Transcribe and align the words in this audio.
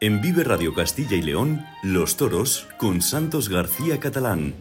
En 0.00 0.20
Vive 0.20 0.44
Radio 0.44 0.74
Castilla 0.74 1.16
y 1.16 1.22
León, 1.22 1.66
Los 1.82 2.16
Toros 2.16 2.68
con 2.76 3.02
Santos 3.02 3.48
García 3.48 3.98
Catalán. 3.98 4.54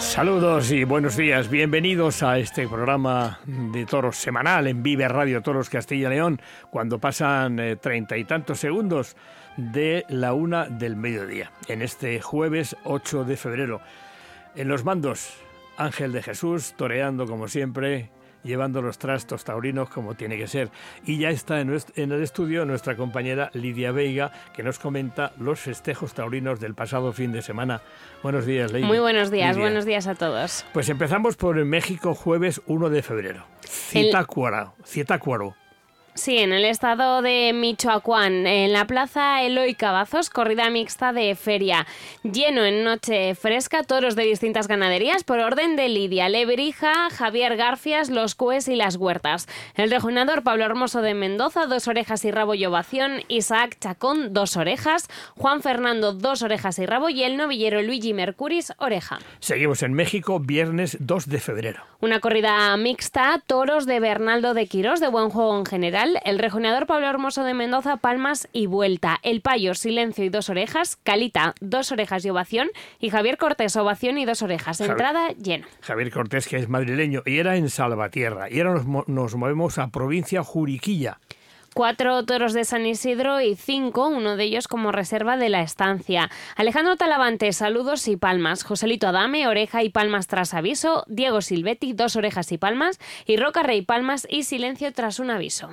Saludos 0.00 0.72
y 0.72 0.82
buenos 0.82 1.16
días, 1.16 1.48
bienvenidos 1.48 2.24
a 2.24 2.40
este 2.40 2.66
programa 2.66 3.38
de 3.46 3.86
toros 3.86 4.16
semanal 4.16 4.66
en 4.66 4.82
Vive 4.82 5.06
Radio 5.06 5.42
Toros 5.42 5.70
Castilla 5.70 6.08
y 6.08 6.10
León, 6.10 6.42
cuando 6.68 6.98
pasan 6.98 7.60
eh, 7.60 7.76
treinta 7.76 8.16
y 8.16 8.24
tantos 8.24 8.58
segundos 8.58 9.14
de 9.56 10.04
la 10.08 10.32
una 10.32 10.66
del 10.66 10.96
mediodía, 10.96 11.52
en 11.68 11.80
este 11.80 12.20
jueves 12.20 12.76
8 12.82 13.22
de 13.22 13.36
febrero. 13.36 13.80
En 14.56 14.66
los 14.66 14.84
mandos, 14.84 15.32
Ángel 15.80 16.12
de 16.12 16.22
Jesús, 16.22 16.74
toreando 16.76 17.26
como 17.26 17.48
siempre, 17.48 18.10
llevando 18.42 18.82
los 18.82 18.98
trastos 18.98 19.44
taurinos 19.44 19.88
como 19.88 20.14
tiene 20.14 20.36
que 20.36 20.46
ser. 20.46 20.70
Y 21.04 21.18
ya 21.18 21.30
está 21.30 21.60
en, 21.60 21.70
el 21.70 22.22
estudio 22.22 22.66
nuestra 22.66 22.96
compañera 22.96 23.50
Lidia 23.54 23.90
Veiga, 23.90 24.30
que 24.54 24.62
nos 24.62 24.78
comenta 24.78 25.32
los 25.38 25.58
festejos 25.58 26.12
taurinos 26.12 26.60
del 26.60 26.74
pasado 26.74 27.12
fin 27.12 27.32
de 27.32 27.40
semana. 27.42 27.80
Buenos 28.22 28.44
días, 28.44 28.72
Lidia. 28.72 28.86
Muy 28.86 28.98
buenos 28.98 29.30
días, 29.30 29.56
buenos 29.56 29.86
días 29.86 30.06
a 30.06 30.14
todos. 30.14 30.66
Pues 30.72 30.88
empezamos 30.90 31.36
por 31.36 31.56
México, 31.64 32.14
jueves 32.14 32.60
1 32.66 32.90
de 32.90 33.02
febrero. 33.02 33.46
Citácuaro. 33.64 34.74
Citácuaro. 34.84 35.59
Sí, 36.14 36.38
en 36.38 36.52
el 36.52 36.64
estado 36.64 37.22
de 37.22 37.52
Michoacán, 37.54 38.44
en 38.44 38.72
la 38.72 38.84
plaza 38.84 39.42
Eloy 39.42 39.74
Cavazos, 39.76 40.28
corrida 40.28 40.68
mixta 40.68 41.12
de 41.12 41.36
feria. 41.36 41.86
Lleno 42.24 42.64
en 42.64 42.82
noche 42.82 43.36
fresca, 43.36 43.84
toros 43.84 44.16
de 44.16 44.24
distintas 44.24 44.66
ganaderías 44.66 45.22
por 45.22 45.38
orden 45.38 45.76
de 45.76 45.88
Lidia 45.88 46.28
Lebrija, 46.28 47.10
Javier 47.10 47.56
Garfias, 47.56 48.10
Los 48.10 48.34
Cues 48.34 48.66
y 48.66 48.74
Las 48.74 48.96
Huertas. 48.96 49.46
El 49.76 49.90
rejonador 49.90 50.42
Pablo 50.42 50.64
Hermoso 50.64 51.00
de 51.00 51.14
Mendoza, 51.14 51.66
dos 51.66 51.86
orejas 51.86 52.24
y 52.24 52.32
rabo 52.32 52.54
y 52.54 52.66
ovación. 52.66 53.22
Isaac 53.28 53.76
Chacón, 53.80 54.34
dos 54.34 54.56
orejas. 54.56 55.08
Juan 55.36 55.62
Fernando, 55.62 56.12
dos 56.12 56.42
orejas 56.42 56.80
y 56.80 56.86
rabo. 56.86 57.08
Y 57.08 57.22
el 57.22 57.36
novillero 57.36 57.80
Luigi 57.82 58.14
Mercuris, 58.14 58.72
oreja. 58.78 59.20
Seguimos 59.38 59.84
en 59.84 59.94
México, 59.94 60.40
viernes 60.40 60.96
2 60.98 61.28
de 61.28 61.38
febrero. 61.38 61.84
Una 62.00 62.18
corrida 62.18 62.76
mixta, 62.76 63.42
toros 63.46 63.86
de 63.86 64.00
Bernaldo 64.00 64.54
de 64.54 64.66
Quirós, 64.66 65.00
de 65.00 65.08
buen 65.08 65.30
juego 65.30 65.56
en 65.56 65.66
general 65.66 66.09
el 66.24 66.38
rejoneador 66.38 66.86
Pablo 66.86 67.08
Hermoso 67.08 67.44
de 67.44 67.54
Mendoza, 67.54 67.98
palmas 67.98 68.48
y 68.52 68.66
vuelta. 68.66 69.18
El 69.22 69.40
Payo, 69.40 69.74
silencio 69.74 70.24
y 70.24 70.28
dos 70.28 70.48
orejas. 70.48 70.96
Calita, 70.96 71.54
dos 71.60 71.92
orejas 71.92 72.24
y 72.24 72.30
ovación. 72.30 72.68
Y 72.98 73.10
Javier 73.10 73.36
Cortés, 73.38 73.76
ovación 73.76 74.18
y 74.18 74.24
dos 74.24 74.42
orejas. 74.42 74.80
Entrada 74.80 75.28
llena. 75.32 75.68
Javier 75.80 76.10
Cortés, 76.10 76.48
que 76.48 76.56
es 76.56 76.68
madrileño 76.68 77.22
y 77.26 77.38
era 77.38 77.56
en 77.56 77.70
Salvatierra. 77.70 78.50
Y 78.50 78.60
ahora 78.60 78.82
nos, 78.82 79.08
nos 79.08 79.34
movemos 79.36 79.78
a 79.78 79.88
provincia 79.88 80.42
Juriquilla 80.42 81.18
cuatro 81.74 82.24
toros 82.24 82.52
de 82.52 82.64
San 82.64 82.86
Isidro 82.86 83.40
y 83.40 83.54
cinco, 83.54 84.08
uno 84.08 84.36
de 84.36 84.44
ellos 84.44 84.68
como 84.68 84.92
reserva 84.92 85.36
de 85.36 85.48
la 85.48 85.62
estancia. 85.62 86.30
Alejandro 86.56 86.96
Talavante, 86.96 87.52
saludos 87.52 88.06
y 88.08 88.16
palmas. 88.16 88.64
Joselito 88.64 89.08
Adame, 89.08 89.46
oreja 89.48 89.82
y 89.82 89.90
palmas 89.90 90.26
tras 90.26 90.54
aviso. 90.54 91.04
Diego 91.06 91.40
Silvetti, 91.40 91.92
dos 91.92 92.16
orejas 92.16 92.52
y 92.52 92.58
palmas. 92.58 92.98
Y 93.26 93.36
Roca 93.36 93.62
Rey, 93.62 93.82
palmas 93.82 94.26
y 94.30 94.44
silencio 94.44 94.92
tras 94.92 95.20
un 95.20 95.30
aviso. 95.30 95.70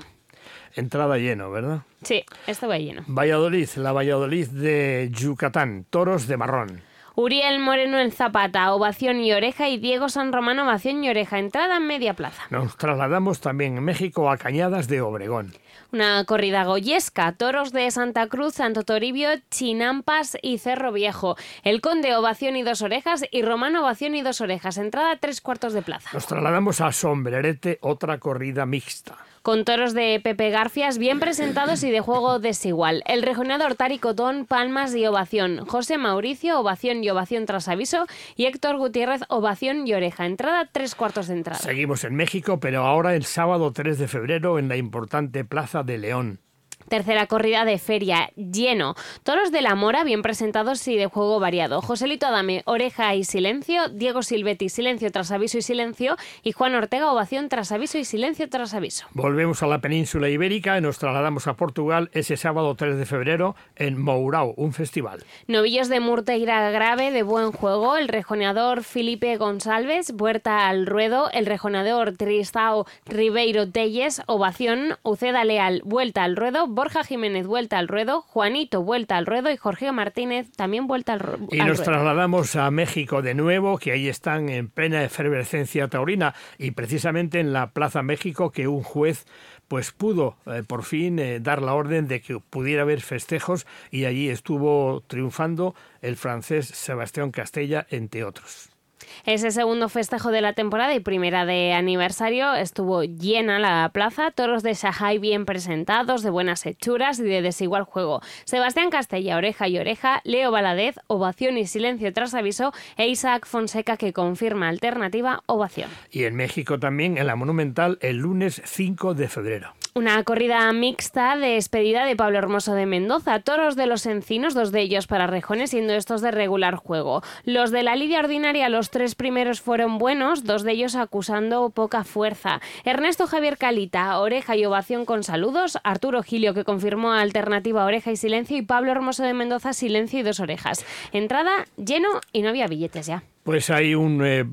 Entrada 0.76 1.18
lleno, 1.18 1.52
¿verdad? 1.52 1.82
Sí, 2.04 2.24
estaba 2.46 2.78
lleno. 2.78 3.04
Valladolid, 3.08 3.70
la 3.78 3.92
Valladolid 3.92 4.48
de 4.48 5.10
Yucatán, 5.12 5.86
toros 5.90 6.28
de 6.28 6.38
marrón. 6.38 6.82
Uriel 7.20 7.58
Moreno 7.58 7.98
en 7.98 8.12
Zapata, 8.12 8.72
ovación 8.76 9.20
y 9.22 9.34
oreja, 9.34 9.70
y 9.70 9.80
Diego 9.80 10.08
San 10.08 10.32
Romano, 10.32 10.66
ovación 10.66 11.04
y 11.04 11.10
oreja, 11.10 11.40
entrada 11.40 11.78
en 11.78 11.88
media 11.88 12.14
plaza. 12.14 12.44
Nos 12.52 12.78
trasladamos 12.78 13.42
también 13.42 13.76
en 13.76 13.84
México 13.84 14.30
a 14.30 14.38
Cañadas 14.38 14.88
de 14.88 15.02
Obregón. 15.02 15.52
Una 15.92 16.24
corrida 16.26 16.64
goyesca, 16.66 17.32
toros 17.32 17.72
de 17.72 17.90
Santa 17.90 18.28
Cruz, 18.28 18.54
Santo 18.54 18.84
Toribio, 18.84 19.30
Chinampas 19.50 20.38
y 20.44 20.60
Cerro 20.60 20.92
Viejo. 20.92 21.38
El 21.64 21.82
Conde, 21.82 22.16
ovación 22.16 22.56
y 22.56 22.62
dos 22.62 22.84
orejas, 22.84 23.26
y 23.32 23.42
Romano, 23.42 23.82
ovación 23.82 24.14
y 24.14 24.22
dos 24.22 24.40
orejas, 24.40 24.78
entrada 24.78 25.18
tres 25.20 25.42
cuartos 25.42 25.74
de 25.74 25.82
plaza. 25.82 26.12
Nos 26.14 26.28
trasladamos 26.28 26.82
a 26.82 26.92
Sombrerete, 26.92 27.80
otra 27.82 28.20
corrida 28.20 28.68
mixta 28.68 29.18
con 29.48 29.64
toros 29.64 29.94
de 29.94 30.20
Pepe 30.22 30.50
Garfias 30.50 30.98
bien 30.98 31.22
presentados 31.22 31.82
y 31.86 31.90
de 31.90 32.02
juego 32.02 32.38
desigual. 32.38 33.02
El 33.06 33.24
rejoneador 33.24 33.76
Tari 33.76 33.98
Cotón, 33.98 34.46
palmas 34.46 34.94
y 34.94 35.06
ovación. 35.06 35.66
José 35.66 35.98
Mauricio, 35.98 36.60
ovación 36.60 37.02
y 37.02 37.10
ovación 37.10 37.46
tras 37.46 37.70
aviso. 37.70 38.08
Y 38.36 38.48
Héctor 38.48 38.76
Gutiérrez, 38.76 39.22
ovación 39.30 39.88
y 39.88 39.94
oreja. 39.94 40.26
Entrada, 40.26 40.68
tres 40.70 40.96
cuartos 40.96 41.30
de 41.30 41.36
entrada. 41.36 41.60
Seguimos 41.60 42.04
en 42.04 42.16
México, 42.16 42.60
pero 42.60 42.82
ahora 42.82 43.16
el 43.16 43.24
sábado 43.24 43.72
3 43.72 43.98
de 43.98 44.10
febrero 44.10 44.60
en 44.60 44.68
la 44.68 44.76
importante 44.76 45.46
Plaza 45.46 45.82
de 45.82 45.98
León. 45.98 46.42
Tercera 46.88 47.28
corrida 47.28 47.66
de 47.66 47.78
feria, 47.80 48.32
lleno. 48.36 48.96
Toros 49.24 49.52
de 49.52 49.62
la 49.62 49.76
Mora, 49.76 50.04
bien 50.04 50.22
presentados 50.22 50.88
y 50.88 50.96
de 50.96 51.08
juego 51.08 51.40
variado. 51.40 51.82
Joselito 51.82 52.28
Adame, 52.28 52.64
oreja 52.66 53.14
y 53.16 53.24
silencio. 53.24 53.90
Diego 53.90 54.24
Silvetti, 54.24 54.70
silencio 54.70 55.12
tras 55.12 55.32
aviso 55.32 55.58
y 55.58 55.62
silencio. 55.62 56.16
Y 56.44 56.54
Juan 56.54 56.76
Ortega, 56.76 57.12
ovación 57.12 57.50
tras 57.50 57.72
aviso 57.72 57.98
y 57.98 58.06
silencio 58.06 58.50
tras 58.50 58.74
aviso. 58.74 59.06
Volvemos 59.14 59.64
a 59.64 59.68
la 59.68 59.80
península 59.80 60.30
ibérica 60.30 60.78
y 60.78 60.82
nos 60.82 60.98
trasladamos 60.98 61.48
a 61.48 61.56
Portugal 61.56 62.10
ese 62.14 62.38
sábado 62.38 62.76
3 62.76 62.98
de 62.98 63.06
febrero 63.06 63.56
en 63.76 64.02
Mourao, 64.02 64.54
un 64.56 64.74
festival. 64.74 65.24
Novillos 65.48 65.90
de 65.90 66.00
Murteira 66.00 66.72
Grave, 66.72 67.12
de 67.12 67.24
buen 67.24 67.52
juego. 67.52 67.98
El 67.98 68.08
rejoneador 68.08 68.84
Felipe 68.84 69.36
González, 69.38 70.14
vuelta 70.14 70.68
al 70.68 70.86
ruedo. 70.86 71.30
El 71.32 71.46
rejoneador 71.46 72.16
Tristao 72.16 72.86
Ribeiro 73.06 73.70
Telles, 73.70 74.22
ovación. 74.28 74.98
Uceda 75.04 75.44
Leal, 75.44 75.82
vuelta 75.84 76.24
al 76.24 76.36
ruedo. 76.36 76.68
Borja 76.78 77.04
Jiménez 77.04 77.48
vuelta 77.48 77.80
al 77.80 77.88
ruedo, 77.88 78.22
Juanito 78.22 78.84
vuelta 78.84 79.18
al 79.18 79.26
ruedo 79.26 79.50
y 79.50 79.58
Jorge 79.58 79.92
Martínez 79.92 80.52
también 80.52 80.86
vuelta 80.86 81.14
al, 81.14 81.22
ruedo. 81.22 81.48
Y 81.52 81.58
nos 81.58 81.82
trasladamos 81.82 82.56
a 82.56 82.70
México 82.70 83.24
de 83.24 83.34
nuevo, 83.34 83.80
que 83.80 83.94
ahí 83.94 84.08
están 84.08 84.48
en 84.50 84.70
plena 84.70 85.04
efervescencia 85.04 85.88
taurina 85.88 86.36
y 86.60 86.70
precisamente 86.70 87.40
en 87.40 87.52
la 87.52 87.72
Plaza 87.72 88.04
México 88.04 88.52
que 88.52 88.68
un 88.68 88.84
juez 88.84 89.26
pues 89.68 89.92
pudo 89.92 90.38
eh, 90.46 90.62
por 90.68 90.84
fin 90.84 91.18
eh, 91.18 91.40
dar 91.40 91.64
la 91.64 91.74
orden 91.74 92.08
de 92.08 92.22
que 92.22 92.40
pudiera 92.40 92.84
haber 92.84 93.02
festejos 93.02 93.66
y 93.90 94.06
allí 94.06 94.30
estuvo 94.30 95.02
triunfando 95.08 95.74
el 96.04 96.16
francés 96.16 96.68
Sebastián 96.68 97.32
Castella, 97.32 97.88
entre 97.90 98.24
otros. 98.24 98.77
Ese 99.26 99.52
segundo 99.52 99.90
festejo 99.90 100.32
de 100.32 100.42
la 100.42 100.54
temporada 100.54 100.94
y 100.96 101.00
primera 101.00 101.46
de 101.46 101.74
aniversario 101.74 102.54
estuvo 102.54 103.04
llena 103.04 103.60
la 103.60 103.90
plaza, 103.94 104.32
toros 104.32 104.64
de 104.64 104.74
Shanghai 104.74 105.20
bien 105.20 105.46
presentados, 105.46 106.24
de 106.24 106.30
buenas 106.30 106.66
hechuras 106.66 107.20
y 107.20 107.24
de 107.24 107.42
desigual 107.42 107.84
juego. 107.84 108.22
Sebastián 108.46 108.90
Castella, 108.90 109.38
oreja 109.38 109.68
y 109.68 109.78
oreja, 109.78 110.22
Leo 110.24 110.52
Valadez, 110.52 110.96
ovación 111.08 111.58
y 111.58 111.66
silencio 111.68 112.12
tras 112.14 112.34
aviso, 112.34 112.74
e 112.98 113.08
Isaac 113.08 113.46
Fonseca 113.48 113.98
que 113.98 114.14
confirma 114.14 114.70
alternativa, 114.70 115.44
ovación. 115.46 115.90
Y 116.12 116.24
en 116.24 116.36
México 116.36 116.80
también, 116.80 117.18
en 117.18 117.28
la 117.28 117.36
Monumental, 117.36 117.98
el 118.02 118.18
lunes 118.18 118.62
5 118.66 119.14
de 119.14 119.28
febrero. 119.28 119.74
Una 119.98 120.24
corrida 120.24 120.72
mixta 120.74 121.36
de 121.36 121.56
despedida 121.56 122.06
de 122.06 122.16
Pablo 122.16 122.38
Hermoso 122.38 122.76
de 122.76 122.86
Mendoza. 122.86 123.40
Toros 123.40 123.76
de 123.76 123.88
los 123.88 124.06
encinos, 124.06 124.54
dos 124.54 124.72
de 124.72 124.82
ellos 124.82 125.08
para 125.08 125.26
rejones, 125.26 125.72
siendo 125.72 125.94
estos 125.94 126.22
de 126.22 126.30
regular 126.30 126.76
juego. 126.76 127.24
Los 127.46 127.72
de 127.72 127.82
la 127.82 127.96
lidia 127.96 128.20
ordinaria, 128.20 128.70
los 128.70 128.92
tres 128.92 129.16
primeros 129.16 129.60
fueron 129.60 129.98
buenos, 129.98 130.44
dos 130.44 130.62
de 130.62 130.74
ellos 130.74 130.96
acusando 130.96 131.72
poca 131.72 132.04
fuerza. 132.04 132.62
Ernesto 132.86 133.26
Javier 133.26 133.58
Calita, 133.58 134.20
oreja 134.20 134.56
y 134.56 134.66
ovación 134.66 135.04
con 135.04 135.24
saludos. 135.24 135.80
Arturo 135.84 136.22
Gilio, 136.22 136.54
que 136.54 136.64
confirmó 136.64 137.14
alternativa 137.14 137.84
oreja 137.84 138.12
y 138.12 138.18
silencio. 138.18 138.56
Y 138.56 138.62
Pablo 138.62 138.92
Hermoso 138.92 139.24
de 139.24 139.34
Mendoza, 139.34 139.74
silencio 139.74 140.20
y 140.20 140.24
dos 140.24 140.40
orejas. 140.40 140.86
Entrada 141.12 141.66
lleno 141.76 142.22
y 142.32 142.44
no 142.44 142.50
había 142.50 142.68
billetes 142.68 143.08
ya. 143.08 143.24
Pues 143.48 143.70
hay 143.70 143.96
un 143.96 144.22
eh, 144.26 144.46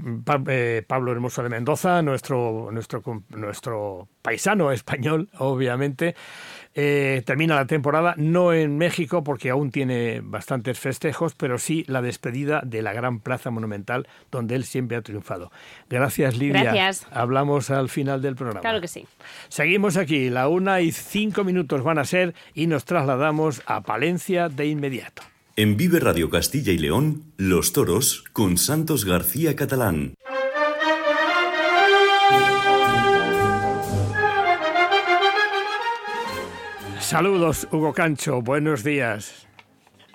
eh, 0.47 0.85
Pablo 0.87 1.11
Hermoso 1.11 1.43
de 1.43 1.49
Mendoza, 1.49 2.01
nuestro, 2.01 2.69
nuestro, 2.71 3.03
nuestro 3.31 4.09
paisano 4.23 4.71
español, 4.71 5.29
obviamente. 5.39 6.15
Eh, 6.77 7.25
termina 7.27 7.57
la 7.57 7.67
temporada, 7.67 8.15
no 8.17 8.53
en 8.53 8.79
México, 8.79 9.25
porque 9.25 9.51
aún 9.51 9.73
tiene 9.73 10.21
bastantes 10.23 10.79
festejos, 10.79 11.35
pero 11.35 11.59
sí 11.59 11.85
la 11.89 12.03
despedida 12.03 12.63
de 12.65 12.83
la 12.83 12.93
gran 12.93 13.19
plaza 13.19 13.51
monumental 13.51 14.07
donde 14.31 14.55
él 14.55 14.63
siempre 14.63 14.97
ha 14.97 15.03
triunfado. 15.03 15.51
Gracias, 15.91 16.39
Lidia. 16.39 16.63
Gracias. 16.63 17.09
Hablamos 17.11 17.71
al 17.71 17.89
final 17.89 18.23
del 18.23 18.37
programa. 18.37 18.61
Claro 18.61 18.81
que 18.81 18.87
sí. 18.87 19.09
Seguimos 19.49 19.97
aquí, 19.97 20.31
la 20.31 20.47
una 20.47 20.83
y 20.83 20.93
cinco 20.93 21.43
minutos 21.43 21.83
van 21.83 21.99
a 21.99 22.05
ser 22.05 22.33
y 22.55 22.69
nos 22.69 22.85
trasladamos 22.85 23.61
a 23.67 23.81
Palencia 23.81 24.49
de 24.49 24.67
inmediato. 24.67 25.34
En 25.57 25.77
Vive 25.77 26.01
Radio 26.01 26.31
Castilla 26.31 26.73
y 26.73 26.79
León, 26.79 27.33
Los 27.37 27.73
Toros 27.73 28.25
con 28.33 28.59
Santos 28.59 29.05
García 29.05 29.55
Catalán. 29.55 30.15
Saludos, 36.99 37.69
Hugo 37.71 37.93
Cancho, 37.93 38.43
buenos 38.43 38.83
días. 38.83 39.47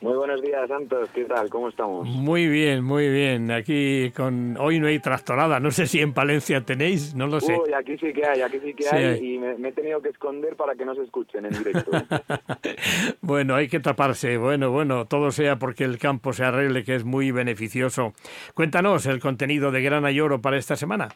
Muy 0.02 0.14
buenos 0.16 0.42
días, 0.42 0.66
Santos. 0.70 1.10
¿Qué 1.14 1.26
tal? 1.26 1.50
¿Cómo 1.50 1.68
estamos? 1.68 2.08
Muy 2.08 2.48
bien, 2.48 2.84
muy 2.84 3.10
bien. 3.10 3.52
Aquí 3.52 4.12
con 4.12 4.56
hoy 4.58 4.80
no 4.80 4.88
hay 4.88 5.00
trastorada. 5.00 5.60
No 5.60 5.72
sé 5.72 5.88
si 5.88 6.00
en 6.00 6.14
Palencia 6.14 6.62
tenéis, 6.62 7.14
no 7.16 7.28
lo 7.28 7.42
sé. 7.42 7.54
Uy, 7.54 7.74
aquí 7.74 7.98
sí 7.98 8.14
que 8.14 8.26
hay, 8.26 8.42
aquí 8.42 8.60
sí 8.64 8.74
que 8.74 8.88
hay, 8.90 9.34
y 9.34 9.38
me, 9.38 9.68
he 9.68 9.72
tenido 9.74 10.02
que 10.02 10.10
esconder 10.10 10.56
para 10.56 10.76
que 10.76 10.86
no 10.86 10.96
se 10.96 11.04
escuchen 11.04 11.46
en 11.46 11.52
directo. 11.52 11.92
bueno, 13.22 13.56
hay 13.56 13.68
que 13.68 13.82
taparse. 13.82 14.38
Bueno, 14.38 14.72
bueno, 14.72 15.06
todo 15.06 15.32
sea 15.32 15.58
porque 15.58 15.84
el 15.84 15.98
campo 15.98 16.32
se 16.32 16.46
arregle, 16.46 16.86
que 16.86 16.96
es 16.96 17.04
muy 17.04 17.32
beneficioso. 17.32 18.14
Cuéntanos 18.54 19.06
el 19.06 19.20
contenido 19.20 19.72
de 19.72 19.82
Grana 19.82 20.12
y 20.12 20.22
Oro 20.22 20.40
para 20.42 20.58
esta 20.58 20.78
semana. 20.78 21.10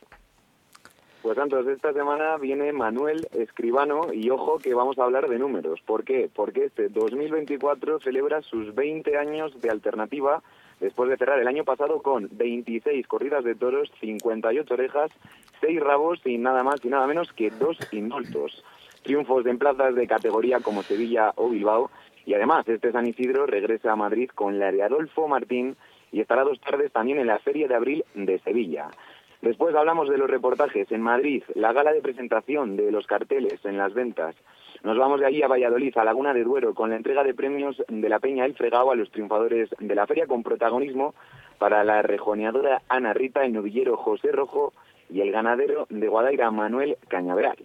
Pues 1.24 1.38
Santos, 1.38 1.66
esta 1.68 1.94
semana 1.94 2.36
viene 2.36 2.74
Manuel 2.74 3.26
Escribano 3.32 4.12
y 4.12 4.30
ojo 4.30 4.60
que 4.60 4.74
vamos 4.74 5.00
a 5.00 5.06
hablar 5.06 5.30
de 5.30 5.40
números. 5.40 5.80
¿Por 5.86 6.04
qué? 6.04 6.30
Porque 6.36 6.66
este 6.66 6.90
2024 6.90 8.02
celebra 8.02 8.42
sus 8.42 8.76
20 8.76 9.18
años 9.18 9.62
de 9.62 9.70
alternativa 9.70 10.44
después 10.82 11.10
de 11.10 11.16
cerrar 11.16 11.40
el 11.40 11.48
año 11.48 11.64
pasado 11.64 12.02
con 12.02 12.28
26 12.34 13.08
corridas 13.08 13.46
de 13.46 13.56
toros, 13.56 13.90
58 14.02 14.74
orejas, 14.74 15.12
6 15.62 15.80
rabos 15.80 16.20
y 16.26 16.38
nada 16.38 16.62
más 16.62 16.84
y 16.84 16.90
nada 16.90 17.08
menos 17.08 17.32
que 17.32 17.52
dos 17.52 17.78
indultos. 17.94 18.62
Triunfos 19.04 19.46
en 19.46 19.58
plazas 19.58 19.96
de 19.96 20.06
categoría 20.08 20.60
como 20.60 20.84
Sevilla 20.84 21.32
o 21.38 21.48
Bilbao 21.48 21.90
y 22.26 22.34
además 22.34 22.68
este 22.68 22.92
San 22.92 23.08
Isidro 23.08 23.46
regresa 23.46 23.94
a 23.94 23.96
Madrid 23.96 24.30
con 24.36 24.60
la 24.60 24.74
de 24.74 24.84
Adolfo 24.84 25.30
Martín 25.30 25.78
y 26.12 26.20
estará 26.20 26.44
dos 26.44 26.60
tardes 26.60 26.92
también 26.92 27.20
en 27.20 27.28
la 27.28 27.40
Feria 27.40 27.70
de 27.70 27.76
Abril 27.76 28.04
de 28.14 28.40
Sevilla. 28.40 28.90
Después 29.44 29.76
hablamos 29.76 30.08
de 30.08 30.18
los 30.18 30.30
reportajes 30.30 30.90
en 30.90 31.02
Madrid, 31.02 31.44
la 31.54 31.74
gala 31.74 31.92
de 31.92 32.02
presentación 32.02 32.78
de 32.78 32.94
los 32.94 33.06
carteles 33.06 33.60
en 33.66 33.78
las 33.78 33.94
ventas. 33.94 34.38
Nos 34.84 34.98
vamos 34.98 35.20
de 35.20 35.26
allí 35.26 35.44
a 35.44 35.50
Valladolid, 35.50 35.98
a 35.98 36.06
Laguna 36.06 36.34
de 36.34 36.46
Duero, 36.46 36.74
con 36.74 36.92
la 36.92 36.96
entrega 36.96 37.26
de 37.26 37.34
premios 37.34 37.76
de 37.90 38.08
la 38.08 38.20
Peña 38.20 38.46
El 38.46 38.56
Fregado 38.56 38.90
a 38.90 38.96
los 38.96 39.12
triunfadores 39.12 39.70
de 39.78 39.96
la 39.96 40.08
feria, 40.08 40.28
con 40.28 40.44
protagonismo 40.44 41.14
para 41.58 41.84
la 41.84 42.02
rejoneadora 42.02 42.84
Ana 42.88 43.12
Rita, 43.12 43.44
el 43.44 43.52
novillero 43.52 43.98
José 43.98 44.32
Rojo 44.32 44.72
y 45.10 45.20
el 45.20 45.34
ganadero 45.34 45.88
de 45.90 46.08
Guadaira 46.08 46.50
Manuel 46.50 46.96
Cañaveral. 47.10 47.58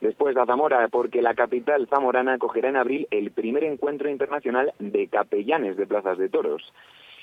Después 0.00 0.36
a 0.36 0.46
Zamora, 0.46 0.86
porque 0.86 1.22
la 1.22 1.34
capital 1.34 1.88
zamorana 1.88 2.34
acogerá 2.34 2.68
en 2.68 2.76
abril 2.76 3.08
el 3.10 3.32
primer 3.32 3.64
encuentro 3.64 4.08
internacional 4.08 4.74
de 4.78 5.08
capellanes 5.08 5.76
de 5.76 5.88
plazas 5.88 6.18
de 6.18 6.28
toros. 6.28 6.72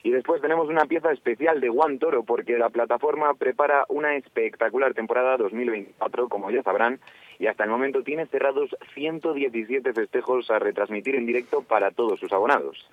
Y 0.05 0.11
después 0.11 0.41
tenemos 0.41 0.67
una 0.67 0.83
pieza 0.83 1.13
especial 1.13 1.61
de 1.61 1.69
Juan 1.69 1.97
Toro, 1.97 2.23
porque 2.23 2.57
la 2.57 2.69
plataforma 2.69 3.33
prepara 3.35 3.85
una 3.87 4.17
espectacular 4.17 4.93
temporada 4.93 5.37
2024, 5.37 6.27
como 6.27 6.51
ya 6.51 6.61
sabrán, 6.61 6.99
y 7.39 7.47
hasta 7.47 7.63
el 7.63 7.69
momento 7.69 8.03
tiene 8.03 8.25
cerrados 8.25 8.75
117 8.93 9.93
festejos 9.93 10.51
a 10.51 10.59
retransmitir 10.59 11.15
en 11.15 11.25
directo 11.25 11.61
para 11.61 11.91
todos 11.91 12.19
sus 12.19 12.33
abonados. 12.33 12.85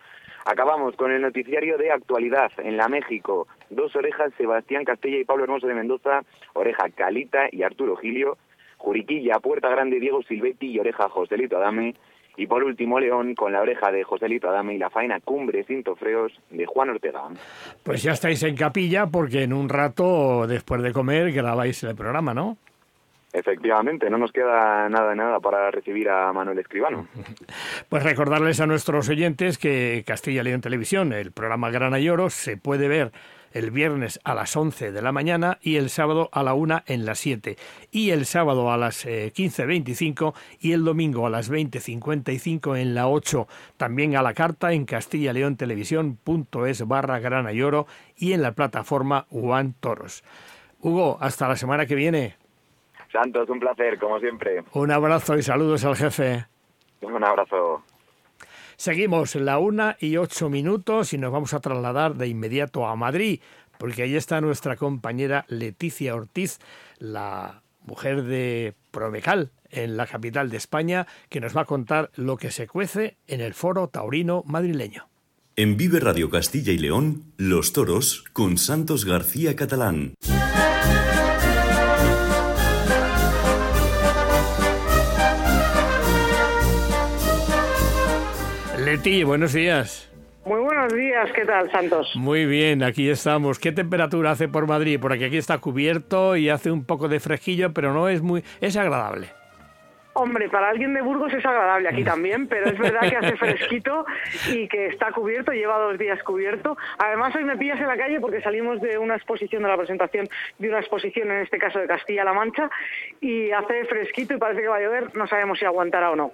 Acabamos 0.44 0.94
con 0.94 1.10
el 1.10 1.20
noticiario 1.20 1.76
de 1.78 1.90
actualidad 1.90 2.52
en 2.58 2.76
la 2.76 2.88
México. 2.88 3.48
Dos 3.70 3.94
orejas, 3.96 4.32
Sebastián 4.38 4.84
Castella 4.84 5.18
y 5.18 5.24
Pablo 5.24 5.44
Hermoso 5.44 5.66
de 5.66 5.74
Mendoza, 5.74 6.22
oreja 6.54 6.88
Calita 6.90 7.48
y 7.50 7.64
Arturo 7.64 7.96
Gilio, 7.96 8.38
Juriquilla, 8.78 9.40
Puerta 9.40 9.68
Grande, 9.68 10.00
Diego 10.00 10.22
Silvetti 10.22 10.68
y 10.68 10.78
oreja 10.78 11.08
Joselito 11.08 11.58
Adame, 11.58 11.94
y 12.40 12.46
por 12.46 12.64
último, 12.64 12.98
León, 12.98 13.34
con 13.34 13.52
la 13.52 13.60
oreja 13.60 13.92
de 13.92 14.02
Joselito 14.02 14.48
Adame 14.48 14.74
y 14.74 14.78
la 14.78 14.88
faena 14.88 15.20
Cumbre 15.20 15.62
sin 15.64 15.84
tofreos 15.84 16.32
de 16.48 16.64
Juan 16.64 16.88
Ortega. 16.88 17.24
Pues 17.82 18.02
ya 18.02 18.12
estáis 18.12 18.42
en 18.44 18.56
capilla 18.56 19.08
porque 19.08 19.42
en 19.42 19.52
un 19.52 19.68
rato, 19.68 20.46
después 20.46 20.82
de 20.82 20.94
comer, 20.94 21.32
grabáis 21.32 21.82
el 21.82 21.94
programa, 21.94 22.32
¿no? 22.32 22.56
Efectivamente, 23.30 24.08
no 24.08 24.16
nos 24.16 24.32
queda 24.32 24.88
nada, 24.88 25.14
nada 25.14 25.38
para 25.38 25.70
recibir 25.70 26.08
a 26.08 26.32
Manuel 26.32 26.58
Escribano. 26.58 27.06
Pues 27.90 28.04
recordarles 28.04 28.60
a 28.60 28.66
nuestros 28.66 29.08
oyentes 29.10 29.58
que 29.58 30.02
Castilla 30.06 30.42
León 30.42 30.62
Televisión, 30.62 31.12
el 31.12 31.32
programa 31.32 31.70
Grana 31.70 31.98
y 31.98 32.08
Oro, 32.08 32.30
se 32.30 32.56
puede 32.56 32.88
ver 32.88 33.12
el 33.52 33.70
viernes 33.70 34.20
a 34.24 34.34
las 34.34 34.56
11 34.56 34.92
de 34.92 35.02
la 35.02 35.12
mañana 35.12 35.58
y 35.60 35.76
el 35.76 35.90
sábado 35.90 36.30
a 36.32 36.42
la 36.42 36.54
1 36.54 36.84
en 36.86 37.04
las 37.04 37.18
7. 37.18 37.56
Y 37.90 38.10
el 38.10 38.24
sábado 38.26 38.72
a 38.72 38.76
las 38.76 39.06
15.25 39.06 40.32
eh, 40.32 40.34
y 40.60 40.72
el 40.72 40.84
domingo 40.84 41.26
a 41.26 41.30
las 41.30 41.50
20.55 41.50 42.78
en 42.78 42.94
la 42.94 43.08
8. 43.08 43.48
También 43.76 44.16
a 44.16 44.22
la 44.22 44.34
carta 44.34 44.72
en 44.72 44.84
castillaleontelevisión.es 44.84 46.86
barra 46.86 47.18
grana 47.18 47.52
y 47.52 47.62
oro 47.62 47.86
y 48.16 48.32
en 48.32 48.42
la 48.42 48.52
plataforma 48.52 49.26
One 49.30 49.74
Toros. 49.80 50.22
Hugo, 50.80 51.18
hasta 51.20 51.48
la 51.48 51.56
semana 51.56 51.86
que 51.86 51.94
viene. 51.94 52.36
Santos, 53.12 53.48
un 53.48 53.58
placer, 53.58 53.98
como 53.98 54.20
siempre. 54.20 54.62
Un 54.72 54.90
abrazo 54.90 55.36
y 55.36 55.42
saludos 55.42 55.84
al 55.84 55.96
jefe. 55.96 56.46
Un 57.02 57.24
abrazo. 57.24 57.82
Seguimos 58.80 59.34
la 59.34 59.58
una 59.58 59.98
y 60.00 60.16
ocho 60.16 60.48
minutos 60.48 61.12
y 61.12 61.18
nos 61.18 61.30
vamos 61.30 61.52
a 61.52 61.60
trasladar 61.60 62.14
de 62.14 62.28
inmediato 62.28 62.86
a 62.86 62.96
Madrid, 62.96 63.40
porque 63.76 64.04
ahí 64.04 64.16
está 64.16 64.40
nuestra 64.40 64.76
compañera 64.76 65.44
Leticia 65.48 66.14
Ortiz, 66.14 66.60
la 66.98 67.60
mujer 67.84 68.22
de 68.22 68.72
Promecal, 68.90 69.50
en 69.68 69.98
la 69.98 70.06
capital 70.06 70.48
de 70.48 70.56
España, 70.56 71.06
que 71.28 71.40
nos 71.40 71.54
va 71.54 71.60
a 71.60 71.66
contar 71.66 72.10
lo 72.14 72.38
que 72.38 72.50
se 72.50 72.66
cuece 72.66 73.18
en 73.26 73.42
el 73.42 73.52
foro 73.52 73.88
taurino 73.88 74.44
madrileño. 74.46 75.10
En 75.56 75.76
Vive 75.76 76.00
Radio 76.00 76.30
Castilla 76.30 76.72
y 76.72 76.78
León, 76.78 77.34
Los 77.36 77.74
Toros 77.74 78.24
con 78.32 78.56
Santos 78.56 79.04
García 79.04 79.56
Catalán. 79.56 80.14
Leti, 88.90 89.22
buenos 89.22 89.52
días. 89.52 90.10
Muy 90.44 90.58
buenos 90.58 90.92
días, 90.92 91.30
¿qué 91.32 91.44
tal, 91.44 91.70
Santos? 91.70 92.10
Muy 92.16 92.44
bien, 92.44 92.82
aquí 92.82 93.08
estamos. 93.08 93.60
¿Qué 93.60 93.70
temperatura 93.70 94.32
hace 94.32 94.48
por 94.48 94.66
Madrid? 94.66 94.98
Porque 95.00 95.26
aquí 95.26 95.36
está 95.36 95.58
cubierto 95.58 96.34
y 96.34 96.48
hace 96.48 96.72
un 96.72 96.84
poco 96.84 97.06
de 97.06 97.20
fresquillo, 97.20 97.72
pero 97.72 97.94
no 97.94 98.08
es 98.08 98.20
muy... 98.20 98.42
es 98.60 98.76
agradable. 98.76 99.28
Hombre, 100.12 100.48
para 100.48 100.68
alguien 100.68 100.92
de 100.92 101.02
Burgos 101.02 101.32
es 101.32 101.44
agradable 101.46 101.88
aquí 101.88 102.02
también, 102.02 102.48
pero 102.48 102.68
es 102.68 102.78
verdad 102.78 103.08
que 103.08 103.16
hace 103.16 103.36
fresquito 103.36 104.04
y 104.48 104.66
que 104.68 104.86
está 104.86 105.12
cubierto, 105.12 105.52
lleva 105.52 105.78
dos 105.78 105.98
días 105.98 106.20
cubierto. 106.24 106.76
Además, 106.98 107.34
hoy 107.36 107.44
me 107.44 107.56
pillas 107.56 107.80
en 107.80 107.86
la 107.86 107.96
calle 107.96 108.20
porque 108.20 108.42
salimos 108.42 108.80
de 108.80 108.98
una 108.98 109.14
exposición, 109.14 109.62
de 109.62 109.68
la 109.68 109.76
presentación 109.76 110.28
de 110.58 110.68
una 110.68 110.80
exposición, 110.80 111.30
en 111.30 111.42
este 111.42 111.58
caso 111.58 111.78
de 111.78 111.86
Castilla-La 111.86 112.32
Mancha, 112.32 112.68
y 113.20 113.50
hace 113.52 113.84
fresquito 113.84 114.34
y 114.34 114.38
parece 114.38 114.62
que 114.62 114.68
va 114.68 114.76
a 114.76 114.80
llover, 114.80 115.16
no 115.16 115.26
sabemos 115.28 115.58
si 115.58 115.64
aguantará 115.64 116.10
o 116.10 116.16
no. 116.16 116.32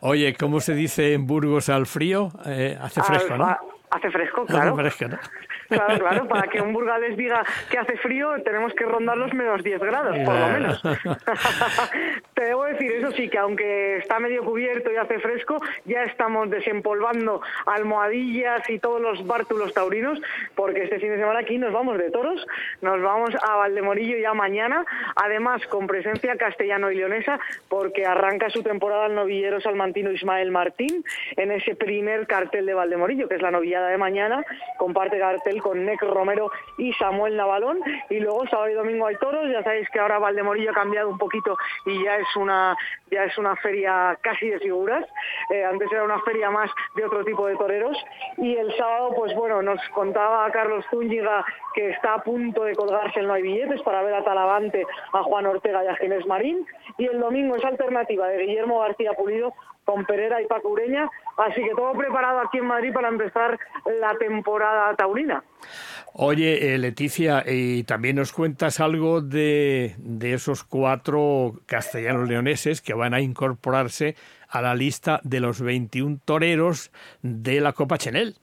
Oye, 0.00 0.34
¿cómo 0.38 0.60
se 0.60 0.74
dice 0.74 1.14
en 1.14 1.26
Burgos 1.26 1.68
al 1.70 1.86
frío? 1.86 2.30
Eh, 2.46 2.76
hace 2.80 3.02
fresco, 3.02 3.36
¿no? 3.36 3.56
Hace 3.90 4.10
fresco, 4.10 4.46
claro. 4.46 4.74
Hace 4.74 4.90
fresco, 4.90 5.08
¿no? 5.08 5.18
Claro, 5.70 5.98
claro, 5.98 6.28
para 6.28 6.48
que 6.48 6.60
un 6.60 6.72
burgalés 6.72 7.16
diga 7.16 7.44
que 7.70 7.78
hace 7.78 7.96
frío 7.98 8.42
tenemos 8.42 8.74
que 8.74 8.84
rondar 8.84 9.16
los 9.16 9.32
menos 9.32 9.62
10 9.62 9.80
grados, 9.80 10.16
por 10.24 10.34
lo 10.34 10.48
menos. 10.48 10.82
Te 12.34 12.44
debo 12.44 12.64
decir, 12.64 12.90
eso 12.90 13.12
sí, 13.12 13.28
que 13.28 13.38
aunque 13.38 13.98
está 13.98 14.18
medio 14.18 14.44
cubierto 14.44 14.90
y 14.90 14.96
hace 14.96 15.20
fresco, 15.20 15.60
ya 15.84 16.02
estamos 16.04 16.50
desempolvando 16.50 17.40
almohadillas 17.66 18.68
y 18.68 18.80
todos 18.80 19.00
los 19.00 19.24
bártulos 19.26 19.72
taurinos, 19.72 20.20
porque 20.56 20.82
este 20.84 20.98
fin 20.98 21.10
de 21.10 21.18
semana 21.18 21.40
aquí 21.40 21.56
nos 21.56 21.72
vamos 21.72 21.98
de 21.98 22.10
toros, 22.10 22.44
nos 22.80 23.00
vamos 23.00 23.30
a 23.40 23.56
Valdemorillo 23.56 24.18
ya 24.18 24.34
mañana, 24.34 24.84
además 25.14 25.64
con 25.68 25.86
presencia 25.86 26.36
castellano 26.36 26.90
y 26.90 26.96
leonesa, 26.96 27.38
porque 27.68 28.06
arranca 28.06 28.50
su 28.50 28.62
temporada 28.62 29.06
el 29.06 29.14
novillero 29.14 29.60
salmantino 29.60 30.10
Ismael 30.10 30.50
Martín 30.50 31.04
en 31.36 31.52
ese 31.52 31.76
primer 31.76 32.26
cartel 32.26 32.66
de 32.66 32.74
Valdemorillo, 32.74 33.28
que 33.28 33.36
es 33.36 33.42
la 33.42 33.52
novillada 33.52 33.88
de 33.88 33.98
mañana, 33.98 34.44
comparte 34.76 35.18
cartel 35.18 35.59
con 35.60 35.84
Nec 35.84 36.00
Romero 36.02 36.50
y 36.78 36.92
Samuel 36.94 37.36
Navalón. 37.36 37.80
Y 38.08 38.20
luego 38.20 38.46
sábado 38.46 38.70
y 38.70 38.74
domingo 38.74 39.06
hay 39.06 39.16
toros. 39.16 39.50
Ya 39.50 39.62
sabéis 39.62 39.88
que 39.90 40.00
ahora 40.00 40.18
Valdemorillo 40.18 40.70
ha 40.70 40.74
cambiado 40.74 41.08
un 41.08 41.18
poquito 41.18 41.56
y 41.86 42.04
ya 42.04 42.16
es 42.16 42.36
una 42.36 42.76
ya 43.10 43.24
es 43.24 43.36
una 43.38 43.56
feria 43.56 44.16
casi 44.20 44.48
de 44.48 44.58
figuras. 44.60 45.04
Eh, 45.52 45.64
antes 45.64 45.90
era 45.90 46.04
una 46.04 46.20
feria 46.20 46.50
más 46.50 46.70
de 46.94 47.04
otro 47.04 47.24
tipo 47.24 47.46
de 47.46 47.56
toreros. 47.56 47.96
Y 48.38 48.56
el 48.56 48.74
sábado, 48.76 49.12
pues 49.16 49.34
bueno, 49.34 49.62
nos 49.62 49.80
contaba 49.90 50.50
Carlos 50.50 50.84
Zúñiga 50.90 51.44
que 51.74 51.90
está 51.90 52.14
a 52.14 52.22
punto 52.22 52.64
de 52.64 52.74
colgarse 52.74 53.20
el 53.20 53.26
No 53.26 53.34
hay 53.34 53.42
billetes 53.42 53.82
para 53.82 54.02
ver 54.02 54.14
a 54.14 54.24
Talavante, 54.24 54.84
a 55.12 55.22
Juan 55.22 55.46
Ortega 55.46 55.84
y 55.84 55.88
a 55.88 55.96
Ginés 55.96 56.26
Marín. 56.26 56.66
Y 56.98 57.06
el 57.06 57.20
domingo 57.20 57.56
es 57.56 57.64
alternativa 57.64 58.28
de 58.28 58.44
Guillermo 58.44 58.80
García 58.80 59.12
Pulido 59.12 59.52
con 59.90 60.04
Pereira 60.04 60.40
y 60.40 60.46
Paco 60.46 60.68
Ureña. 60.68 61.08
Así 61.36 61.62
que 61.62 61.74
todo 61.74 61.92
preparado 61.92 62.40
aquí 62.40 62.58
en 62.58 62.66
Madrid 62.66 62.92
para 62.92 63.08
empezar 63.08 63.58
la 64.00 64.16
temporada 64.18 64.94
taurina. 64.94 65.42
Oye, 66.12 66.74
eh, 66.74 66.78
Leticia, 66.78 67.44
y 67.46 67.84
también 67.84 68.16
nos 68.16 68.32
cuentas 68.32 68.80
algo 68.80 69.20
de, 69.20 69.94
de 69.98 70.34
esos 70.34 70.64
cuatro 70.64 71.54
castellanos 71.66 72.28
leoneses 72.28 72.80
que 72.80 72.94
van 72.94 73.14
a 73.14 73.20
incorporarse 73.20 74.16
a 74.48 74.60
la 74.60 74.74
lista 74.74 75.20
de 75.22 75.40
los 75.40 75.60
21 75.60 76.18
toreros 76.24 76.90
de 77.22 77.60
la 77.60 77.72
Copa 77.72 77.98
Chenel. 77.98 78.36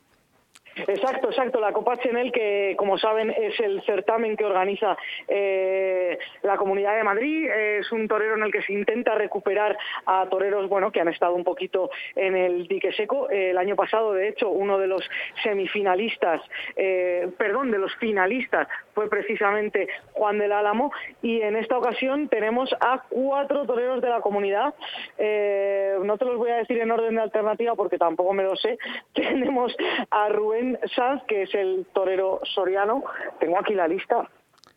Exacto, 0.86 1.30
exacto. 1.30 1.60
La 1.60 1.72
Copa 1.72 1.98
Chenel, 1.98 2.32
que 2.32 2.76
como 2.78 2.98
saben 2.98 3.32
es 3.32 3.60
el 3.60 3.82
certamen 3.84 4.36
que 4.36 4.46
organiza 4.46 4.98
eh, 5.28 6.18
la 6.44 6.58
Comunidad 6.58 6.96
de 6.96 7.04
Madrid, 7.04 7.50
es 7.50 7.92
un 7.92 8.08
torero 8.08 8.36
en 8.36 8.44
el 8.44 8.52
que 8.52 8.62
se 8.62 8.74
intenta 8.74 9.16
recuperar 9.16 9.78
a 10.06 10.28
toreros 10.30 10.70
bueno, 10.70 10.92
que 10.92 11.02
han 11.02 11.08
estado 11.08 11.34
un 11.34 11.44
poquito 11.44 11.90
en 12.16 12.36
el 12.36 12.68
dique 12.68 12.92
seco. 12.94 13.30
el 13.30 13.58
año 13.58 13.76
pasado, 13.76 14.14
de 14.14 14.30
hecho, 14.30 14.50
uno 14.50 14.78
de 14.78 14.88
los 14.88 15.02
semifinalistas, 15.44 16.42
eh, 16.76 17.30
perdón, 17.38 17.72
de 17.72 17.80
los 17.80 17.96
finalistas 17.96 18.68
fue 18.98 19.10
precisamente 19.10 19.88
Juan 20.14 20.40
del 20.40 20.52
Álamo 20.52 20.92
y 21.22 21.40
en 21.42 21.56
esta 21.56 21.78
ocasión 21.78 22.30
tenemos 22.30 22.74
a 22.80 23.04
cuatro 23.08 23.64
toreros 23.68 24.02
de 24.02 24.10
la 24.10 24.22
comunidad. 24.22 24.74
Eh, 25.20 26.00
no 26.04 26.18
te 26.18 26.26
los 26.26 26.38
voy 26.38 26.50
a 26.50 26.56
decir 26.56 26.80
en 26.80 26.90
orden 26.90 27.14
de 27.14 27.22
alternativa 27.22 27.76
porque 27.76 28.00
tampoco 28.00 28.34
me 28.34 28.42
lo 28.42 28.56
sé. 28.56 28.80
Tenemos 29.14 29.72
a 30.10 30.30
Rubén 30.30 30.80
Sanz, 30.96 31.22
que 31.28 31.44
es 31.44 31.54
el 31.54 31.86
torero 31.94 32.40
soriano. 32.56 33.04
Tengo 33.40 33.60
aquí 33.60 33.76
la 33.76 33.88
lista 33.88 34.28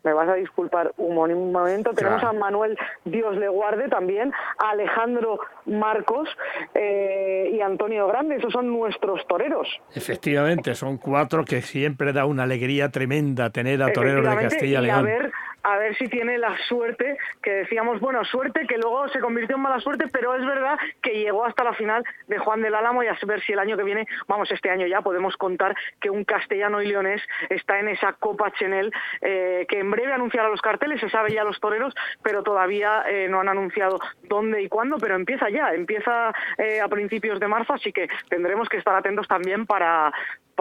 me 0.03 0.13
vas 0.13 0.29
a 0.29 0.35
disculpar 0.35 0.93
un 0.97 1.51
momento. 1.51 1.93
Tenemos 1.93 2.23
a 2.23 2.33
Manuel 2.33 2.77
Dios 3.05 3.37
le 3.37 3.47
guarde 3.47 3.87
también, 3.89 4.33
a 4.57 4.71
Alejandro 4.71 5.39
Marcos 5.65 6.29
eh, 6.73 7.51
y 7.53 7.61
Antonio 7.61 8.07
Grande. 8.07 8.35
Esos 8.35 8.53
son 8.53 8.67
nuestros 8.67 9.25
toreros. 9.27 9.67
Efectivamente, 9.93 10.75
son 10.75 10.97
cuatro 10.97 11.45
que 11.45 11.61
siempre 11.61 12.13
da 12.13 12.25
una 12.25 12.43
alegría 12.43 12.89
tremenda 12.89 13.49
tener 13.49 13.81
a 13.83 13.91
toreros 13.93 14.27
de 14.27 14.41
Castilla 14.41 14.79
y 14.79 14.83
León 14.83 15.31
a 15.63 15.77
ver 15.77 15.95
si 15.97 16.07
tiene 16.07 16.37
la 16.37 16.57
suerte 16.67 17.17
que 17.41 17.51
decíamos, 17.51 17.99
bueno, 17.99 18.23
suerte 18.25 18.65
que 18.67 18.77
luego 18.77 19.07
se 19.09 19.19
convirtió 19.19 19.55
en 19.55 19.61
mala 19.61 19.79
suerte, 19.79 20.05
pero 20.11 20.35
es 20.35 20.45
verdad 20.45 20.77
que 21.01 21.19
llegó 21.19 21.45
hasta 21.45 21.63
la 21.63 21.73
final 21.73 22.03
de 22.27 22.37
Juan 22.37 22.61
del 22.61 22.75
Álamo 22.75 23.03
y 23.03 23.07
a 23.07 23.17
ver 23.25 23.41
si 23.41 23.53
el 23.53 23.59
año 23.59 23.77
que 23.77 23.83
viene, 23.83 24.07
vamos, 24.27 24.51
este 24.51 24.69
año 24.69 24.87
ya 24.87 25.01
podemos 25.01 25.37
contar 25.37 25.75
que 25.99 26.09
un 26.09 26.23
castellano 26.23 26.81
y 26.81 26.87
leonés 26.87 27.21
está 27.49 27.79
en 27.79 27.89
esa 27.89 28.13
Copa 28.13 28.51
Chenel, 28.51 28.91
eh, 29.21 29.65
que 29.67 29.79
en 29.79 29.91
breve 29.91 30.13
anunciará 30.13 30.49
los 30.49 30.61
carteles, 30.61 30.99
se 30.99 31.09
sabe 31.09 31.33
ya 31.33 31.43
los 31.43 31.59
toreros, 31.59 31.93
pero 32.23 32.43
todavía 32.43 33.03
eh, 33.07 33.27
no 33.29 33.39
han 33.39 33.49
anunciado 33.49 33.99
dónde 34.23 34.61
y 34.61 34.69
cuándo, 34.69 34.97
pero 34.97 35.15
empieza 35.15 35.49
ya, 35.49 35.73
empieza 35.73 36.33
eh, 36.57 36.81
a 36.81 36.87
principios 36.87 37.39
de 37.39 37.47
marzo, 37.47 37.73
así 37.73 37.91
que 37.91 38.07
tendremos 38.29 38.69
que 38.69 38.77
estar 38.77 38.95
atentos 38.95 39.27
también 39.27 39.65
para, 39.65 40.11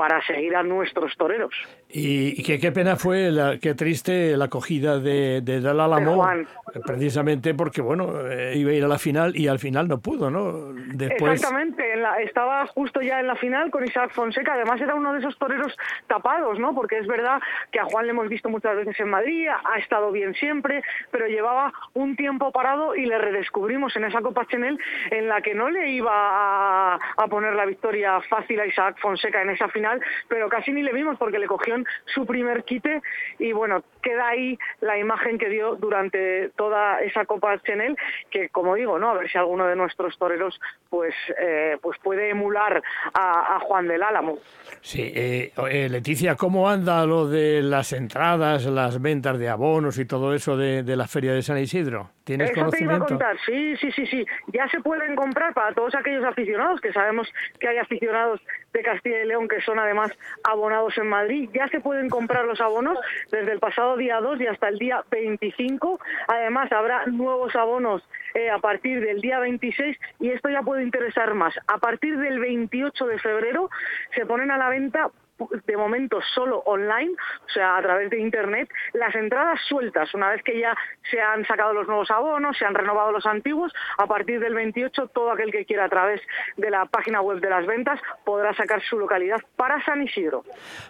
para 0.01 0.23
seguir 0.23 0.57
a 0.57 0.63
nuestros 0.63 1.15
toreros. 1.19 1.53
Y, 1.91 2.43
qué, 2.43 2.73
pena 2.73 2.97
fue, 2.97 3.31
la, 3.31 3.59
qué 3.59 3.75
triste 3.75 4.35
la 4.35 4.47
acogida 4.47 4.99
de, 4.99 5.43
de 5.43 5.61
Dalálamo, 5.61 6.27
precisamente 6.87 7.53
porque, 7.53 7.83
bueno, 7.83 8.27
eh, 8.27 8.55
iba 8.57 8.71
a 8.71 8.75
ir 8.75 8.85
a 8.85 8.89
la 8.89 8.99
final 8.99 9.37
y 9.37 9.47
al 9.47 9.59
final 9.59 9.89
no 9.89 10.01
pudo, 10.01 10.31
¿no? 10.31 10.73
Después... 10.95 11.35
Exactamente, 11.35 11.85
estaba 12.23 12.67
justo 12.69 13.03
ya 13.03 13.21
en 13.21 13.27
la 13.27 13.37
final 13.37 13.71
con 13.71 13.85
Isaac 13.85 14.13
Fonseca, 14.15 14.55
además 14.55 14.81
era 14.81 14.95
uno 14.95 15.13
de 15.13 15.19
esos 15.19 15.37
toreros 15.37 15.77
tapados, 16.07 16.59
¿no? 16.59 16.75
Porque 16.75 16.97
es 16.97 17.07
verdad 17.07 17.39
que 17.71 17.81
a 17.81 17.85
Juan 17.85 18.07
le 18.07 18.13
hemos 18.13 18.29
visto 18.31 18.49
muchas 18.49 18.77
veces 18.77 18.99
en 19.01 19.11
Madrid, 19.11 19.49
ha 19.49 19.79
estado 19.79 20.13
bien 20.13 20.33
siempre, 20.33 20.83
pero 21.11 21.27
llevaba 21.27 21.75
un 21.93 22.17
tiempo 22.17 22.53
parado 22.53 22.97
y 22.97 23.05
le 23.05 23.19
redescubrimos 23.19 23.95
en 23.97 24.05
esa 24.05 24.23
Copa 24.23 24.47
Chenel 24.47 24.79
en 25.11 25.29
la 25.29 25.43
que 25.43 25.55
no 25.55 25.69
le 25.69 25.91
iba 25.91 26.15
a, 26.15 26.95
a 26.95 27.27
poner 27.27 27.53
la 27.53 27.67
victoria 27.67 28.19
fácil 28.31 28.61
a 28.61 28.67
Isaac 28.67 28.97
Fonseca 28.99 29.43
en 29.43 29.51
esa 29.51 29.69
final 29.69 29.90
pero 30.29 30.49
casi 30.49 30.73
ni 30.73 30.83
le 30.83 30.93
vimos 30.93 31.19
porque 31.19 31.39
le 31.39 31.47
cogió 31.47 31.77
su 32.07 32.27
primer 32.27 32.65
quite 32.65 33.03
y 33.39 33.53
bueno, 33.53 33.83
queda 34.03 34.29
ahí 34.29 34.59
la 34.81 34.99
imagen 34.99 35.39
que 35.39 35.49
dio 35.49 35.77
durante 35.77 36.51
toda 36.57 37.01
esa 37.01 37.25
Copa 37.25 37.59
Chenel, 37.63 37.97
que 38.31 38.49
como 38.49 38.75
digo, 38.75 38.99
¿no? 38.99 39.11
A 39.11 39.15
ver 39.15 39.31
si 39.31 39.39
alguno 39.39 39.67
de 39.67 39.77
nuestros 39.77 40.17
toreros 40.19 40.61
pues, 40.89 41.15
eh, 41.41 41.77
pues 41.81 41.99
puede 42.03 42.31
emular 42.31 42.83
a, 43.15 43.59
Juan 43.61 43.87
del 43.87 44.03
Álamo. 44.03 44.39
Sí, 44.81 45.13
eh, 45.15 45.53
eh, 45.71 45.89
Leticia, 45.89 46.35
¿cómo 46.35 46.69
anda 46.69 47.05
lo 47.07 47.29
de 47.29 47.63
las 47.63 47.93
entradas, 47.93 48.65
las 48.67 49.01
ventas 49.01 49.39
de 49.39 49.49
abonos 49.49 49.99
y 49.99 50.07
todo 50.07 50.35
eso 50.35 50.57
de, 50.57 50.83
de 50.83 50.97
la 50.97 51.07
Feria 51.07 51.33
de 51.33 51.43
San 51.43 51.59
Isidro? 51.59 52.11
¿Tienes 52.25 52.51
Eso 52.51 52.69
te 52.71 52.85
iba 52.85 52.95
a 52.95 52.99
contar, 53.01 53.37
sí, 53.45 53.77
sí, 53.77 53.91
sí, 53.93 54.07
sí. 54.07 54.27
Ya 54.53 54.69
se 54.69 54.81
pueden 54.81 55.17
comprar 55.17 55.53
para 55.53 55.75
todos 55.75 55.95
aquellos 55.95 56.25
aficionados, 56.25 56.81
que 56.81 56.93
sabemos 56.93 57.29
que 57.59 57.69
hay 57.69 57.79
aficionados 57.79 58.41
de 58.73 58.83
Castilla 58.83 59.23
y 59.23 59.27
León 59.27 59.49
que 59.49 59.61
son 59.63 59.70
además 59.79 60.13
abonados 60.45 60.97
en 60.99 61.09
Madrid. 61.09 61.51
Ya 61.53 61.69
se 61.69 61.81
pueden 61.81 62.09
comprar 62.09 62.45
los 62.45 62.61
abonos 62.61 62.99
desde 63.31 63.53
el 63.53 63.59
pasado 63.59 63.97
día 63.97 64.21
2 64.21 64.41
y 64.41 64.47
hasta 64.47 64.69
el 64.69 64.79
día 64.79 65.05
25. 65.11 66.01
Además, 66.29 66.73
habrá 66.73 67.07
nuevos 67.07 67.55
abonos 67.57 68.03
eh, 68.35 68.51
a 68.51 68.59
partir 68.59 69.01
del 69.01 69.21
día 69.21 69.39
26 69.39 69.97
y 70.21 70.31
esto 70.31 70.49
ya 70.49 70.63
puede 70.63 70.83
interesar 70.83 71.35
más. 71.35 71.55
A 71.67 71.79
partir 71.79 72.19
del 72.19 72.39
28 72.39 73.07
de 73.07 73.19
febrero 73.19 73.71
se 74.15 74.27
ponen 74.27 74.51
a 74.51 74.59
la 74.59 74.69
venta 74.69 75.11
de 75.67 75.77
momento 75.77 76.21
solo 76.35 76.59
online, 76.67 77.13
o 77.47 77.49
sea, 77.53 77.77
a 77.77 77.83
través 77.83 78.11
de 78.11 78.21
Internet, 78.21 78.69
las 78.93 79.15
entradas 79.15 79.61
sueltas, 79.69 80.13
una 80.15 80.31
vez 80.31 80.43
que 80.43 80.59
ya 80.59 80.77
se 81.11 81.21
han 81.21 81.45
sacado 81.47 81.73
los 81.73 81.87
nuevos 81.87 82.11
abonos, 82.11 82.57
se 82.59 82.65
han 82.65 82.75
renovado 82.75 83.13
los 83.13 83.27
antiguos, 83.27 83.73
a 83.99 84.07
partir 84.07 84.41
del 84.41 84.55
28 84.55 85.09
todo 85.09 85.33
aquel 85.33 85.51
que 85.51 85.65
quiera 85.65 85.85
a 85.85 85.89
través 85.89 86.21
de 86.57 86.71
la 86.71 86.87
página 86.87 87.21
web 87.21 87.41
de 87.41 87.51
las 87.51 87.67
ventas 87.67 88.01
podrá 88.25 88.55
sacar 88.55 88.83
su 88.83 88.99
localidad 88.99 89.41
para 89.57 89.83
San 89.85 90.03
Isidro. 90.03 90.45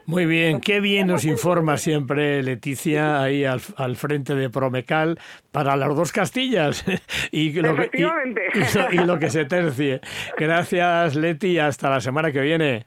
Muy 0.07 0.27
bien, 0.27 0.61
qué 0.61 0.81
bien 0.81 1.07
nos 1.07 1.25
informa 1.25 1.77
siempre 1.77 2.43
Leticia 2.43 3.23
ahí 3.23 3.45
al, 3.45 3.61
frente 3.97 4.35
de 4.35 4.51
Promecal 4.51 5.19
para 5.53 5.77
las 5.77 5.95
dos 5.95 6.13
Castillas 6.13 6.85
y 7.31 7.53
lo, 7.61 7.77
que, 7.77 7.91
y 8.93 8.99
lo 8.99 9.19
que 9.19 9.31
se 9.31 9.45
tercie. 9.45 10.01
Gracias 10.37 11.17
Leti, 11.17 11.59
hasta 11.59 11.91
la 11.91 12.01
semana 12.01 12.33
que 12.33 12.41
viene. 12.41 12.87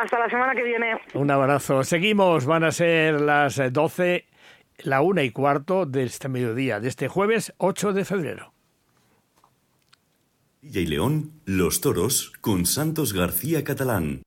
Hasta 0.00 0.18
la 0.18 0.30
semana 0.30 0.54
que 0.54 0.62
viene. 0.62 0.98
Un 1.12 1.30
abrazo. 1.30 1.84
Seguimos, 1.84 2.46
van 2.46 2.64
a 2.64 2.72
ser 2.72 3.20
las 3.20 3.60
12, 3.70 4.24
la 4.78 5.02
una 5.02 5.22
y 5.22 5.30
cuarto 5.30 5.84
de 5.84 6.04
este 6.04 6.30
mediodía, 6.30 6.80
de 6.80 6.88
este 6.88 7.08
jueves 7.08 7.52
8 7.58 7.92
de 7.92 8.04
febrero. 8.06 8.54
y 10.62 10.86
León, 10.86 11.32
los 11.44 11.82
toros 11.82 12.32
con 12.40 12.64
Santos 12.64 13.12
García 13.12 13.64
Catalán. 13.64 14.22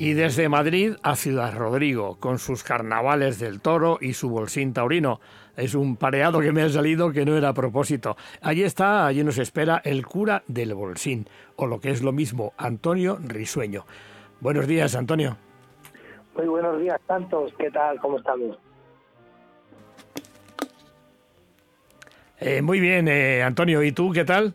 Y 0.00 0.12
desde 0.12 0.48
Madrid 0.48 0.94
a 1.02 1.16
Ciudad 1.16 1.56
Rodrigo, 1.56 2.18
con 2.20 2.38
sus 2.38 2.62
carnavales 2.62 3.40
del 3.40 3.60
toro 3.60 3.98
y 4.00 4.12
su 4.12 4.30
bolsín 4.30 4.72
taurino. 4.72 5.18
Es 5.56 5.74
un 5.74 5.96
pareado 5.96 6.38
que 6.38 6.52
me 6.52 6.62
ha 6.62 6.68
salido 6.68 7.10
que 7.10 7.24
no 7.24 7.36
era 7.36 7.48
a 7.48 7.52
propósito. 7.52 8.16
Allí 8.40 8.62
está, 8.62 9.08
allí 9.08 9.24
nos 9.24 9.38
espera 9.38 9.82
el 9.84 10.06
cura 10.06 10.44
del 10.46 10.72
bolsín, 10.74 11.26
o 11.56 11.66
lo 11.66 11.80
que 11.80 11.90
es 11.90 12.00
lo 12.00 12.12
mismo, 12.12 12.52
Antonio 12.56 13.18
Risueño. 13.20 13.86
Buenos 14.38 14.68
días, 14.68 14.94
Antonio. 14.94 15.36
Muy 16.36 16.46
buenos 16.46 16.78
días, 16.80 17.00
Santos. 17.08 17.52
¿Qué 17.58 17.68
tal? 17.72 17.98
¿Cómo 17.98 18.18
estamos? 18.18 18.56
Eh, 22.38 22.62
muy 22.62 22.78
bien, 22.78 23.08
eh, 23.08 23.42
Antonio. 23.42 23.82
¿Y 23.82 23.90
tú 23.90 24.12
qué 24.12 24.24
tal? 24.24 24.54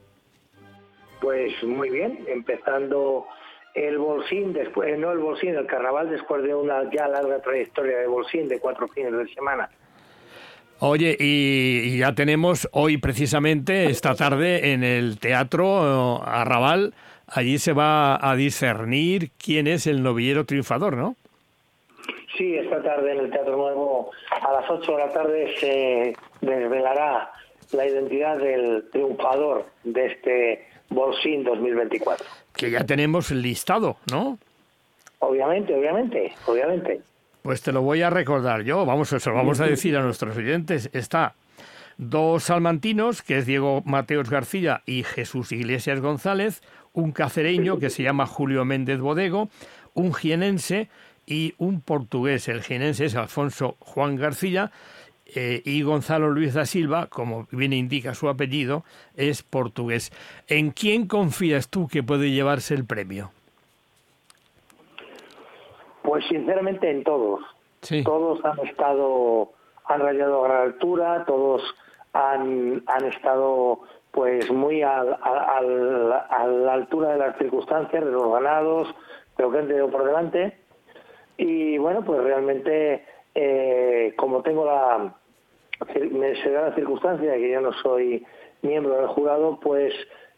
Pues 1.19 1.51
muy 1.63 1.89
bien, 1.89 2.23
empezando 2.29 3.25
el 3.73 3.97
bolsín 3.97 4.53
después, 4.53 4.97
no 4.99 5.11
el 5.11 5.19
bolsín, 5.19 5.55
el 5.55 5.65
carnaval 5.65 6.09
después 6.09 6.43
de 6.43 6.53
una 6.53 6.89
ya 6.91 7.07
larga 7.07 7.41
trayectoria 7.41 7.97
de 7.97 8.07
bolsín 8.07 8.47
de 8.47 8.59
cuatro 8.59 8.87
fines 8.87 9.11
de 9.11 9.27
semana. 9.33 9.69
Oye, 10.79 11.15
y, 11.19 11.97
ya 11.97 12.13
tenemos 12.13 12.67
hoy 12.71 12.97
precisamente, 12.97 13.85
esta 13.85 14.15
tarde, 14.15 14.73
en 14.73 14.83
el 14.83 15.17
Teatro 15.19 16.17
eh, 16.17 16.23
Arrabal, 16.25 16.93
allí 17.27 17.57
se 17.57 17.73
va 17.73 18.19
a 18.29 18.35
discernir 18.35 19.31
quién 19.37 19.67
es 19.67 19.87
el 19.87 20.03
novillero 20.03 20.45
triunfador, 20.45 20.97
¿no? 20.97 21.15
Sí, 22.37 22.55
esta 22.55 22.81
tarde 22.81 23.13
en 23.13 23.19
el 23.19 23.31
Teatro 23.31 23.55
Nuevo, 23.55 24.11
a 24.29 24.51
las 24.51 24.69
8 24.69 24.91
de 24.91 24.97
la 24.97 25.13
tarde, 25.13 25.55
se 25.59 26.15
desvelará 26.41 27.31
la 27.71 27.87
identidad 27.87 28.37
del 28.37 28.89
triunfador 28.91 29.65
de 29.83 30.05
este 30.07 30.67
Bolsín 30.89 31.43
2024 31.43 32.42
que 32.55 32.71
ya 32.71 32.85
tenemos 32.85 33.31
listado, 33.31 33.97
¿no? 34.11 34.37
Obviamente, 35.19 35.73
obviamente, 35.73 36.33
obviamente. 36.45 37.01
Pues 37.41 37.61
te 37.61 37.71
lo 37.71 37.81
voy 37.81 38.01
a 38.01 38.09
recordar 38.09 38.63
yo, 38.63 38.85
vamos, 38.85 39.11
eso 39.11 39.33
vamos 39.33 39.59
a 39.59 39.65
decir 39.65 39.97
a 39.97 40.01
nuestros 40.01 40.37
oyentes. 40.37 40.89
Está 40.93 41.35
dos 41.97 42.43
salmantinos, 42.43 43.21
que 43.21 43.37
es 43.37 43.45
Diego 43.45 43.81
Mateos 43.85 44.29
García 44.29 44.81
y 44.85 45.03
Jesús 45.03 45.51
Iglesias 45.51 46.01
González, 46.01 46.61
un 46.93 47.11
cacereño 47.11 47.79
que 47.79 47.89
se 47.89 48.03
llama 48.03 48.25
Julio 48.25 48.65
Méndez 48.65 48.99
Bodego, 48.99 49.49
un 49.93 50.13
jienense 50.13 50.89
y 51.25 51.53
un 51.57 51.81
portugués. 51.81 52.47
El 52.47 52.61
jienense 52.61 53.05
es 53.05 53.15
Alfonso 53.15 53.77
Juan 53.79 54.15
García 54.15 54.71
eh, 55.35 55.61
y 55.65 55.81
Gonzalo 55.81 56.29
Luis 56.29 56.53
da 56.53 56.65
Silva, 56.65 57.07
como 57.07 57.47
bien 57.51 57.73
indica 57.73 58.13
su 58.13 58.29
apellido, 58.29 58.83
es 59.15 59.43
portugués. 59.43 60.11
¿En 60.47 60.71
quién 60.71 61.07
confías 61.07 61.69
tú 61.69 61.87
que 61.87 62.03
puede 62.03 62.31
llevarse 62.31 62.73
el 62.73 62.85
premio? 62.85 63.31
Pues 66.03 66.25
sinceramente 66.27 66.89
en 66.89 67.03
todos. 67.03 67.41
Todos 68.05 68.43
han 68.45 68.59
estado, 68.67 69.51
han 69.85 69.99
rayado 69.99 70.45
a 70.45 70.47
gran 70.47 70.61
altura, 70.67 71.25
todos 71.25 71.61
han, 72.13 72.83
han 72.87 73.05
estado 73.05 73.81
pues 74.13 74.49
muy 74.51 74.83
a, 74.83 75.03
la 75.03 76.73
altura 76.73 77.13
de 77.13 77.17
las 77.17 77.37
circunstancias, 77.37 78.05
de 78.05 78.11
los 78.11 78.31
ganados, 78.31 78.87
de 79.35 79.43
lo 79.43 79.51
que 79.51 79.57
han 79.57 79.67
tenido 79.67 79.89
por 79.89 80.05
delante. 80.05 80.59
Y 81.37 81.79
bueno, 81.79 82.03
pues 82.05 82.23
realmente, 82.23 83.05
eh, 83.33 84.13
como 84.15 84.43
tengo 84.43 84.65
la. 84.65 85.15
Me 86.11 86.35
se 86.41 86.51
da 86.51 86.69
la 86.69 86.75
circunstancia 86.75 87.31
de 87.31 87.39
que 87.39 87.51
yo 87.51 87.61
no 87.61 87.73
soy 87.73 88.25
miembro 88.61 88.95
del 88.95 89.07
jurado, 89.07 89.59
pues 89.59 89.93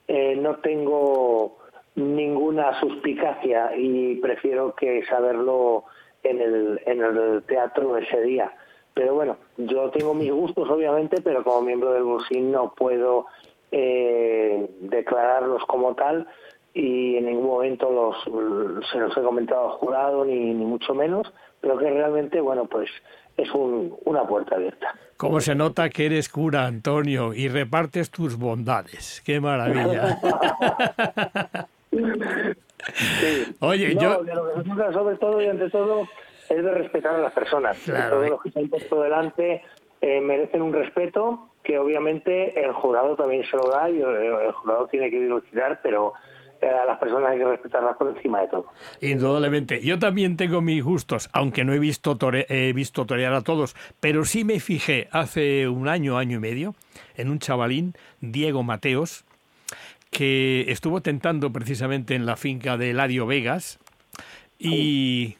eh, 0.07 0.35
no 0.35 0.55
tengo 0.57 1.57
ninguna 1.95 2.79
suspicacia 2.79 3.75
y 3.75 4.15
prefiero 4.15 4.75
que 4.75 5.05
saberlo 5.05 5.85
en 6.23 6.41
el, 6.41 6.81
en 6.85 7.01
el 7.01 7.43
teatro 7.43 7.97
ese 7.97 8.21
día. 8.21 8.51
Pero 8.93 9.13
bueno, 9.13 9.37
yo 9.57 9.89
tengo 9.91 10.13
mis 10.13 10.31
gustos, 10.31 10.69
obviamente, 10.69 11.21
pero 11.21 11.43
como 11.43 11.61
miembro 11.61 11.91
del 11.93 12.03
Bolsín 12.03 12.51
no 12.51 12.73
puedo 12.73 13.27
eh, 13.71 14.69
declararlos 14.79 15.65
como 15.65 15.95
tal 15.95 16.27
y 16.73 17.17
en 17.17 17.25
ningún 17.25 17.47
momento 17.47 17.91
los, 17.91 18.87
se 18.91 18.99
los 18.99 19.15
he 19.15 19.21
comentado 19.21 19.65
al 19.65 19.77
jurado, 19.77 20.25
ni, 20.25 20.53
ni 20.53 20.65
mucho 20.65 20.93
menos, 20.93 21.31
pero 21.61 21.77
que 21.77 21.89
realmente, 21.89 22.41
bueno, 22.41 22.65
pues 22.65 22.89
es 23.37 23.51
un, 23.51 23.95
una 24.05 24.23
puerta 24.23 24.55
abierta. 24.55 24.95
¿Cómo 25.17 25.39
se 25.39 25.55
nota 25.55 25.89
que 25.89 26.05
eres 26.05 26.29
cura, 26.29 26.65
Antonio, 26.65 27.33
y 27.33 27.47
repartes 27.47 28.11
tus 28.11 28.37
bondades? 28.37 29.21
¡Qué 29.25 29.39
maravilla! 29.39 30.19
Oye, 33.59 33.95
yo... 33.95 34.21
sobre 34.93 35.15
todo 35.17 35.41
y 35.41 35.47
ante 35.47 35.69
todo 35.69 36.07
es 36.49 36.63
de 36.63 36.71
respetar 36.71 37.15
a 37.15 37.19
las 37.19 37.33
personas. 37.33 37.77
Todos 37.85 38.29
los 38.29 38.41
que 38.41 38.51
se 38.51 38.59
han 38.59 38.69
puesto 38.69 39.01
delante 39.01 39.63
eh, 40.01 40.21
merecen 40.21 40.61
un 40.61 40.73
respeto 40.73 41.49
que 41.63 41.79
obviamente 41.79 42.63
el 42.63 42.73
jurado 42.73 43.15
también 43.15 43.43
se 43.49 43.57
lo 43.57 43.63
da 43.69 43.89
y 43.89 43.99
el, 43.99 44.51
jurado 44.51 44.87
tiene 44.87 45.09
que 45.09 45.19
dilucidar, 45.19 45.79
pero 45.81 46.13
eh, 46.13 46.19
a 46.61 46.85
las 46.85 46.97
personas 46.99 47.31
hay 47.31 47.39
que 47.39 47.45
respetarlas 47.45 47.97
por 47.97 48.15
encima 48.15 48.41
de 48.41 48.47
todo. 48.47 48.67
Indudablemente. 49.01 49.81
Yo 49.81 49.99
también 49.99 50.37
tengo 50.37 50.61
mis 50.61 50.83
gustos, 50.83 51.29
aunque 51.33 51.63
no 51.63 51.73
he 51.73 51.79
visto, 51.79 52.17
he 52.31 52.73
visto 52.73 53.05
torear 53.05 53.33
a 53.33 53.41
todos, 53.41 53.75
pero 53.99 54.25
sí 54.25 54.43
me 54.43 54.59
fijé 54.59 55.07
hace 55.11 55.67
un 55.67 55.87
año, 55.87 56.17
año 56.17 56.37
y 56.37 56.41
medio, 56.41 56.75
en 57.15 57.29
un 57.29 57.39
chavalín, 57.39 57.93
Diego 58.21 58.63
Mateos, 58.63 59.25
que 60.11 60.65
estuvo 60.71 61.01
tentando 61.01 61.51
precisamente 61.51 62.15
en 62.15 62.25
la 62.25 62.35
finca 62.37 62.77
de 62.77 62.91
Eladio 62.91 63.25
Vegas 63.25 63.79
y 64.57 65.37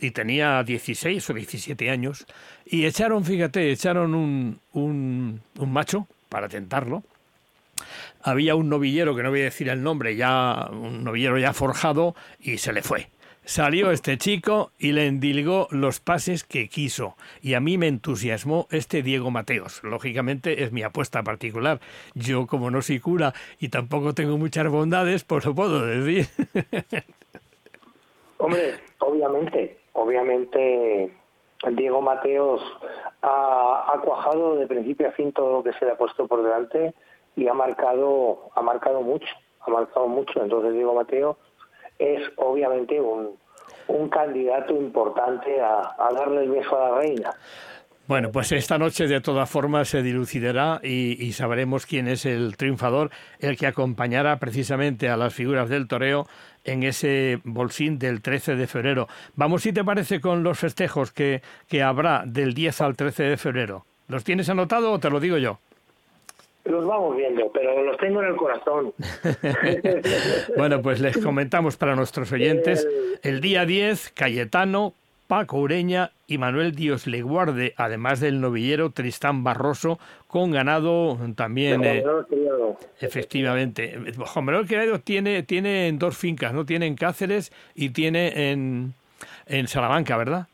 y 0.00 0.10
tenía 0.12 0.62
16 0.62 1.30
o 1.30 1.34
17 1.34 1.90
años, 1.90 2.26
y 2.64 2.86
echaron, 2.86 3.24
fíjate, 3.24 3.70
echaron 3.70 4.14
un, 4.14 4.60
un, 4.72 5.40
un 5.58 5.72
macho 5.72 6.06
para 6.28 6.48
tentarlo. 6.48 7.02
Había 8.26 8.56
un 8.56 8.68
novillero, 8.68 9.14
que 9.14 9.22
no 9.22 9.30
voy 9.30 9.42
a 9.42 9.44
decir 9.44 9.68
el 9.68 9.84
nombre, 9.84 10.16
ya 10.16 10.68
un 10.72 11.04
novillero 11.04 11.38
ya 11.38 11.52
forjado, 11.52 12.16
y 12.40 12.58
se 12.58 12.72
le 12.72 12.82
fue. 12.82 13.06
Salió 13.44 13.92
este 13.92 14.18
chico 14.18 14.72
y 14.76 14.90
le 14.90 15.06
endilgó 15.06 15.68
los 15.70 16.00
pases 16.00 16.42
que 16.42 16.68
quiso. 16.68 17.14
Y 17.40 17.54
a 17.54 17.60
mí 17.60 17.78
me 17.78 17.86
entusiasmó 17.86 18.66
este 18.72 19.04
Diego 19.04 19.30
Mateos. 19.30 19.80
Lógicamente 19.84 20.64
es 20.64 20.72
mi 20.72 20.82
apuesta 20.82 21.22
particular. 21.22 21.78
Yo, 22.14 22.48
como 22.48 22.68
no 22.72 22.82
soy 22.82 22.98
cura 22.98 23.32
y 23.60 23.68
tampoco 23.68 24.12
tengo 24.12 24.36
muchas 24.38 24.68
bondades, 24.68 25.22
pues 25.22 25.44
lo 25.44 25.54
puedo 25.54 25.86
decir. 25.86 26.26
Hombre, 28.38 28.74
obviamente, 28.98 29.78
obviamente 29.92 31.12
Diego 31.70 32.02
Mateos 32.02 32.60
ha, 33.22 34.00
cuajado 34.02 34.56
de 34.56 34.66
principio 34.66 35.06
a 35.06 35.12
fin 35.12 35.32
todo 35.32 35.58
lo 35.58 35.62
que 35.62 35.78
se 35.78 35.84
le 35.84 35.92
ha 35.92 35.96
puesto 35.96 36.26
por 36.26 36.42
delante 36.42 36.92
y 37.36 37.46
ha 37.46 37.54
marcado, 37.54 38.50
ha 38.54 38.62
marcado 38.62 39.02
mucho, 39.02 39.28
ha 39.60 39.70
marcado 39.70 40.08
mucho. 40.08 40.42
Entonces 40.42 40.72
Diego 40.72 40.94
Mateo 40.94 41.36
es 41.98 42.22
obviamente 42.36 43.00
un, 43.00 43.36
un 43.88 44.08
candidato 44.08 44.74
importante 44.74 45.60
a, 45.60 45.94
darle 46.14 46.44
el 46.44 46.50
beso 46.50 46.76
a 46.76 46.90
la 46.90 46.98
reina. 46.98 47.34
Bueno, 48.08 48.30
pues 48.30 48.52
esta 48.52 48.78
noche 48.78 49.08
de 49.08 49.20
todas 49.20 49.50
formas 49.50 49.88
se 49.88 50.00
dilucidará 50.00 50.80
y, 50.80 51.32
sabremos 51.32 51.86
quién 51.86 52.06
es 52.06 52.24
el 52.24 52.56
triunfador, 52.56 53.10
el 53.40 53.56
que 53.56 53.66
acompañará 53.66 54.36
precisamente 54.38 55.08
a 55.08 55.16
las 55.16 55.34
figuras 55.34 55.68
del 55.68 55.88
toreo 55.88 56.28
en 56.62 56.84
ese 56.84 57.40
bolsín 57.42 57.98
del 57.98 58.22
13 58.22 58.54
de 58.54 58.68
febrero. 58.68 59.08
Vamos, 59.34 59.62
si 59.62 59.72
te 59.72 59.82
parece, 59.82 60.20
con 60.20 60.44
los 60.44 60.56
festejos 60.56 61.10
que, 61.10 61.42
que 61.66 61.82
habrá 61.82 62.22
del 62.24 62.54
10 62.54 62.80
al 62.80 62.96
13 62.96 63.24
de 63.24 63.36
febrero. 63.36 63.86
¿Los 64.06 64.22
tienes 64.22 64.48
anotado 64.48 64.92
o 64.92 65.00
te 65.00 65.10
lo 65.10 65.18
digo 65.18 65.36
yo? 65.38 65.58
Los 66.68 66.86
vamos 66.86 67.16
viendo, 67.16 67.50
pero 67.52 67.82
los 67.82 67.96
tengo 67.98 68.22
en 68.22 68.28
el 68.28 68.36
corazón. 68.36 68.92
bueno, 70.56 70.82
pues 70.82 71.00
les 71.00 71.16
comentamos 71.18 71.76
para 71.76 71.94
nuestros 71.94 72.32
oyentes. 72.32 72.86
El 73.22 73.40
día 73.40 73.64
10, 73.64 74.12
Cayetano, 74.14 74.94
Paco 75.26 75.58
Ureña 75.58 76.10
y 76.26 76.38
Manuel 76.38 76.74
Dios 76.74 77.06
le 77.06 77.22
guarde, 77.22 77.74
además 77.76 78.20
del 78.20 78.40
novillero 78.40 78.90
Tristán 78.90 79.44
Barroso, 79.44 79.98
con 80.26 80.50
ganado 80.50 81.18
también. 81.34 81.84
Eh, 81.84 82.04
efectivamente. 83.00 83.98
Juan 84.16 84.44
Manuel 84.44 84.66
Criado 84.66 85.00
tiene, 85.00 85.42
tiene 85.42 85.88
en 85.88 85.98
dos 85.98 86.16
fincas, 86.16 86.52
¿no? 86.52 86.64
Tiene 86.64 86.86
en 86.86 86.94
Cáceres 86.94 87.52
y 87.74 87.90
tiene 87.90 88.50
en, 88.50 88.94
en 89.46 89.68
Salamanca, 89.68 90.16
¿verdad? 90.16 90.46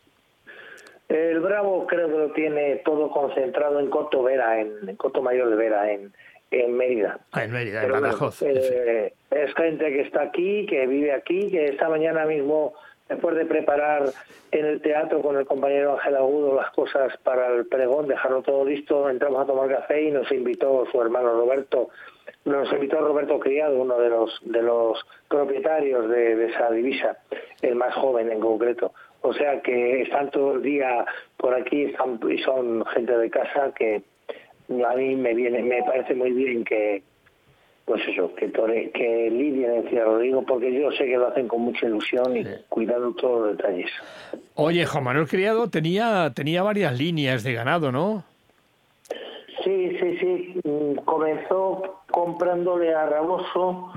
El 1.13 1.41
Bravo 1.41 1.87
creo 1.87 2.09
que 2.09 2.17
lo 2.17 2.33
tiene 2.33 2.77
todo 2.77 3.11
concentrado 3.11 3.79
en 3.79 3.91
Coto 3.91 4.23
Vera, 4.23 4.61
en, 4.61 4.97
Coto 4.97 5.21
Mayor 5.21 5.51
de 5.51 5.57
Vera, 5.57 5.93
en, 5.93 6.13
en 6.51 6.75
Mérida. 6.75 7.19
Ah, 7.33 7.45
en 7.45 7.53
Mérida, 7.53 7.85
en 7.85 7.93
Badajoz. 7.93 8.43
Eh, 8.43 9.13
es 9.31 9.55
gente 9.55 9.93
que 9.93 10.01
está 10.01 10.23
aquí, 10.23 10.65
que 10.67 10.87
vive 10.87 11.13
aquí, 11.13 11.51
que 11.51 11.67
esta 11.67 11.91
mañana 11.91 12.25
mismo 12.25 12.73
después 13.13 13.37
de 13.37 13.45
preparar 13.45 14.05
en 14.51 14.65
el 14.65 14.81
teatro 14.81 15.21
con 15.21 15.37
el 15.37 15.47
compañero 15.47 15.95
Ángel 15.95 16.17
Agudo 16.17 16.55
las 16.55 16.71
cosas 16.71 17.15
para 17.23 17.49
el 17.49 17.67
pregón, 17.67 18.09
dejarlo 18.09 18.43
todo 18.43 18.65
listo, 18.65 19.09
entramos 19.09 19.43
a 19.43 19.47
tomar 19.47 19.69
café 19.69 20.03
y 20.03 20.11
nos 20.11 20.31
invitó 20.33 20.87
su 20.91 21.01
hermano 21.01 21.35
Roberto, 21.35 21.91
nos 22.45 22.73
invitó 22.73 23.01
Roberto 23.01 23.39
Criado, 23.39 23.77
uno 23.77 23.99
de 23.99 24.09
los 24.09 24.41
de 24.43 24.63
los 24.63 24.99
propietarios 25.29 26.09
de, 26.09 26.47
esa 26.47 26.71
divisa, 26.71 27.19
el 27.61 27.75
más 27.75 27.95
joven 27.95 28.31
en 28.31 28.41
concreto. 28.41 28.93
O 29.23 29.33
sea 29.33 29.61
que 29.63 30.03
están 30.03 30.31
todo 30.31 30.57
el 30.57 30.63
día 30.63 31.05
por 31.37 31.55
aquí 31.55 31.87
y 31.87 32.39
son 32.43 32.85
gente 32.87 33.17
de 33.17 33.31
casa 33.31 33.73
que 33.77 34.03
a 34.69 34.95
mí 34.97 35.17
me 35.17 35.35
viene, 35.35 35.63
me 35.63 35.83
parece 35.83 36.15
muy 36.15 36.33
bien 36.33 36.65
que, 36.65 37.03
pues 37.85 38.03
eso, 38.09 38.35
que, 38.35 38.51
que 38.51 39.31
lidien 39.31 39.73
el 39.73 39.89
Ciudad 39.89 40.07
Rodrigo, 40.07 40.45
porque 40.45 40.73
yo 40.73 40.91
sé 40.93 41.05
que 41.05 41.17
lo 41.17 41.29
hacen 41.29 41.47
con 41.47 41.63
mucha 41.63 41.87
ilusión 41.87 42.37
y 42.37 42.45
cuidando 42.69 43.13
todos 43.15 43.47
los 43.47 43.57
detalles. 43.57 43.91
Oye, 44.55 44.87
Juan 44.87 45.05
Manuel 45.05 45.29
Criado 45.29 45.71
tenía, 45.71 46.33
tenía 46.35 46.63
varias 46.63 46.99
líneas 46.99 47.45
de 47.45 47.53
ganado, 47.53 47.93
¿no? 47.93 48.25
Sí, 49.63 49.97
sí, 50.01 50.19
sí. 50.19 50.61
Mm, 50.65 50.95
comenzó 51.05 52.01
comprándole 52.11 52.93
a 52.93 53.07
Raboso 53.07 53.93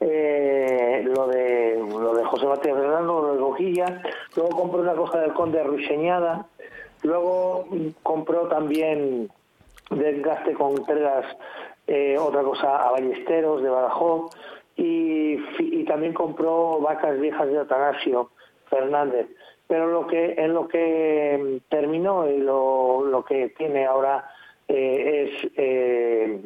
eh, 0.00 1.02
lo 1.04 1.26
de 1.28 1.76
lo 1.88 2.14
de 2.14 2.24
José 2.24 2.46
Mateo 2.46 2.76
Fernando, 2.76 3.22
lo 3.22 3.32
de 3.34 3.40
Gojilla, 3.40 4.02
luego 4.36 4.56
compró 4.56 4.80
una 4.80 4.94
cosa 4.94 5.20
del 5.20 5.32
Conde 5.32 5.62
Ruiseñada, 5.62 6.46
luego 7.02 7.66
compró 8.02 8.48
también 8.48 9.30
desgaste 9.90 10.54
con 10.54 10.72
entregas 10.72 11.24
eh, 11.86 12.16
otra 12.18 12.42
cosa 12.42 12.76
a 12.76 12.92
Ballesteros 12.92 13.62
de 13.62 13.68
Badajoz. 13.68 14.30
Y, 14.76 15.38
y, 15.60 15.84
también 15.84 16.12
compró 16.12 16.80
vacas 16.80 17.20
viejas 17.20 17.46
de 17.46 17.60
Atanasio 17.60 18.30
Fernández. 18.68 19.28
Pero 19.68 19.86
lo 19.86 20.06
que 20.08 20.34
en 20.36 20.52
lo 20.52 20.66
que 20.66 21.60
terminó 21.68 22.28
y 22.28 22.38
lo, 22.38 23.04
lo 23.04 23.24
que 23.24 23.50
tiene 23.50 23.86
ahora 23.86 24.28
eh, 24.66 25.30
es 25.30 25.52
eh, 25.56 26.40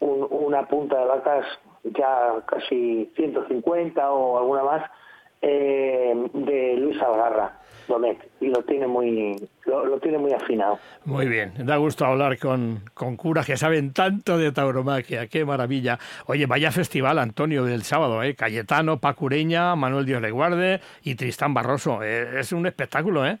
una 0.00 0.66
punta 0.66 0.98
de 1.00 1.06
vacas 1.06 1.46
ya 1.94 2.44
casi 2.46 3.10
150 3.16 4.10
o 4.10 4.38
alguna 4.38 4.62
más 4.62 4.90
de 5.42 6.76
Luis 6.78 7.00
Algarra 7.00 7.60
y 8.40 8.48
lo 8.48 8.62
tiene 8.62 8.86
muy 8.86 9.36
lo, 9.64 9.98
tiene 10.00 10.18
muy 10.18 10.32
afinado. 10.32 10.78
Muy 11.04 11.26
bien, 11.26 11.52
da 11.64 11.76
gusto 11.76 12.04
hablar 12.04 12.38
con, 12.38 12.80
con 12.94 13.16
curas 13.16 13.46
que 13.46 13.56
saben 13.56 13.92
tanto 13.92 14.38
de 14.38 14.52
tauromaquia, 14.52 15.26
qué 15.28 15.44
maravilla. 15.44 15.98
Oye, 16.26 16.46
vaya 16.46 16.70
festival, 16.70 17.18
Antonio, 17.18 17.64
del 17.64 17.82
sábado, 17.82 18.22
¿eh? 18.22 18.34
Cayetano, 18.34 18.98
Pacureña, 18.98 19.76
Manuel 19.76 20.06
Dios 20.06 20.20
le 20.20 20.30
guarde 20.30 20.80
y 21.02 21.14
Tristán 21.14 21.54
Barroso. 21.54 22.02
Eh, 22.02 22.40
es 22.40 22.52
un 22.52 22.66
espectáculo, 22.66 23.26
¿eh? 23.26 23.38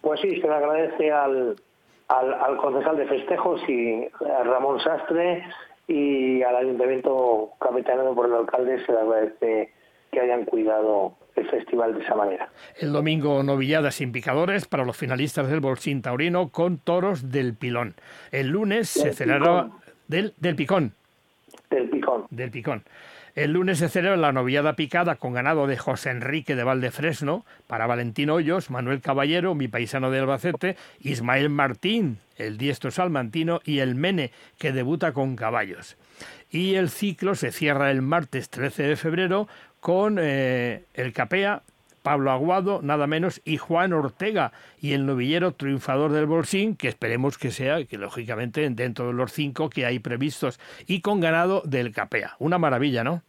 Pues 0.00 0.20
sí, 0.20 0.40
se 0.40 0.46
le 0.46 0.54
agradece 0.54 1.10
al, 1.10 1.56
al, 2.08 2.34
al 2.34 2.56
concejal 2.58 2.96
de 2.96 3.06
festejos 3.06 3.60
y 3.68 4.04
a 4.24 4.42
Ramón 4.44 4.80
Sastre 4.80 5.44
y 5.88 6.42
al 6.42 6.56
ayuntamiento 6.56 7.52
capitaneado 7.60 8.14
por 8.14 8.26
el 8.26 8.34
alcalde 8.34 8.84
se 8.84 8.92
le 8.92 8.98
agradece 8.98 9.72
que 10.10 10.20
hayan 10.20 10.44
cuidado 10.44 11.14
el 11.36 11.48
festival 11.50 11.94
de 11.94 12.02
esa 12.02 12.14
manera. 12.14 12.50
El 12.78 12.92
domingo 12.92 13.42
novilladas 13.42 13.96
sin 13.96 14.12
picadores 14.12 14.66
para 14.66 14.84
los 14.84 14.96
finalistas 14.96 15.48
del 15.48 15.60
Bolsín 15.60 16.02
Taurino 16.02 16.48
con 16.48 16.78
toros 16.78 17.30
del 17.30 17.54
Pilón. 17.54 17.94
El 18.32 18.48
lunes 18.48 18.88
se 18.88 19.12
celebrará 19.12 19.68
del, 20.08 20.32
del 20.38 20.56
Picón. 20.56 20.94
del 21.70 21.90
Picón. 21.90 22.26
Del 22.30 22.50
Picón. 22.50 22.82
El 23.36 23.52
lunes 23.52 23.80
se 23.80 23.90
celebra 23.90 24.16
la 24.16 24.32
noviada 24.32 24.76
picada 24.76 25.16
con 25.16 25.34
ganado 25.34 25.66
de 25.66 25.76
José 25.76 26.08
Enrique 26.08 26.56
de 26.56 26.64
Valdefresno 26.64 27.44
para 27.66 27.86
Valentín 27.86 28.30
Hoyos, 28.30 28.70
Manuel 28.70 29.02
Caballero, 29.02 29.54
mi 29.54 29.68
paisano 29.68 30.10
de 30.10 30.20
Albacete, 30.20 30.78
Ismael 31.00 31.50
Martín, 31.50 32.16
el 32.36 32.56
diestro 32.56 32.90
salmantino, 32.90 33.60
y 33.62 33.80
el 33.80 33.94
Mene, 33.94 34.32
que 34.56 34.72
debuta 34.72 35.12
con 35.12 35.36
caballos. 35.36 35.98
Y 36.50 36.76
el 36.76 36.88
ciclo 36.88 37.34
se 37.34 37.52
cierra 37.52 37.90
el 37.90 38.00
martes 38.00 38.48
13 38.48 38.84
de 38.84 38.96
febrero 38.96 39.48
con 39.80 40.16
eh, 40.18 40.86
el 40.94 41.12
Capea, 41.12 41.62
Pablo 42.06 42.30
Aguado, 42.30 42.78
nada 42.84 43.08
menos, 43.08 43.42
y 43.44 43.56
Juan 43.56 43.92
Ortega, 43.92 44.52
y 44.80 44.92
el 44.92 45.06
novillero 45.06 45.50
triunfador 45.50 46.12
del 46.12 46.26
Bolsín, 46.26 46.76
que 46.76 46.86
esperemos 46.86 47.36
que 47.36 47.50
sea, 47.50 47.84
que 47.84 47.98
lógicamente 47.98 48.70
dentro 48.70 49.08
de 49.08 49.12
los 49.12 49.32
cinco 49.32 49.68
que 49.68 49.86
hay 49.86 49.98
previstos, 49.98 50.60
y 50.86 51.00
con 51.00 51.18
ganado 51.18 51.62
del 51.64 51.92
Capea. 51.92 52.36
Una 52.38 52.58
maravilla, 52.58 53.02
¿no? 53.02 53.22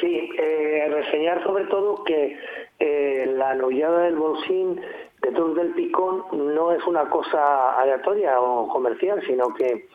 Sí, 0.00 0.32
eh, 0.36 0.88
reseñar 0.90 1.44
sobre 1.44 1.66
todo 1.66 2.02
que 2.02 2.36
eh, 2.80 3.32
la 3.36 3.54
novillada 3.54 4.00
del 4.00 4.16
Bolsín 4.16 4.80
de 5.22 5.30
Tours 5.30 5.54
del 5.54 5.74
Picón 5.74 6.24
no 6.32 6.72
es 6.72 6.84
una 6.88 7.08
cosa 7.08 7.80
aleatoria 7.80 8.40
o 8.40 8.66
comercial, 8.66 9.22
sino 9.28 9.54
que 9.54 9.86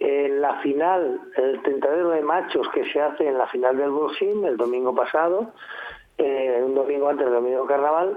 en 0.00 0.42
la 0.42 0.60
final, 0.60 1.18
el 1.38 1.62
tentadero 1.62 2.10
de 2.10 2.20
machos 2.20 2.68
que 2.74 2.84
se 2.92 3.00
hace 3.00 3.26
en 3.26 3.38
la 3.38 3.46
final 3.46 3.78
del 3.78 3.90
Bolsín 3.90 4.44
el 4.44 4.58
domingo 4.58 4.94
pasado, 4.94 5.54
eh, 6.18 6.62
un 6.64 6.74
domingo 6.74 7.08
antes 7.08 7.26
del 7.26 7.34
domingo 7.34 7.66
carnaval, 7.66 8.16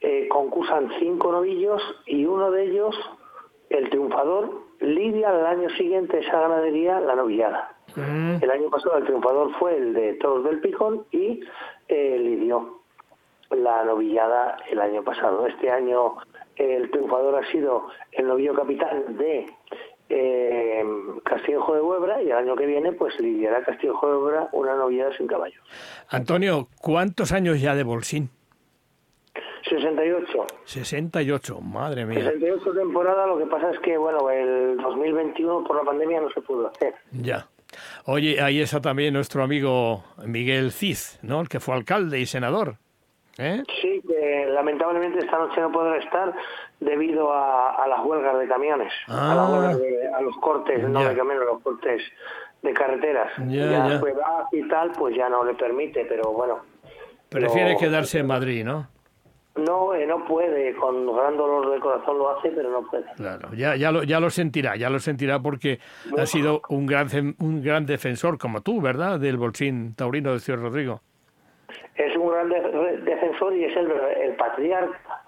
eh, 0.00 0.28
concursan 0.28 0.90
cinco 0.98 1.32
novillos 1.32 1.80
y 2.06 2.24
uno 2.24 2.50
de 2.50 2.64
ellos, 2.64 2.94
el 3.70 3.88
triunfador, 3.90 4.62
lidia 4.80 5.30
al 5.30 5.46
año 5.46 5.70
siguiente 5.70 6.18
esa 6.18 6.40
ganadería 6.40 7.00
la 7.00 7.14
novillada. 7.14 7.76
Mm. 7.96 8.42
El 8.42 8.50
año 8.50 8.70
pasado 8.70 8.96
el 8.96 9.04
triunfador 9.04 9.52
fue 9.58 9.76
el 9.76 9.94
de 9.94 10.14
Toros 10.14 10.44
del 10.44 10.60
Pijón 10.60 11.04
y 11.12 11.40
eh, 11.88 12.18
lidió 12.18 12.80
la 13.50 13.84
novillada 13.84 14.56
el 14.70 14.80
año 14.80 15.02
pasado. 15.02 15.46
Este 15.46 15.70
año 15.70 16.16
el 16.56 16.90
triunfador 16.90 17.36
ha 17.36 17.50
sido 17.50 17.88
el 18.12 18.26
novillo 18.26 18.54
capitán 18.54 19.16
de 19.16 19.46
eh, 20.08 20.84
Castillejo 21.24 21.74
de 21.74 21.80
Huebra 21.80 22.22
y 22.22 22.26
el 22.26 22.36
año 22.36 22.56
que 22.56 22.66
viene 22.66 22.92
pues 22.92 23.18
lidiará 23.20 23.64
Castillejo 23.64 24.10
de 24.10 24.16
Huebra 24.16 24.48
una 24.52 24.76
novillada 24.76 25.16
sin 25.16 25.26
caballos. 25.26 25.62
Antonio, 26.08 26.68
¿cuántos 26.80 27.32
años 27.32 27.60
ya 27.60 27.74
de 27.74 27.82
Bolsín? 27.82 28.30
68. 29.68 30.46
68, 30.64 31.60
madre 31.60 32.04
mía. 32.04 32.18
68 32.18 32.72
temporada, 32.74 33.26
lo 33.26 33.38
que 33.38 33.46
pasa 33.46 33.70
es 33.70 33.78
que, 33.80 33.96
bueno, 33.96 34.28
el 34.28 34.76
2021 34.76 35.64
por 35.64 35.76
la 35.76 35.82
pandemia 35.82 36.20
no 36.20 36.30
se 36.30 36.40
pudo 36.42 36.68
hacer. 36.68 36.94
Ya. 37.12 37.46
Oye, 38.04 38.40
ahí 38.40 38.60
está 38.60 38.80
también 38.80 39.14
nuestro 39.14 39.42
amigo 39.42 40.04
Miguel 40.26 40.72
Cid, 40.72 40.98
¿no? 41.22 41.40
El 41.40 41.48
que 41.48 41.60
fue 41.60 41.74
alcalde 41.74 42.20
y 42.20 42.26
senador. 42.26 42.76
¿Eh? 43.38 43.62
Sí, 43.80 44.02
que 44.06 44.46
lamentablemente 44.50 45.20
esta 45.20 45.38
noche 45.38 45.60
no 45.60 45.72
podrá 45.72 45.96
estar 45.96 46.34
debido 46.80 47.32
a, 47.32 47.86
las 47.88 48.04
huelgas 48.04 48.38
de 48.38 48.46
camiones, 48.46 48.92
a, 49.08 49.32
ah. 49.32 50.20
los 50.20 50.36
cortes, 50.36 50.86
no 50.88 51.00
de 51.00 51.16
camiones, 51.16 51.46
los 51.46 51.62
cortes 51.62 52.02
de 52.62 52.72
carreteras. 52.74 53.32
Ya, 53.48 54.00
y 54.52 54.68
tal, 54.68 54.92
pues 54.92 55.16
ya 55.16 55.28
no 55.28 55.44
le 55.44 55.54
permite, 55.54 56.04
pero 56.04 56.32
bueno. 56.32 56.60
Prefiere 57.30 57.76
quedarse 57.78 58.18
en 58.18 58.26
Madrid, 58.26 58.64
¿no? 58.64 58.86
No, 59.54 59.94
eh, 59.94 60.06
no 60.06 60.24
puede, 60.24 60.74
con 60.76 61.06
gran 61.14 61.36
dolor 61.36 61.72
de 61.72 61.80
corazón 61.80 62.18
lo 62.18 62.36
hace, 62.36 62.50
pero 62.50 62.70
no 62.70 62.88
puede. 62.88 63.04
Claro, 63.16 63.52
ya, 63.54 63.76
ya, 63.76 63.92
lo, 63.92 64.02
ya 64.02 64.18
lo 64.20 64.30
sentirá, 64.30 64.76
ya 64.76 64.88
lo 64.88 64.98
sentirá 64.98 65.40
porque 65.40 65.78
ha 66.18 66.26
sido 66.26 66.62
un 66.68 66.86
gran, 66.86 67.08
un 67.38 67.62
gran 67.62 67.84
defensor 67.84 68.38
como 68.38 68.62
tú, 68.62 68.80
¿verdad? 68.80 69.20
Del 69.20 69.36
bolsín 69.36 69.94
taurino 69.94 70.32
de 70.32 70.40
Ciudad 70.40 70.60
Rodrigo 70.60 71.00
es 71.94 72.16
un 72.16 72.28
gran 72.30 72.48
defensor 73.04 73.54
y 73.54 73.64
es 73.64 73.76
el, 73.76 73.90
el 74.22 74.34
patriarca. 74.34 75.24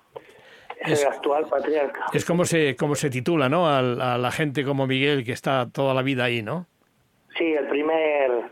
Es, 0.81 1.03
el 1.03 1.09
actual 1.09 1.47
patriarca. 1.47 2.07
Es 2.13 2.25
como 2.25 2.45
se, 2.45 2.77
como 2.77 2.95
se 2.95 3.09
titula, 3.09 3.49
¿no? 3.49 3.69
A, 3.69 3.81
la 3.83 4.31
gente 4.33 4.65
como 4.65 4.87
Miguel 4.87 5.25
que 5.25 5.33
está 5.33 5.69
toda 5.71 5.95
la 5.95 6.03
vida 6.03 6.25
ahí, 6.25 6.43
¿no? 6.43 6.67
Sí, 7.39 7.53
el 7.53 7.67
primer, 7.69 8.43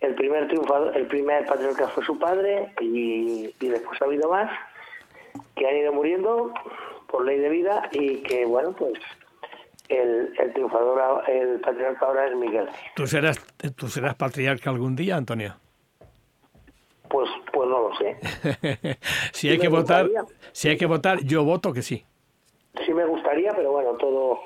el 0.00 0.14
primer 0.14 0.48
triunfador, 0.48 0.96
el 0.96 1.06
primer 1.06 1.44
patriarca 1.46 1.88
fue 1.88 2.04
su 2.04 2.18
padre 2.18 2.72
y, 2.80 3.54
y 3.60 3.68
después 3.68 4.00
ha 4.02 4.04
habido 4.06 4.30
más 4.30 4.50
que 5.54 5.68
han 5.68 5.76
ido 5.76 5.92
muriendo 5.92 6.52
por 7.08 7.24
ley 7.24 7.38
de 7.38 7.48
vida 7.48 7.88
y 7.92 8.22
que, 8.22 8.44
bueno, 8.44 8.72
pues 8.72 8.94
el, 9.88 10.32
el 10.38 10.52
triunfador, 10.52 11.28
el 11.28 11.60
patriarca 11.60 12.06
ahora 12.06 12.26
es 12.26 12.36
Miguel. 12.36 12.68
¿Tú 12.94 13.06
serás, 13.06 13.38
¿Tú 13.76 13.88
serás 13.88 14.14
patriarca 14.14 14.70
algún 14.70 14.96
día, 14.96 15.16
Antonio? 15.16 15.56
Pues, 17.16 17.30
pues 17.50 17.66
no 17.70 17.88
lo 17.88 17.96
sé. 17.96 18.98
si 19.32 19.48
hay 19.48 19.58
que 19.58 19.68
votar, 19.68 20.06
si 20.52 20.68
hay 20.68 20.76
que 20.76 20.84
votar, 20.84 21.20
yo 21.24 21.44
voto 21.44 21.72
que 21.72 21.80
sí. 21.80 22.04
Sí 22.84 22.92
me 22.92 23.06
gustaría, 23.06 23.54
pero 23.54 23.72
bueno, 23.72 23.94
todo 23.94 24.40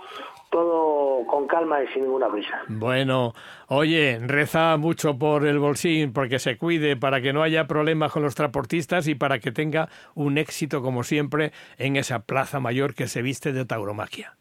todo 0.50 1.26
con 1.26 1.48
calma 1.48 1.82
y 1.82 1.88
sin 1.88 2.04
ninguna 2.04 2.28
prisa. 2.28 2.62
Bueno, 2.68 3.32
oye, 3.66 4.20
reza 4.24 4.76
mucho 4.76 5.18
por 5.18 5.46
el 5.48 5.58
bolsín, 5.58 6.12
porque 6.12 6.38
se 6.38 6.58
cuide, 6.58 6.96
para 6.96 7.20
que 7.20 7.32
no 7.32 7.42
haya 7.42 7.66
problemas 7.66 8.12
con 8.12 8.22
los 8.22 8.36
transportistas 8.36 9.08
y 9.08 9.16
para 9.16 9.40
que 9.40 9.50
tenga 9.50 9.88
un 10.14 10.38
éxito, 10.38 10.80
como 10.80 11.02
siempre, 11.02 11.50
en 11.76 11.96
esa 11.96 12.20
plaza 12.20 12.60
mayor 12.60 12.94
que 12.94 13.08
se 13.08 13.20
viste 13.20 13.52
de 13.52 13.64
tauromaquia. 13.64 14.36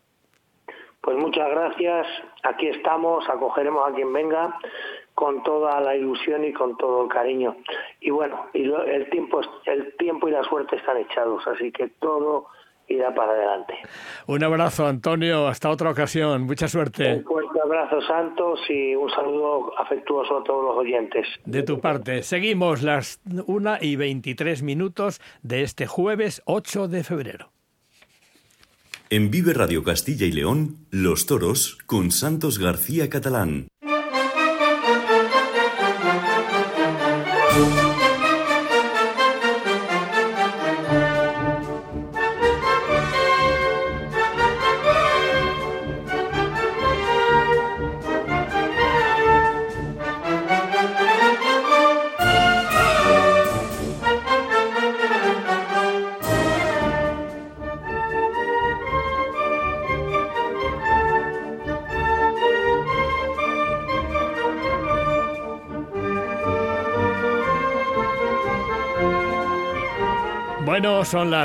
Pues 1.01 1.17
muchas 1.17 1.49
gracias, 1.49 2.05
aquí 2.43 2.67
estamos, 2.67 3.27
acogeremos 3.27 3.89
a 3.89 3.95
quien 3.95 4.13
venga 4.13 4.55
con 5.19 5.43
toda 5.43 5.82
la 5.82 5.97
ilusión 5.97 6.45
y 6.45 6.53
con 6.53 6.77
todo 6.77 7.03
el 7.03 7.10
cariño. 7.10 7.58
Y 7.99 8.10
bueno, 8.10 8.45
y 8.53 8.63
el 8.63 9.10
tiempo 9.10 9.41
el 9.65 9.93
tiempo 9.97 10.29
y 10.29 10.32
la 10.32 10.41
suerte 10.45 10.77
están 10.77 10.95
echados, 10.95 11.45
así 11.45 11.73
que 11.73 11.89
todo 11.99 12.45
irá 12.88 13.13
para 13.13 13.34
adelante. 13.34 13.73
Un 14.27 14.45
abrazo, 14.45 14.88
Antonio, 14.88 15.49
hasta 15.49 15.69
otra 15.69 15.91
ocasión, 15.91 16.43
mucha 16.43 16.69
suerte. 16.69 17.15
Un 17.15 17.25
fuerte 17.25 17.60
abrazo, 17.62 18.01
Santos, 18.03 18.62
y 18.69 18.95
un 18.95 19.10
saludo 19.10 19.77
afectuoso 19.77 20.38
a 20.38 20.43
todos 20.45 20.63
los 20.63 20.77
oyentes. 20.77 21.27
De 21.43 21.63
tu 21.63 21.82
parte, 21.82 22.23
seguimos 22.23 22.82
las 22.82 23.19
1 23.45 23.79
y 23.82 23.97
23 23.97 24.63
minutos 24.63 25.19
de 25.43 25.63
este 25.63 25.86
jueves 25.86 26.41
8 26.45 26.88
de 26.88 27.03
febrero. 27.03 27.51
En 29.10 29.32
Vive 29.32 29.53
Radio 29.53 29.84
Castilla 29.84 30.25
y 30.25 30.32
León, 30.32 30.77
Los 30.91 31.25
Toros 31.25 31.77
con 31.88 32.12
Santos 32.12 32.58
García 32.58 33.10
Catalán. 33.10 33.67
Son 37.60 37.88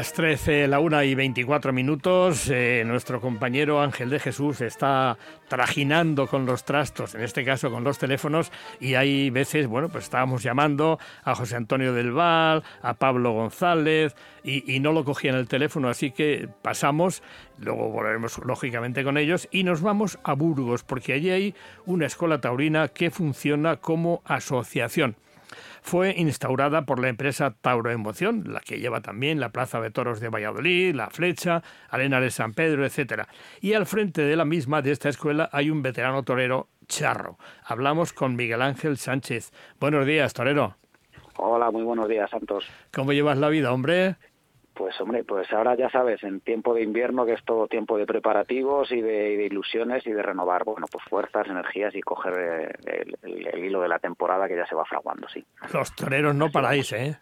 las 0.04 0.12
13, 0.12 0.68
la 0.68 0.80
1 0.80 1.02
y 1.04 1.14
24 1.14 1.72
minutos. 1.72 2.50
Eh, 2.50 2.82
nuestro 2.86 3.22
compañero 3.22 3.80
Ángel 3.80 4.10
de 4.10 4.20
Jesús 4.20 4.60
está 4.60 5.16
trajinando 5.48 6.26
con 6.26 6.44
los 6.44 6.66
trastos, 6.66 7.14
en 7.14 7.22
este 7.22 7.42
caso 7.42 7.70
con 7.70 7.84
los 7.84 7.96
teléfonos, 7.96 8.52
y 8.80 8.96
hay 8.96 9.30
veces, 9.30 9.66
bueno, 9.66 9.88
pues 9.88 10.04
estábamos 10.04 10.42
llamando 10.42 10.98
a 11.22 11.34
José 11.34 11.56
Antonio 11.56 11.94
del 11.94 12.12
Val, 12.12 12.64
a 12.82 12.92
Pablo 12.92 13.32
González, 13.32 14.14
y, 14.42 14.70
y 14.70 14.78
no 14.80 14.92
lo 14.92 15.06
cogían 15.06 15.36
el 15.36 15.48
teléfono, 15.48 15.88
así 15.88 16.10
que 16.10 16.50
pasamos, 16.60 17.22
luego 17.58 17.88
volveremos 17.88 18.36
lógicamente 18.44 19.04
con 19.04 19.16
ellos, 19.16 19.48
y 19.50 19.64
nos 19.64 19.80
vamos 19.80 20.18
a 20.22 20.34
Burgos, 20.34 20.82
porque 20.82 21.14
allí 21.14 21.30
hay 21.30 21.54
una 21.86 22.04
escuela 22.04 22.42
taurina 22.42 22.88
que 22.88 23.10
funciona 23.10 23.76
como 23.76 24.20
asociación 24.26 25.16
fue 25.84 26.14
instaurada 26.16 26.86
por 26.86 26.98
la 26.98 27.10
empresa 27.10 27.54
Tauro 27.60 27.90
Emoción, 27.90 28.44
la 28.46 28.60
que 28.60 28.80
lleva 28.80 29.02
también 29.02 29.38
la 29.38 29.50
Plaza 29.50 29.82
de 29.82 29.90
Toros 29.90 30.18
de 30.18 30.30
Valladolid, 30.30 30.94
la 30.94 31.10
Flecha, 31.10 31.62
Arena 31.90 32.20
de 32.20 32.30
San 32.30 32.54
Pedro, 32.54 32.86
etc. 32.86 33.24
Y 33.60 33.74
al 33.74 33.84
frente 33.84 34.22
de 34.22 34.34
la 34.34 34.46
misma, 34.46 34.80
de 34.80 34.92
esta 34.92 35.10
escuela, 35.10 35.50
hay 35.52 35.68
un 35.68 35.82
veterano 35.82 36.22
torero 36.22 36.68
charro. 36.88 37.36
Hablamos 37.66 38.14
con 38.14 38.34
Miguel 38.34 38.62
Ángel 38.62 38.96
Sánchez. 38.96 39.52
Buenos 39.78 40.06
días, 40.06 40.32
torero. 40.32 40.74
Hola, 41.36 41.70
muy 41.70 41.82
buenos 41.82 42.08
días, 42.08 42.30
Santos. 42.30 42.64
¿Cómo 42.90 43.12
llevas 43.12 43.36
la 43.36 43.50
vida, 43.50 43.70
hombre? 43.70 44.16
Pues 44.74 45.00
hombre, 45.00 45.22
pues 45.22 45.52
ahora 45.52 45.76
ya 45.76 45.88
sabes, 45.88 46.22
en 46.24 46.40
tiempo 46.40 46.74
de 46.74 46.82
invierno 46.82 47.24
que 47.24 47.34
es 47.34 47.44
todo 47.44 47.68
tiempo 47.68 47.96
de 47.96 48.06
preparativos 48.06 48.90
y 48.90 49.00
de, 49.00 49.44
ilusiones 49.44 50.04
y 50.06 50.10
de 50.10 50.22
renovar, 50.22 50.64
bueno, 50.64 50.86
pues 50.90 51.04
fuerzas, 51.04 51.46
energías 51.46 51.94
y 51.94 52.00
coger 52.00 52.74
eh, 52.86 53.04
el, 53.22 53.64
hilo 53.64 53.80
de 53.82 53.88
la 53.88 54.00
temporada 54.00 54.48
que 54.48 54.56
ya 54.56 54.66
se 54.66 54.74
va 54.74 54.84
fraguando, 54.84 55.28
sí. 55.28 55.44
Los 55.72 55.94
toreros 55.94 56.34
no 56.34 56.50
paráis, 56.50 56.92
¿eh? 56.92 57.16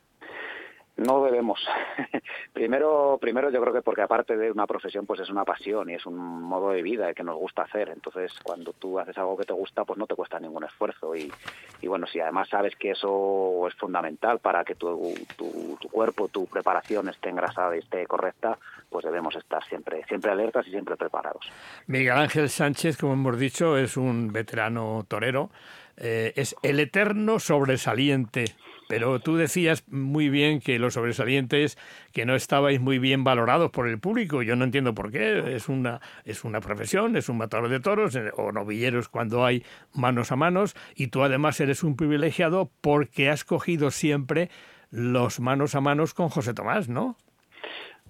No 0.96 1.24
debemos. 1.24 1.58
primero, 2.52 3.18
primero 3.20 3.50
yo 3.50 3.60
creo 3.60 3.72
que 3.72 3.82
porque 3.82 4.02
aparte 4.02 4.36
de 4.36 4.50
una 4.50 4.66
profesión, 4.66 5.06
pues 5.06 5.20
es 5.20 5.30
una 5.30 5.44
pasión 5.44 5.88
y 5.88 5.94
es 5.94 6.04
un 6.04 6.16
modo 6.16 6.70
de 6.70 6.82
vida 6.82 7.14
que 7.14 7.24
nos 7.24 7.36
gusta 7.36 7.62
hacer. 7.62 7.88
Entonces, 7.88 8.32
cuando 8.42 8.72
tú 8.74 8.98
haces 8.98 9.16
algo 9.16 9.36
que 9.36 9.44
te 9.44 9.54
gusta, 9.54 9.84
pues 9.84 9.98
no 9.98 10.06
te 10.06 10.14
cuesta 10.14 10.38
ningún 10.38 10.64
esfuerzo. 10.64 11.16
Y, 11.16 11.32
y 11.80 11.86
bueno, 11.86 12.06
si 12.06 12.20
además 12.20 12.48
sabes 12.48 12.76
que 12.76 12.90
eso 12.90 13.66
es 13.68 13.74
fundamental 13.74 14.38
para 14.40 14.64
que 14.64 14.74
tu, 14.74 15.14
tu, 15.36 15.78
tu, 15.80 15.88
cuerpo, 15.88 16.28
tu 16.28 16.46
preparación 16.46 17.08
esté 17.08 17.30
engrasada 17.30 17.74
y 17.74 17.80
esté 17.80 18.06
correcta, 18.06 18.58
pues 18.90 19.04
debemos 19.04 19.34
estar 19.34 19.64
siempre, 19.64 20.04
siempre 20.08 20.30
alertas 20.30 20.66
y 20.66 20.70
siempre 20.70 20.96
preparados. 20.96 21.50
Miguel 21.86 22.18
Ángel 22.18 22.50
Sánchez, 22.50 22.98
como 22.98 23.14
hemos 23.14 23.38
dicho, 23.38 23.78
es 23.78 23.96
un 23.96 24.30
veterano 24.30 25.04
torero. 25.08 25.50
Eh, 25.96 26.32
es 26.36 26.56
el 26.62 26.80
eterno 26.80 27.38
sobresaliente 27.38 28.56
pero 28.92 29.20
tú 29.20 29.36
decías 29.36 29.84
muy 29.88 30.28
bien 30.28 30.60
que 30.60 30.78
los 30.78 30.92
sobresalientes 30.92 31.78
que 32.12 32.26
no 32.26 32.34
estabais 32.34 32.78
muy 32.78 32.98
bien 32.98 33.24
valorados 33.24 33.70
por 33.70 33.88
el 33.88 33.98
público. 33.98 34.42
Yo 34.42 34.54
no 34.54 34.64
entiendo 34.64 34.94
por 34.94 35.10
qué. 35.10 35.56
Es 35.56 35.70
una, 35.70 36.02
es 36.26 36.44
una 36.44 36.60
profesión, 36.60 37.16
es 37.16 37.30
un 37.30 37.38
matador 37.38 37.70
de 37.70 37.80
toros 37.80 38.14
eh, 38.16 38.30
o 38.36 38.52
novilleros 38.52 39.08
cuando 39.08 39.46
hay 39.46 39.64
manos 39.94 40.30
a 40.30 40.36
manos. 40.36 40.76
Y 40.94 41.06
tú 41.06 41.22
además 41.22 41.58
eres 41.60 41.82
un 41.82 41.96
privilegiado 41.96 42.70
porque 42.82 43.30
has 43.30 43.44
cogido 43.44 43.90
siempre 43.90 44.50
los 44.90 45.40
manos 45.40 45.74
a 45.74 45.80
manos 45.80 46.12
con 46.12 46.28
José 46.28 46.52
Tomás, 46.52 46.90
¿no? 46.90 47.16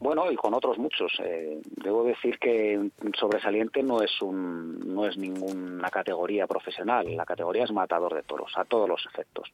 Bueno, 0.03 0.33
y 0.33 0.35
con 0.35 0.53
otros 0.53 0.79
muchos. 0.79 1.13
Eh, 1.21 1.61
debo 1.77 2.03
decir 2.03 2.37
que 2.41 2.91
sobresaliente 3.17 3.85
no 3.85 4.03
es 4.03 4.21
un, 4.21 4.81
no 4.81 5.07
es 5.07 5.17
ninguna 5.17 5.91
categoría 5.91 6.49
profesional. 6.49 7.17
La 7.17 7.25
categoría 7.25 7.63
es 7.63 7.71
matador 7.71 8.13
de 8.13 8.25
toros 8.25 8.51
a 8.57 8.65
todos 8.65 8.89
los 8.89 9.07
efectos. 9.07 9.53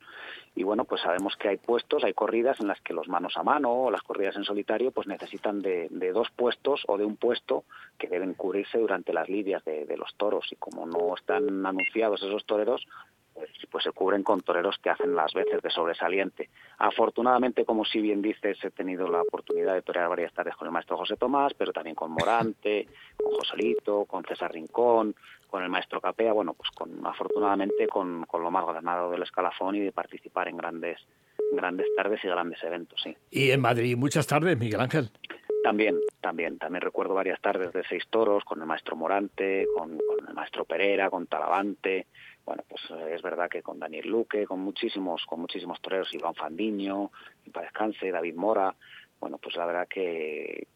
Y 0.54 0.62
bueno, 0.62 0.86
pues 0.86 1.02
sabemos 1.02 1.36
que 1.36 1.50
hay 1.50 1.58
puestos, 1.58 2.02
hay 2.02 2.14
corridas 2.14 2.60
en 2.60 2.68
las 2.68 2.80
que 2.80 2.94
los 2.94 3.08
manos 3.08 3.36
a 3.36 3.42
mano 3.42 3.70
o 3.70 3.90
las 3.90 4.00
corridas 4.00 4.36
en 4.36 4.44
solitario, 4.44 4.90
pues 4.90 5.06
necesitan 5.06 5.60
de, 5.60 5.90
dos 6.14 6.30
puestos 6.34 6.80
o 6.88 6.96
de 6.96 7.04
un 7.04 7.16
puesto 7.16 7.64
que 7.98 8.08
deben 8.08 8.32
cubrirse 8.32 8.78
durante 8.78 9.12
las 9.12 9.28
lidias 9.28 9.62
de, 9.66 9.84
de 9.84 9.96
los 9.98 10.14
toros. 10.14 10.50
Y 10.50 10.56
como 10.56 10.86
no 10.86 11.14
están 11.14 11.66
anunciados 11.66 12.22
esos 12.22 12.46
toreros, 12.46 12.86
pues, 13.38 13.50
pues, 13.70 13.84
se 13.84 13.92
cubren 13.92 14.22
con 14.22 14.40
toreros 14.40 14.78
que 14.78 14.90
hacen 14.90 15.14
las 15.14 15.32
veces 15.32 15.62
de 15.62 15.70
sobresaliente. 15.70 16.50
Afortunadamente, 16.78 17.64
como 17.64 17.84
si 17.84 18.00
bien 18.00 18.20
dices, 18.20 18.58
he 18.64 18.70
tenido 18.70 19.08
la 19.08 19.22
oportunidad 19.22 19.74
de 19.74 19.82
torear 19.82 20.08
varias 20.08 20.32
tardes 20.32 20.56
con 20.56 20.66
el 20.66 20.72
maestro 20.72 20.96
José 20.96 21.16
Tomás, 21.16 21.54
pero 21.54 21.72
también 21.72 21.94
con 21.94 22.10
Morante, 22.10 22.88
con 23.16 23.32
Joselito, 23.34 24.04
con 24.06 24.24
César 24.24 24.52
Rincón, 24.52 25.14
con 25.48 25.62
el 25.62 25.68
maestro 25.68 26.00
Capea, 26.00 26.32
bueno, 26.32 26.54
pues 26.54 26.70
con 26.70 27.06
afortunadamente 27.06 27.86
con, 27.86 28.24
con 28.24 28.42
lo 28.42 28.50
más 28.50 28.66
ganado 28.66 29.10
del 29.10 29.22
escalafón 29.22 29.76
y 29.76 29.80
de 29.80 29.92
participar 29.92 30.48
en 30.48 30.56
grandes 30.56 30.98
grandes 31.52 31.86
tardes 31.96 32.22
y 32.24 32.28
grandes 32.28 32.62
eventos, 32.62 33.00
sí. 33.02 33.16
Y 33.30 33.50
en 33.52 33.60
Madrid 33.60 33.96
muchas 33.96 34.26
tardes, 34.26 34.58
Miguel 34.58 34.80
Ángel. 34.80 35.10
También, 35.62 35.98
también, 36.20 36.58
también 36.58 36.82
recuerdo 36.82 37.14
varias 37.14 37.40
tardes 37.40 37.72
de 37.72 37.82
seis 37.88 38.04
toros 38.10 38.44
con 38.44 38.60
el 38.60 38.66
maestro 38.66 38.96
Morante, 38.96 39.66
con, 39.76 39.98
con 39.98 40.28
el 40.28 40.34
maestro 40.34 40.64
Pereira, 40.64 41.10
con 41.10 41.26
Talavante, 41.26 42.06
bueno, 42.48 42.64
pues 42.66 42.80
eh, 42.90 43.14
es 43.14 43.20
verdad 43.20 43.50
que 43.50 43.62
con 43.62 43.78
Daniel 43.78 44.08
Luque, 44.08 44.46
con 44.46 44.60
muchísimos, 44.60 45.22
con 45.26 45.38
muchísimos 45.40 45.82
toreros, 45.82 46.14
Iván 46.14 46.34
Fandiño, 46.34 47.10
para 47.52 47.66
descanse, 47.66 48.10
David 48.10 48.34
Mora, 48.36 48.74
bueno, 49.20 49.36
pues 49.36 49.54
la 49.56 49.66
verdad 49.66 49.86
que, 49.86 50.66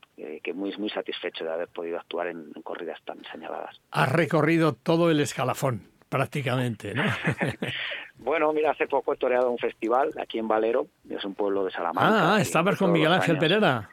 que 0.42 0.52
muy, 0.52 0.76
muy 0.76 0.90
satisfecho 0.90 1.44
de 1.44 1.50
haber 1.50 1.68
podido 1.68 1.98
actuar 1.98 2.26
en, 2.26 2.52
corridas 2.62 3.00
tan 3.06 3.24
señaladas. 3.24 3.80
Has 3.90 4.12
recorrido 4.12 4.74
todo 4.74 5.10
el 5.10 5.20
escalafón, 5.20 5.88
prácticamente, 6.10 6.92
¿no? 6.92 7.04
bueno, 8.18 8.52
mira, 8.52 8.72
hace 8.72 8.86
poco 8.86 9.14
he 9.14 9.16
toreado 9.16 9.50
un 9.50 9.56
festival 9.56 10.10
aquí 10.20 10.38
en 10.38 10.48
Valero, 10.48 10.88
es 11.08 11.24
un 11.24 11.34
pueblo 11.34 11.64
de 11.64 11.70
Salamanca. 11.70 12.34
Ah, 12.34 12.40
estabas 12.42 12.76
con 12.76 12.92
Miguel 12.92 13.14
Ángel 13.14 13.38
Pereira 13.38 13.88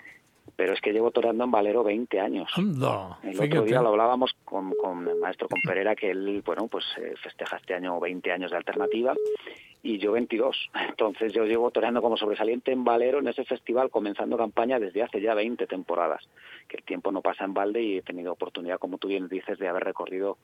pero 0.60 0.74
es 0.74 0.82
que 0.82 0.92
llevo 0.92 1.10
toreando 1.10 1.46
en 1.46 1.52
Valero 1.52 1.86
20 1.86 2.20
años. 2.20 2.52
el 3.24 3.40
otro 3.40 3.64
día 3.64 3.82
lo 3.82 3.88
hablábamos 3.88 4.36
con, 4.44 4.74
con 4.74 5.08
el 5.08 5.16
maestro 5.16 5.48
con 5.48 5.62
Pereira, 5.62 5.96
que 5.96 6.12
él, 6.12 6.44
bueno, 6.46 6.68
pues 6.68 6.84
eh, 6.98 7.14
festeja 7.24 7.56
este 7.56 7.76
año 7.76 7.98
20 7.98 8.30
años 8.30 8.52
de 8.52 8.58
alternativa 8.58 9.16
y 9.82 10.00
yo 10.00 10.12
22. 10.12 10.70
Entonces 10.90 11.32
yo 11.32 11.46
llevo 11.46 11.72
toreando 11.72 12.02
como 12.02 12.18
sobresaliente 12.18 12.74
en 12.74 12.84
Valero 12.84 13.20
en 13.20 13.30
ese 13.30 13.46
festival, 13.46 13.90
comenzando 13.90 14.38
campaña 14.38 14.80
desde 14.80 15.02
hace 15.02 15.22
ya 15.22 15.34
20 15.34 15.66
temporadas. 15.66 16.28
Que 16.68 16.76
el 16.76 16.84
tiempo 16.84 17.14
no 17.14 17.22
pasa 17.22 17.46
en 17.46 17.54
balde 17.54 17.82
y 17.82 17.98
he 18.00 18.02
tenido 18.02 18.34
oportunidad, 18.34 18.80
como 18.80 18.98
tú 18.98 19.08
bien 19.08 19.30
dices, 19.30 19.60
de 19.60 19.68
haber 19.70 19.86
recorrido 19.86 20.40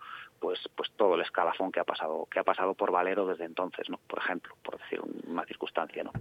pues 0.45 0.59
pues 0.75 0.91
todo 0.95 1.15
el 1.15 1.21
escalafón 1.21 1.71
que 1.71 1.79
ha 1.79 1.83
pasado 1.83 2.27
que 2.29 2.37
ha 2.37 2.43
pasado 2.43 2.75
por 2.75 2.91
Valero 2.91 3.25
desde 3.25 3.45
entonces, 3.45 3.89
¿no? 3.89 3.99
Por 4.07 4.19
ejemplo, 4.19 4.55
por 4.61 4.77
decir 4.77 5.01
una 5.27 5.43
circunstancia, 5.43 6.03
¿no? 6.03 6.11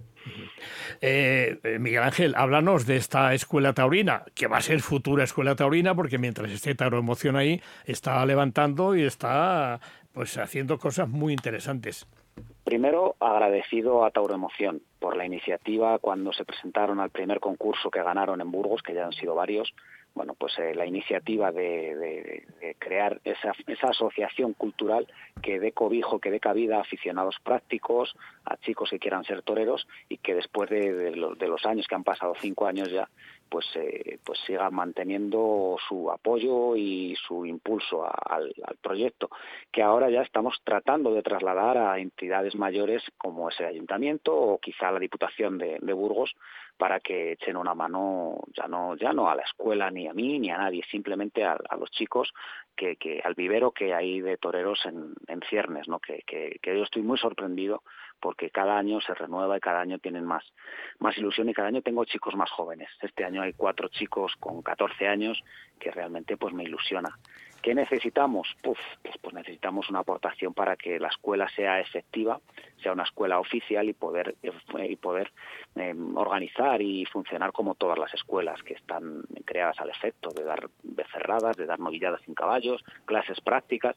Eh, 0.99 1.59
eh, 1.63 1.77
Miguel 1.77 2.01
Ángel, 2.01 2.33
háblanos 2.35 2.87
de 2.87 2.95
esta 2.95 3.35
escuela 3.35 3.73
taurina, 3.73 4.23
que 4.33 4.47
va 4.47 4.57
a 4.57 4.61
ser 4.61 4.79
futura 4.79 5.25
escuela 5.25 5.55
taurina, 5.55 5.93
porque 5.93 6.17
mientras 6.17 6.49
esté 6.49 6.73
Tauro 6.73 6.97
Emoción 6.97 7.35
ahí, 7.35 7.61
está 7.85 8.25
levantando 8.25 8.95
y 8.95 9.03
está 9.03 9.79
pues 10.11 10.39
haciendo 10.39 10.79
cosas 10.79 11.07
muy 11.07 11.31
interesantes. 11.31 12.07
Primero, 12.63 13.15
agradecido 13.19 14.05
a 14.05 14.09
Tauro 14.09 14.33
Emoción 14.33 14.81
por 14.99 15.15
la 15.15 15.25
iniciativa 15.27 15.99
cuando 15.99 16.33
se 16.33 16.45
presentaron 16.45 16.99
al 16.99 17.11
primer 17.11 17.39
concurso 17.39 17.91
que 17.91 18.01
ganaron 18.01 18.41
en 18.41 18.49
Burgos, 18.49 18.81
que 18.81 18.95
ya 18.95 19.05
han 19.05 19.13
sido 19.13 19.35
varios. 19.35 19.71
Bueno, 20.15 20.33
pues 20.33 20.57
eh, 20.59 20.73
la 20.73 20.85
iniciativa 20.85 21.51
de, 21.51 22.45
crear 22.79 23.19
esa, 23.25 23.51
esa, 23.67 23.87
asociación 23.89 24.53
cultural 24.53 25.07
que 25.41 25.59
dé 25.59 25.73
cobijo, 25.73 26.19
que 26.19 26.31
dé 26.31 26.39
cabida 26.39 26.77
a 26.77 26.81
aficionados 26.81 27.35
prácticos, 27.43 28.15
a 28.45 28.55
chicos 28.55 28.89
que 28.89 28.99
quieran 28.99 29.25
ser 29.25 29.41
toreros 29.41 29.85
y 30.07 30.17
que 30.17 30.33
después 30.33 30.69
de, 30.69 31.11
los 31.15 31.65
años 31.65 31.85
que 31.87 31.95
han 31.95 32.05
pasado, 32.05 32.33
cinco 32.39 32.65
años 32.65 32.89
ya, 32.89 33.09
pues, 33.49 33.65
eh, 33.75 34.19
pues 34.23 34.39
siga 34.45 34.69
manteniendo 34.69 35.77
su 35.87 36.11
apoyo 36.11 36.75
y 36.75 37.15
su 37.27 37.45
impulso 37.45 38.05
al, 38.05 38.53
proyecto, 38.81 39.29
que 39.71 39.81
ahora 39.81 40.09
ya 40.09 40.21
estamos 40.21 40.59
tratando 40.63 41.13
de 41.13 41.23
trasladar 41.23 41.77
a 41.77 41.99
entidades 41.99 42.55
mayores 42.55 43.03
como 43.17 43.49
ese 43.49 43.65
ayuntamiento 43.65 44.35
o 44.35 44.59
quizá 44.59 44.91
la 44.91 44.99
Diputación 44.99 45.57
de, 45.57 45.79
Burgos 45.95 46.35
para 46.77 46.99
que 46.99 47.31
echen 47.33 47.55
una 47.55 47.73
mano 47.73 48.39
ya 48.53 48.67
no 48.67 48.97
ya 48.97 49.13
no 49.13 49.29
a 49.29 49.35
la 49.35 49.43
escuela 49.43 49.89
ni 49.89 50.07
a 50.07 50.13
mí 50.13 50.39
ni 50.39 50.51
a 50.51 50.57
nadie 50.57 50.83
simplemente 50.91 51.45
a, 51.45 51.57
los 51.79 51.89
chicos 51.91 52.33
que, 52.75 52.97
que, 52.97 53.21
al 53.23 53.33
vivero 53.33 53.71
que 53.71 53.93
hay 53.93 54.19
de 54.19 54.35
toreros 54.35 54.85
en, 54.85 55.13
en 55.27 55.39
ciernes 55.49 55.87
no 55.87 55.99
que, 55.99 56.23
yo 56.61 56.83
estoy 56.83 57.01
muy 57.01 57.17
sorprendido 57.17 57.81
porque 58.25 58.49
cada 58.49 58.75
año 58.75 58.99
se 59.01 59.13
renueva 59.13 59.55
y 59.55 59.59
cada 59.59 59.81
año 59.81 59.99
tienen 59.99 60.25
más, 60.25 60.43
más 60.97 61.15
ilusión 61.15 61.47
y 61.47 61.53
cada 61.53 61.67
año 61.67 61.83
tengo 61.83 62.05
chicos 62.05 62.33
más 62.33 62.49
jóvenes. 62.49 62.89
Este 62.99 63.23
año 63.23 63.43
hay 63.43 63.53
cuatro 63.53 63.87
chicos 63.89 64.33
con 64.39 64.63
14 64.63 65.07
años 65.07 65.43
que 65.79 65.91
realmente 65.91 66.35
pues 66.35 66.51
me 66.51 66.63
ilusiona. 66.63 67.19
¿Qué 67.61 67.75
necesitamos? 67.75 68.47
pues, 68.63 68.79
pues, 69.21 69.35
necesitamos 69.35 69.91
una 69.91 69.99
aportación 69.99 70.55
para 70.55 70.75
que 70.75 70.99
la 70.99 71.09
escuela 71.09 71.47
sea 71.49 71.79
efectiva, 71.79 72.39
sea 72.81 72.93
una 72.93 73.03
escuela 73.03 73.37
oficial 73.37 73.87
y 73.87 73.93
poder, 73.93 74.33
eh, 74.41 74.51
y 74.89 74.95
poder 74.95 75.31
em, 75.75 76.17
organizar 76.17 76.81
y 76.81 77.05
funcionar 77.05 77.51
como 77.51 77.75
todas 77.75 77.99
las 77.99 78.11
escuelas 78.15 78.59
que 78.63 78.73
están 78.73 79.21
creadas 79.45 79.79
al 79.79 79.91
efecto 79.91 80.29
de 80.31 80.43
dar 80.43 80.67
becerradas, 80.81 81.57
de 81.57 81.67
dar 81.67 81.79
novilladas 81.79 82.21
sin 82.21 82.33
caballos, 82.33 82.83
clases 83.05 83.39
prácticas 83.41 83.95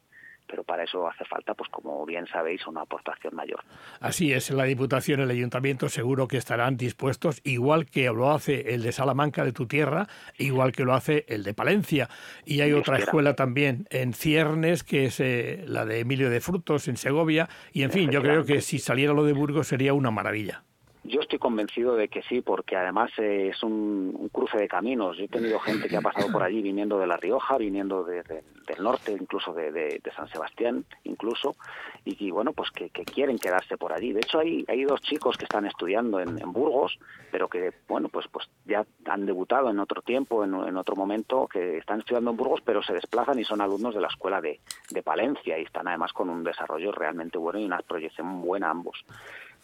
pero 0.49 0.65
para 0.65 0.85
eso 0.85 1.07
hace 1.09 1.25
falta, 1.25 1.55
pues 1.55 1.71
como 1.71 2.05
bien 2.07 2.27
sabéis, 2.27 2.67
una 2.67 2.83
aportación 2.83 3.35
mayor. 3.35 3.61
Así 4.01 4.33
es, 4.33 4.51
la 4.51 4.65
Diputación 4.65 5.21
el 5.21 5.31
Ayuntamiento 5.31 5.89
seguro 5.89 6.27
que 6.27 6.37
estarán 6.37 6.77
dispuestos, 6.77 7.41
igual 7.45 7.87
que 7.87 8.07
lo 8.07 8.31
hace 8.31 8.75
el 8.75 8.83
de 8.83 8.93
Salamanca, 8.93 9.45
de 9.45 9.53
tu 9.53 9.67
tierra, 9.67 10.09
igual 10.39 10.73
que 10.73 10.85
lo 10.85 10.95
hace 10.95 11.25
el 11.29 11.45
de 11.45 11.55
Palencia. 11.55 12.09
Y 12.45 12.61
hay 12.63 12.73
otra 12.73 12.99
escuela 12.99 13.35
también 13.35 13.87
en 13.91 14.15
Ciernes, 14.15 14.83
que 14.85 15.07
es 15.07 15.21
eh, 15.21 15.65
la 15.67 15.85
de 15.85 16.01
Emilio 16.01 16.31
de 16.31 16.41
Frutos, 16.41 16.89
en 16.89 16.97
Segovia. 16.97 17.49
Y 17.73 17.83
en 17.83 17.91
fin, 17.91 18.11
yo 18.11 18.23
creo 18.23 18.45
que 18.45 18.61
si 18.61 18.79
saliera 18.79 19.13
lo 19.13 19.25
de 19.25 19.33
Burgos 19.33 19.69
sería 19.69 19.95
una 19.95 20.11
maravilla. 20.11 20.65
Yo 21.09 21.21
estoy 21.21 21.38
convencido 21.38 21.97
de 21.97 22.09
que 22.09 22.23
sí, 22.23 22.42
porque 22.42 22.77
además 22.77 23.11
eh, 23.16 23.49
es 23.49 23.62
un, 23.62 24.29
cruce 24.31 24.59
de 24.59 24.68
caminos. 24.68 25.16
Yo 25.16 25.25
he 25.25 25.29
tenido 25.29 25.59
gente 25.61 25.88
que 25.88 25.97
ha 25.97 26.03
pasado 26.03 26.31
por 26.31 26.42
allí 26.42 26.61
viniendo 26.61 26.99
de 26.99 27.07
La 27.07 27.16
Rioja, 27.16 27.57
viniendo 27.57 28.05
de, 28.05 28.23
del 28.23 28.83
norte, 28.83 29.12
incluso 29.12 29.55
de, 29.55 30.01
San 30.14 30.29
Sebastián, 30.29 30.85
incluso, 31.05 31.57
y, 32.05 32.31
bueno, 32.31 32.53
pues 32.53 32.71
que, 32.71 32.90
quieren 32.90 33.38
quedarse 33.38 33.79
por 33.79 33.92
allí. 33.92 34.12
De 34.12 34.21
hecho, 34.21 34.40
hay, 34.40 34.64
hay 34.68 34.85
dos 34.85 35.01
chicos 35.01 35.37
que 35.37 35.44
están 35.44 35.64
estudiando 35.64 36.21
en, 36.21 36.37
Burgos, 36.53 36.99
pero 37.31 37.49
que, 37.49 37.73
bueno, 37.88 38.09
pues, 38.09 38.27
pues 38.29 38.49
ya 38.66 38.85
han 39.07 39.27
debutado 39.27 39.71
en 39.71 39.79
otro 39.79 40.03
tiempo, 40.03 40.44
en, 40.44 40.55
en, 40.55 40.77
otro 40.77 40.97
momento, 40.97 41.47
que 41.47 41.79
están 41.79 42.01
estudiando 42.01 42.31
en 42.31 42.37
Burgos, 42.37 42.61
pero 42.64 42.83
se 42.83 42.92
desplazan 42.92 43.38
y 43.38 43.44
son 43.44 43.61
alumnos 43.61 43.94
de 43.94 44.01
la 44.01 44.09
escuela 44.09 44.40
de, 44.40 44.61
de 44.90 45.03
Palencia 45.03 45.59
y 45.59 45.62
están 45.62 45.88
además 45.88 46.12
con 46.12 46.29
un 46.29 46.44
desarrollo 46.44 46.92
realmente 46.92 47.38
bueno 47.38 47.59
y 47.61 47.64
una 47.64 47.79
proyección 47.79 48.42
buena 48.42 48.71
ambos. 48.71 49.05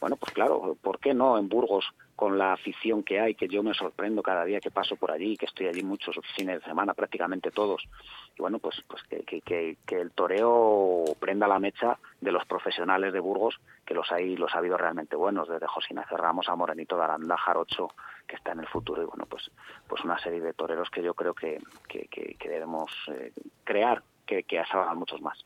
Bueno, 0.00 0.16
pues 0.16 0.32
claro, 0.32 0.76
¿por 0.80 0.98
qué 0.98 1.14
no 1.14 1.38
en 1.38 1.48
Burgos 1.48 1.86
con 2.16 2.38
la 2.38 2.52
afición 2.52 3.02
que 3.02 3.20
hay, 3.20 3.34
que 3.34 3.48
yo 3.48 3.62
me 3.62 3.74
sorprendo 3.74 4.22
cada 4.22 4.44
día 4.44 4.60
que 4.60 4.70
paso 4.70 4.96
por 4.96 5.10
allí, 5.10 5.36
que 5.36 5.46
estoy 5.46 5.66
allí 5.66 5.82
muchos 5.82 6.16
fines 6.36 6.60
de 6.60 6.64
semana, 6.64 6.94
prácticamente 6.94 7.50
todos. 7.50 7.82
Y 8.36 8.40
bueno, 8.40 8.58
pues, 8.58 8.82
pues 8.86 9.02
que, 9.04 9.22
que, 9.22 9.76
que, 9.84 10.00
el 10.00 10.12
toreo 10.12 11.04
prenda 11.18 11.48
la 11.48 11.58
mecha 11.58 11.98
de 12.20 12.32
los 12.32 12.44
profesionales 12.46 13.12
de 13.12 13.20
Burgos, 13.20 13.60
que 13.84 13.94
los 13.94 14.10
hay, 14.12 14.36
los 14.36 14.54
ha 14.54 14.58
habido 14.58 14.76
realmente 14.76 15.16
buenos, 15.16 15.48
desde 15.48 15.66
Josina 15.66 16.06
Ramos 16.08 16.48
a 16.48 16.54
Morenito 16.54 16.96
de 16.96 17.04
Aranda, 17.04 17.36
Jarocho, 17.36 17.88
que 18.26 18.36
está 18.36 18.52
en 18.52 18.60
el 18.60 18.68
futuro, 18.68 19.02
y 19.02 19.06
bueno, 19.06 19.26
pues, 19.26 19.50
pues 19.88 20.04
una 20.04 20.18
serie 20.18 20.40
de 20.40 20.54
toreros 20.54 20.90
que 20.90 21.02
yo 21.02 21.14
creo 21.14 21.34
que, 21.34 21.58
que, 21.88 22.06
que 22.08 22.48
debemos 22.48 22.90
eh, 23.08 23.32
crear 23.64 24.02
que, 24.26 24.42
que 24.42 24.62
muchos 24.94 25.20
más. 25.20 25.44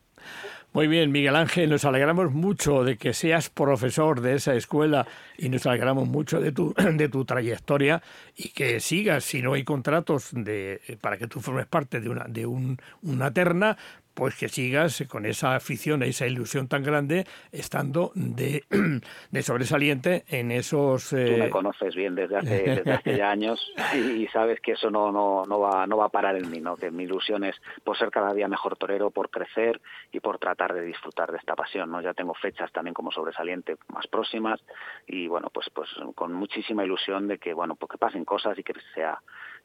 Muy 0.71 0.87
bien, 0.87 1.11
Miguel 1.11 1.35
Ángel, 1.35 1.69
nos 1.69 1.85
alegramos 1.85 2.31
mucho 2.31 2.83
de 2.83 2.97
que 2.97 3.13
seas 3.13 3.49
profesor 3.49 4.21
de 4.21 4.35
esa 4.35 4.53
escuela 4.53 5.07
y 5.37 5.49
nos 5.49 5.65
alegramos 5.65 6.07
mucho 6.07 6.39
de 6.39 6.51
tu, 6.51 6.73
de 6.93 7.09
tu 7.09 7.25
trayectoria 7.25 8.03
y 8.35 8.49
que 8.49 8.79
sigas, 8.79 9.23
si 9.23 9.41
no 9.41 9.53
hay 9.53 9.63
contratos 9.63 10.29
de, 10.31 10.81
para 11.01 11.17
que 11.17 11.27
tú 11.27 11.39
formes 11.39 11.65
parte 11.65 11.99
de 11.99 12.09
una, 12.09 12.25
de 12.25 12.45
un, 12.45 12.77
una 13.01 13.33
terna, 13.33 13.77
pues 14.19 14.35
que 14.35 14.49
sigas 14.49 15.05
con 15.09 15.25
esa 15.25 15.55
afición, 15.55 16.03
esa 16.03 16.27
ilusión 16.27 16.67
tan 16.67 16.83
grande, 16.83 17.25
estando 17.53 18.11
de, 18.15 18.65
de 19.31 19.41
sobresaliente 19.41 20.25
en 20.27 20.51
esos... 20.51 21.11
Tú 21.11 21.15
me 21.15 21.45
eh, 21.45 21.49
conoces 21.49 21.95
bien 21.95 22.15
desde 22.15 22.35
hace, 22.35 22.63
desde 22.75 22.91
hace 22.91 23.17
ya 23.17 23.31
años 23.31 23.59
y, 23.95 24.27
sabes 24.27 24.59
que 24.59 24.73
eso 24.73 24.91
no, 24.91 25.11
no, 25.13 25.45
no, 25.45 25.61
va, 25.61 25.87
no 25.87 25.95
va 25.95 26.07
a 26.07 26.09
parar 26.09 26.35
en 26.35 26.51
mí, 26.51 26.59
¿no? 26.59 26.75
que 26.75 26.91
mi 26.91 27.03
ilusión 27.03 27.45
es 27.45 27.55
por 27.85 27.97
ser 27.97 28.11
cada 28.11 28.33
día 28.33 28.49
mejor 28.49 28.75
torero, 28.75 29.09
por 29.09 29.29
crecer 29.29 29.79
y 30.11 30.19
por 30.19 30.37
tratar 30.37 30.73
de 30.73 30.81
disfrutar 30.81 31.31
de 31.31 31.37
esta 31.37 31.55
pasión. 31.55 31.89
¿no? 31.89 32.01
Ya 32.01 32.13
tengo 32.13 32.33
fechas 32.33 32.71
también 32.73 32.93
como 32.93 33.11
sobresaliente 33.13 33.77
más 33.87 34.05
próximas 34.07 34.59
y 35.07 35.27
bueno, 35.27 35.49
pues, 35.49 35.69
pues 35.73 35.89
con 36.13 36.33
muchísima 36.33 36.83
ilusión 36.83 37.29
de 37.29 37.37
que, 37.37 37.53
bueno, 37.53 37.75
pues 37.75 37.89
que 37.89 37.97
pasen 37.97 38.25
cosas 38.25 38.59
y 38.59 38.63
que 38.63 38.73
sea 38.93 39.17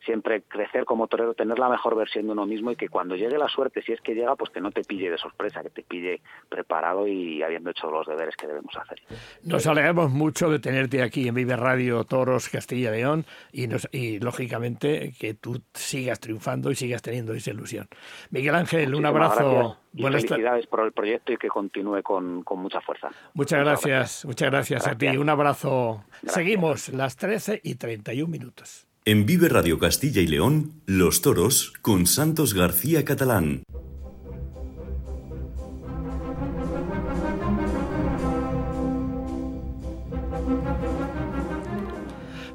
siempre 0.05 0.43
crecer 0.43 0.85
como 0.85 1.07
torero, 1.07 1.35
tener 1.35 1.59
la 1.59 1.69
mejor 1.69 1.97
versión 1.97 2.27
de 2.27 2.33
uno 2.33 2.47
mismo 2.47 2.71
y 2.71 2.77
que 2.77 2.89
cuando 2.89 3.17
llegue 3.17 3.39
la 3.39 3.49
suerte, 3.49 3.83
si 3.83 3.93
es 3.93 4.01
que 4.01 4.15
llega, 4.15 4.37
pues 4.37 4.51
que 4.51 4.61
no 4.61 4.71
te 4.71 4.83
pille 4.83 5.11
de 5.11 5.19
sorpresa, 5.19 5.63
que 5.63 5.71
te 5.71 5.83
pille 5.83 6.21
preparado 6.49 7.07
y 7.07 7.43
habiendo 7.43 7.71
hecho 7.71 7.91
los 7.91 8.07
deberes 8.07 8.37
que 8.37 8.47
debemos 8.47 8.77
hacer. 8.77 9.01
Nos 9.43 9.67
alegramos 9.67 10.11
mucho 10.11 10.51
de 10.51 10.59
tenerte 10.59 11.03
aquí 11.03 11.29
en 11.29 11.35
Vive 11.35 11.57
Radio 11.57 12.05
Toros 12.05 12.49
Castilla 12.49 12.91
León 12.91 13.25
y, 13.53 13.67
nos, 13.67 13.89
y 13.93 14.21
lógicamente 14.21 15.13
que 15.19 15.35
tú 15.35 15.63
sigas 15.73 16.21
triunfando 16.21 16.71
y 16.71 16.75
sigas 16.75 17.03
teniendo 17.03 17.35
esa 17.35 17.51
ilusión. 17.51 17.89
Miguel 18.31 18.55
Ángel, 18.55 18.95
un 18.95 19.07
abrazo. 19.07 19.79
Y 19.97 20.03
felicidades 20.03 20.67
por 20.67 20.81
el 20.81 20.93
proyecto 20.93 21.33
y 21.33 21.37
que 21.37 21.49
continúe 21.49 22.03
con, 22.03 22.43
con 22.43 22.59
mucha 22.59 22.81
fuerza. 22.81 23.11
Muchas 23.35 23.61
gracias, 23.61 24.25
muchas 24.25 24.51
gracias, 24.51 24.89
a 24.89 24.99
ti. 24.99 25.07
Un 25.07 25.29
abrazo. 25.29 26.05
Seguimos 26.27 26.89
las 26.89 27.17
13 27.17 27.61
y 27.63 27.77
31 27.77 28.29
minutos. 28.29 28.89
En 29.07 29.27
Vive 29.27 29.51
Radio 29.51 29.79
Castilla 29.79 30.23
y 30.23 30.27
León, 30.27 30.81
Los 30.87 31.21
Toros 31.21 31.75
con 31.83 32.07
Santos 32.07 32.55
García 32.55 33.05
Catalán. 33.05 33.63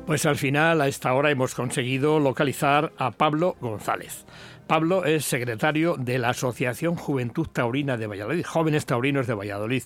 Pues 0.08 0.26
al 0.26 0.38
final, 0.38 0.82
a 0.82 0.88
esta 0.88 1.14
hora, 1.14 1.30
hemos 1.30 1.54
conseguido 1.54 2.20
localizar 2.20 2.94
a 2.98 3.12
Pablo 3.12 3.56
González. 3.62 4.26
Pablo 4.66 5.06
es 5.06 5.26
secretario 5.26 5.98
de 5.98 6.18
la 6.18 6.30
Asociación 6.30 6.96
Juventud 6.96 7.46
Taurina 7.46 7.96
de 7.96 8.08
Valladolid, 8.08 8.44
Jóvenes 8.44 8.88
Taurinos 8.88 9.28
de 9.28 9.36
Valladolid, 9.36 9.84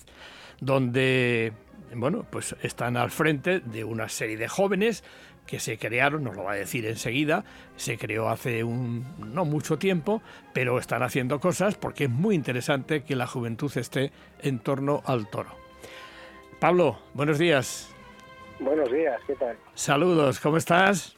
donde 0.62 1.52
bueno, 1.96 2.26
pues 2.28 2.56
están 2.62 2.96
al 2.96 3.10
frente 3.10 3.60
de 3.60 3.84
una 3.84 4.08
serie 4.08 4.36
de 4.36 4.48
jóvenes 4.48 5.04
que 5.46 5.60
se 5.60 5.78
crearon, 5.78 6.24
nos 6.24 6.36
lo 6.36 6.44
va 6.44 6.52
a 6.52 6.56
decir 6.56 6.86
enseguida, 6.86 7.44
se 7.76 7.98
creó 7.98 8.28
hace 8.28 8.64
un, 8.64 9.04
no 9.18 9.44
mucho 9.44 9.78
tiempo, 9.78 10.22
pero 10.52 10.78
están 10.78 11.02
haciendo 11.02 11.40
cosas 11.40 11.76
porque 11.76 12.04
es 12.04 12.10
muy 12.10 12.34
interesante 12.34 13.02
que 13.02 13.16
la 13.16 13.26
juventud 13.26 13.70
esté 13.76 14.12
en 14.40 14.58
torno 14.58 15.02
al 15.06 15.28
toro. 15.28 15.50
Pablo, 16.60 16.98
buenos 17.14 17.38
días. 17.38 17.93
Buenos 18.60 18.90
días, 18.90 19.20
¿qué 19.26 19.34
tal? 19.34 19.56
Saludos, 19.74 20.40
¿cómo 20.40 20.56
estás? 20.56 21.16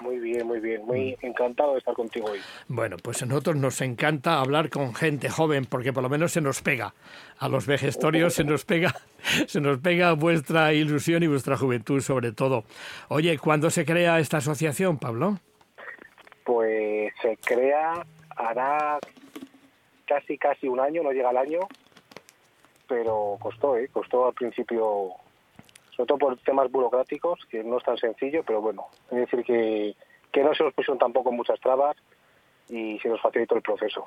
Muy 0.00 0.18
bien, 0.18 0.46
muy 0.46 0.60
bien, 0.60 0.84
muy 0.84 1.16
encantado 1.22 1.72
de 1.72 1.78
estar 1.78 1.94
contigo 1.94 2.28
hoy. 2.30 2.38
Bueno, 2.68 2.96
pues 3.02 3.22
a 3.22 3.26
nosotros 3.26 3.56
nos 3.56 3.80
encanta 3.80 4.40
hablar 4.40 4.68
con 4.68 4.94
gente 4.94 5.30
joven 5.30 5.64
porque 5.64 5.92
por 5.92 6.02
lo 6.02 6.10
menos 6.10 6.32
se 6.32 6.42
nos 6.42 6.60
pega. 6.60 6.94
A 7.38 7.48
los 7.48 7.66
vejestorios 7.66 8.34
se 8.34 8.44
nos 8.44 8.64
pega, 8.64 8.94
se 9.46 9.60
nos 9.60 9.78
pega 9.78 10.12
vuestra 10.12 10.74
ilusión 10.74 11.22
y 11.22 11.26
vuestra 11.26 11.56
juventud 11.56 12.00
sobre 12.00 12.32
todo. 12.32 12.64
Oye, 13.08 13.38
¿cuándo 13.38 13.70
se 13.70 13.86
crea 13.86 14.18
esta 14.18 14.36
asociación, 14.36 14.98
Pablo? 14.98 15.38
Pues 16.44 17.12
se 17.22 17.38
crea, 17.38 18.06
hará 18.36 18.98
casi 20.06 20.36
casi 20.36 20.68
un 20.68 20.78
año, 20.78 21.02
no 21.02 21.10
llega 21.10 21.30
al 21.30 21.38
año, 21.38 21.60
pero 22.86 23.38
costó, 23.40 23.76
¿eh? 23.78 23.88
Costó 23.88 24.26
al 24.26 24.34
principio 24.34 25.14
sobre 25.96 26.06
todo 26.08 26.18
por 26.18 26.36
temas 26.38 26.70
burocráticos, 26.70 27.40
que 27.50 27.64
no 27.64 27.78
es 27.78 27.84
tan 27.84 27.96
sencillo, 27.96 28.42
pero 28.44 28.60
bueno, 28.60 28.86
es 29.10 29.18
decir 29.18 29.44
que, 29.44 29.96
que 30.30 30.44
no 30.44 30.54
se 30.54 30.64
nos 30.64 30.74
pusieron 30.74 30.98
tampoco 30.98 31.32
muchas 31.32 31.58
trabas 31.60 31.96
y 32.68 32.98
se 32.98 33.08
nos 33.08 33.20
facilitó 33.20 33.56
el 33.56 33.62
proceso. 33.62 34.06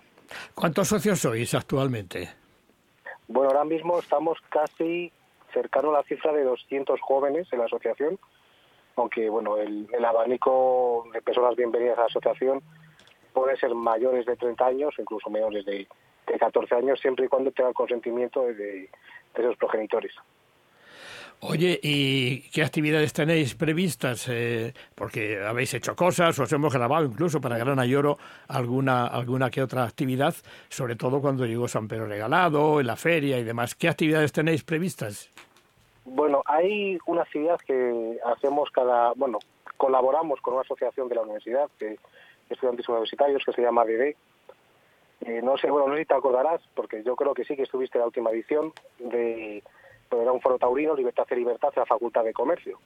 ¿Cuántos 0.53 0.87
socios 0.87 1.19
sois 1.19 1.53
actualmente? 1.53 2.29
Bueno, 3.27 3.49
ahora 3.49 3.63
mismo 3.63 3.99
estamos 3.99 4.37
casi 4.49 5.11
cercano 5.53 5.89
a 5.89 5.99
la 5.99 6.03
cifra 6.03 6.31
de 6.31 6.43
200 6.43 6.99
jóvenes 7.01 7.47
en 7.51 7.59
la 7.59 7.65
asociación, 7.65 8.19
aunque 8.95 9.29
bueno, 9.29 9.57
el, 9.57 9.87
abanico 10.05 11.05
de 11.13 11.21
personas 11.21 11.55
bienvenidas 11.55 11.97
a 11.97 12.01
la 12.01 12.07
asociación 12.07 12.61
puede 13.33 13.57
ser 13.57 13.73
mayores 13.73 14.25
de 14.25 14.35
30 14.35 14.65
años, 14.65 14.93
incluso 14.99 15.29
menores 15.29 15.65
de, 15.65 15.87
de 16.27 16.39
14 16.39 16.75
años, 16.75 16.99
siempre 16.99 17.25
y 17.25 17.29
cuando 17.29 17.51
tenga 17.51 17.69
el 17.69 17.75
consentimiento 17.75 18.43
de, 18.43 18.53
de 18.53 18.89
esos 19.35 19.55
progenitores. 19.57 20.11
Oye, 21.41 21.79
¿y 21.81 22.41
qué 22.49 22.63
actividades 22.63 23.13
tenéis 23.13 23.55
previstas? 23.55 24.27
Eh, 24.27 24.73
porque 24.93 25.41
habéis 25.41 25.73
hecho 25.73 25.95
cosas, 25.95 26.37
os 26.37 26.51
hemos 26.51 26.73
grabado 26.73 27.05
incluso 27.05 27.39
para 27.39 27.57
Gran 27.57 27.79
Ayoro 27.79 28.17
alguna, 28.49 29.07
alguna 29.07 29.49
que 29.49 29.63
otra 29.63 29.85
actividad, 29.85 30.35
sobre 30.67 30.97
todo 30.97 31.21
cuando 31.21 31.45
llegó 31.45 31.69
San 31.69 31.87
Pedro 31.87 32.07
Regalado, 32.07 32.81
en 32.81 32.87
la 32.87 32.97
feria 32.97 33.39
y 33.39 33.45
demás. 33.45 33.73
¿Qué 33.73 33.87
actividades 33.87 34.33
tenéis 34.33 34.65
previstas? 34.65 35.29
Bueno, 36.03 36.43
hay 36.45 36.97
una 37.05 37.21
actividad 37.21 37.57
que 37.65 38.19
hacemos 38.25 38.69
cada, 38.71 39.13
bueno, 39.15 39.39
colaboramos 39.77 40.41
con 40.41 40.55
una 40.55 40.63
asociación 40.63 41.07
de 41.07 41.15
la 41.15 41.21
universidad, 41.21 41.69
de 41.79 41.97
estudiantes 42.49 42.89
universitarios, 42.89 43.45
que 43.45 43.53
se 43.53 43.61
llama 43.61 43.85
DD. 43.85 44.15
Eh, 45.21 45.41
no 45.41 45.57
sé, 45.57 45.69
bueno, 45.69 45.87
no 45.87 45.93
sé 45.93 46.01
si 46.01 46.05
te 46.05 46.15
acordarás, 46.15 46.61
porque 46.75 47.01
yo 47.03 47.15
creo 47.15 47.33
que 47.33 47.45
sí 47.45 47.55
que 47.55 47.63
estuviste 47.63 47.97
en 47.97 48.01
la 48.01 48.07
última 48.07 48.31
edición 48.31 48.73
de 48.99 49.63
pues 50.09 50.21
era 50.21 50.31
un 50.31 50.41
foro 50.41 50.57
taurino, 50.57 50.95
Libertad 50.95 51.25
y 51.31 51.35
Libertad, 51.35 51.69
de 51.73 51.81
la 51.81 51.85
Facultad 51.85 52.23
de 52.23 52.33
Comercio, 52.33 52.79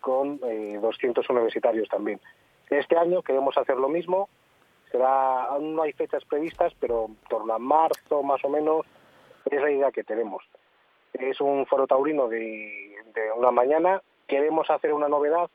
con 0.00 0.40
eh, 0.44 0.78
200 0.80 1.28
universitarios 1.30 1.88
también. 1.88 2.20
Este 2.68 2.96
año 2.96 3.22
queremos 3.22 3.56
hacer 3.56 3.76
lo 3.76 3.88
mismo, 3.88 4.28
será 4.90 5.44
aún 5.44 5.74
no 5.74 5.82
hay 5.82 5.92
fechas 5.92 6.24
previstas, 6.24 6.74
pero 6.78 7.08
en 7.30 7.50
a 7.50 7.58
marzo 7.58 8.22
más 8.22 8.44
o 8.44 8.48
menos 8.48 8.84
es 9.50 9.60
la 9.60 9.70
idea 9.70 9.92
que 9.92 10.04
tenemos. 10.04 10.44
Es 11.12 11.40
un 11.40 11.66
foro 11.66 11.86
taurino 11.86 12.28
de, 12.28 12.94
una 13.36 13.50
mañana, 13.50 14.02
queremos 14.26 14.70
hacer 14.70 14.92
una 14.92 15.08
novedad 15.08 15.50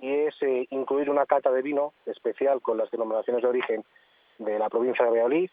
y 0.00 0.12
es 0.12 0.34
eh, 0.42 0.66
incluir 0.70 1.10
una 1.10 1.26
cata 1.26 1.50
de 1.50 1.62
vino 1.62 1.92
especial 2.06 2.60
con 2.60 2.78
las 2.78 2.90
denominaciones 2.90 3.42
de 3.42 3.48
origen 3.48 3.84
de 4.38 4.58
la 4.58 4.68
provincia 4.68 5.04
de 5.04 5.10
Valladolid 5.10 5.50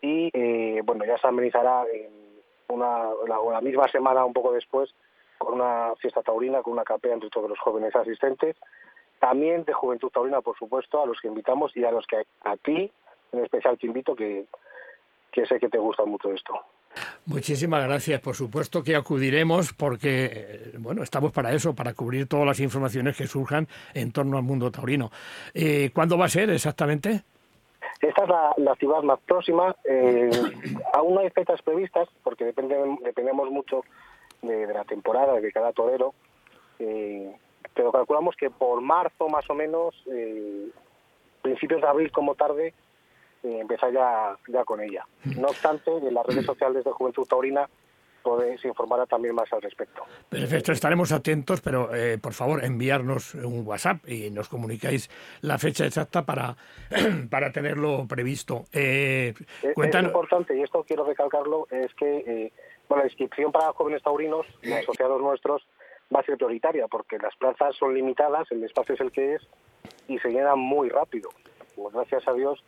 y 0.00 0.30
eh, 0.32 0.82
bueno 0.84 1.04
ya 1.04 1.18
se 1.18 1.26
amenizará 1.26 1.84
en 1.92 2.23
una, 2.68 3.10
la, 3.26 3.60
misma 3.60 3.88
semana, 3.88 4.24
un 4.24 4.32
poco 4.32 4.52
después, 4.52 4.94
con 5.38 5.54
una 5.54 5.94
fiesta 6.00 6.22
taurina, 6.22 6.62
con 6.62 6.72
una 6.72 6.84
capea 6.84 7.14
entre 7.14 7.30
todos 7.30 7.48
los 7.48 7.58
jóvenes 7.58 7.94
asistentes. 7.94 8.56
También 9.18 9.64
de 9.64 9.72
Juventud 9.72 10.10
Taurina, 10.10 10.40
por 10.40 10.56
supuesto, 10.58 11.02
a 11.02 11.06
los 11.06 11.20
que 11.20 11.28
invitamos 11.28 11.76
y 11.76 11.84
a 11.84 11.90
los 11.90 12.06
que 12.06 12.24
a 12.42 12.56
ti, 12.56 12.90
en 13.32 13.44
especial, 13.44 13.78
te 13.78 13.86
invito, 13.86 14.14
que, 14.14 14.46
que 15.32 15.46
sé 15.46 15.58
que 15.58 15.68
te 15.68 15.78
gusta 15.78 16.04
mucho 16.04 16.30
esto. 16.30 16.54
Muchísimas 17.26 17.84
gracias. 17.84 18.20
Por 18.20 18.36
supuesto 18.36 18.82
que 18.82 18.94
acudiremos 18.96 19.72
porque, 19.72 20.30
eh, 20.32 20.72
bueno, 20.78 21.02
estamos 21.02 21.32
para 21.32 21.52
eso, 21.52 21.74
para 21.74 21.94
cubrir 21.94 22.28
todas 22.28 22.46
las 22.46 22.60
informaciones 22.60 23.16
que 23.16 23.26
surjan 23.26 23.66
en 23.94 24.12
torno 24.12 24.36
al 24.36 24.42
mundo 24.42 24.70
taurino. 24.70 25.10
Eh, 25.54 25.90
¿Cuándo 25.92 26.18
va 26.18 26.26
a 26.26 26.28
ser 26.28 26.50
exactamente? 26.50 27.24
Esta 28.04 28.24
es 28.24 28.28
la, 28.28 28.72
actividad 28.72 29.02
más 29.02 29.18
próxima. 29.20 29.74
Eh, 29.84 30.30
aún 30.92 31.14
no 31.14 31.20
hay 31.20 31.30
fechas 31.30 31.62
previstas 31.62 32.08
porque 32.22 32.44
depende, 32.44 32.76
dependemos 33.02 33.50
mucho 33.50 33.82
de, 34.42 34.66
la 34.66 34.84
temporada, 34.84 35.40
de 35.40 35.52
cada 35.52 35.72
torero. 35.72 36.12
Eh, 36.78 37.34
pero 37.74 37.92
calculamos 37.92 38.36
que 38.36 38.50
por 38.50 38.82
marzo 38.82 39.28
más 39.28 39.48
o 39.48 39.54
menos, 39.54 39.94
eh, 40.12 40.68
principios 41.40 41.80
de 41.80 41.88
abril 41.88 42.12
como 42.12 42.34
tarde, 42.34 42.74
empezar 43.42 43.92
ya, 43.92 44.36
ya 44.48 44.64
con 44.64 44.80
ella. 44.80 45.06
No 45.38 45.48
obstante, 45.48 45.90
en 45.90 46.14
las 46.14 46.26
redes 46.26 46.46
sociales 46.46 46.84
de 46.84 46.92
Juventud 46.92 47.26
Taurina 47.26 47.68
poder, 48.24 48.58
se 48.60 48.68
informará 48.68 49.06
también 49.06 49.34
más 49.34 49.52
al 49.52 49.62
respecto. 49.62 50.02
Perfecto, 50.28 50.72
estaremos 50.72 51.12
atentos, 51.12 51.60
pero 51.60 51.94
eh, 51.94 52.18
por 52.18 52.32
favor 52.32 52.64
enviarnos 52.64 53.34
un 53.34 53.64
WhatsApp 53.66 54.08
y 54.08 54.30
nos 54.30 54.48
comunicáis 54.48 55.10
la 55.42 55.58
fecha 55.58 55.84
exacta 55.84 56.22
para, 56.24 56.56
para 57.30 57.52
tenerlo 57.52 58.06
previsto. 58.08 58.64
Eh, 58.72 59.34
es, 59.62 59.76
importante, 59.76 60.56
y 60.56 60.62
esto 60.62 60.82
quiero 60.82 61.04
recalcarlo, 61.04 61.68
es 61.70 61.94
que 61.94 62.16
eh, 62.26 62.52
bueno, 62.88 63.04
la 63.04 63.08
inscripción 63.08 63.52
para 63.52 63.72
jóvenes 63.72 64.02
taurinos 64.02 64.46
y 64.62 64.72
asociados 64.72 65.20
nuestros 65.20 65.62
va 66.14 66.20
a 66.20 66.24
ser 66.24 66.36
prioritaria 66.36 66.88
porque 66.88 67.18
las 67.18 67.36
plazas 67.36 67.76
son 67.76 67.94
limitadas, 67.94 68.50
el 68.50 68.64
espacio 68.64 68.94
es 68.94 69.00
el 69.02 69.12
que 69.12 69.34
es 69.34 69.42
y 70.08 70.18
se 70.18 70.30
llenan 70.30 70.58
muy 70.58 70.88
rápido. 70.88 71.28
Pues 71.76 71.94
gracias 71.94 72.26
a 72.26 72.32
Dios 72.32 72.64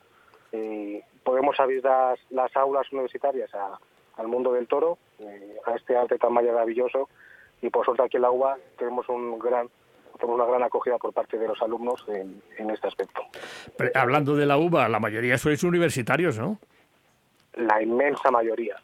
eh, 0.52 1.02
podemos 1.24 1.59
abrir 1.59 1.82
las, 1.82 2.18
las 2.30 2.54
aulas 2.57 2.90
universitarias 2.92 3.52
a, 3.54 3.78
al 4.17 4.29
mundo 4.29 4.53
del 4.53 4.67
toro, 4.67 4.99
eh, 5.19 5.57
a 5.67 5.75
este 5.75 5.97
arte 5.97 6.19
tan 6.19 6.33
maravilloso 6.33 7.09
y 7.62 7.71
por 7.71 7.85
suerte 7.85 8.05
aquí 8.05 8.17
en 8.17 8.23
la 8.23 8.31
UBA 8.31 8.57
tenemos 8.79 9.09
un 9.09 9.39
gran 9.39 9.69
tenemos 10.19 10.41
una 10.41 10.47
gran 10.47 10.62
acogida 10.62 10.97
por 10.97 11.12
parte 11.12 11.37
de 11.37 11.47
los 11.47 11.61
alumnos 11.61 12.03
en, 12.09 12.41
en 12.57 12.71
este 12.71 12.89
aspecto. 12.89 13.23
hablando 13.95 14.35
de 14.35 14.47
la 14.47 14.57
UBA, 14.57 14.89
la 14.89 14.99
mayoría 14.99 15.37
sois 15.37 15.62
universitarios, 15.62 16.39
¿no? 16.39 16.59
La 17.55 17.83
inmensa 17.83 18.31
mayoría. 18.31 18.77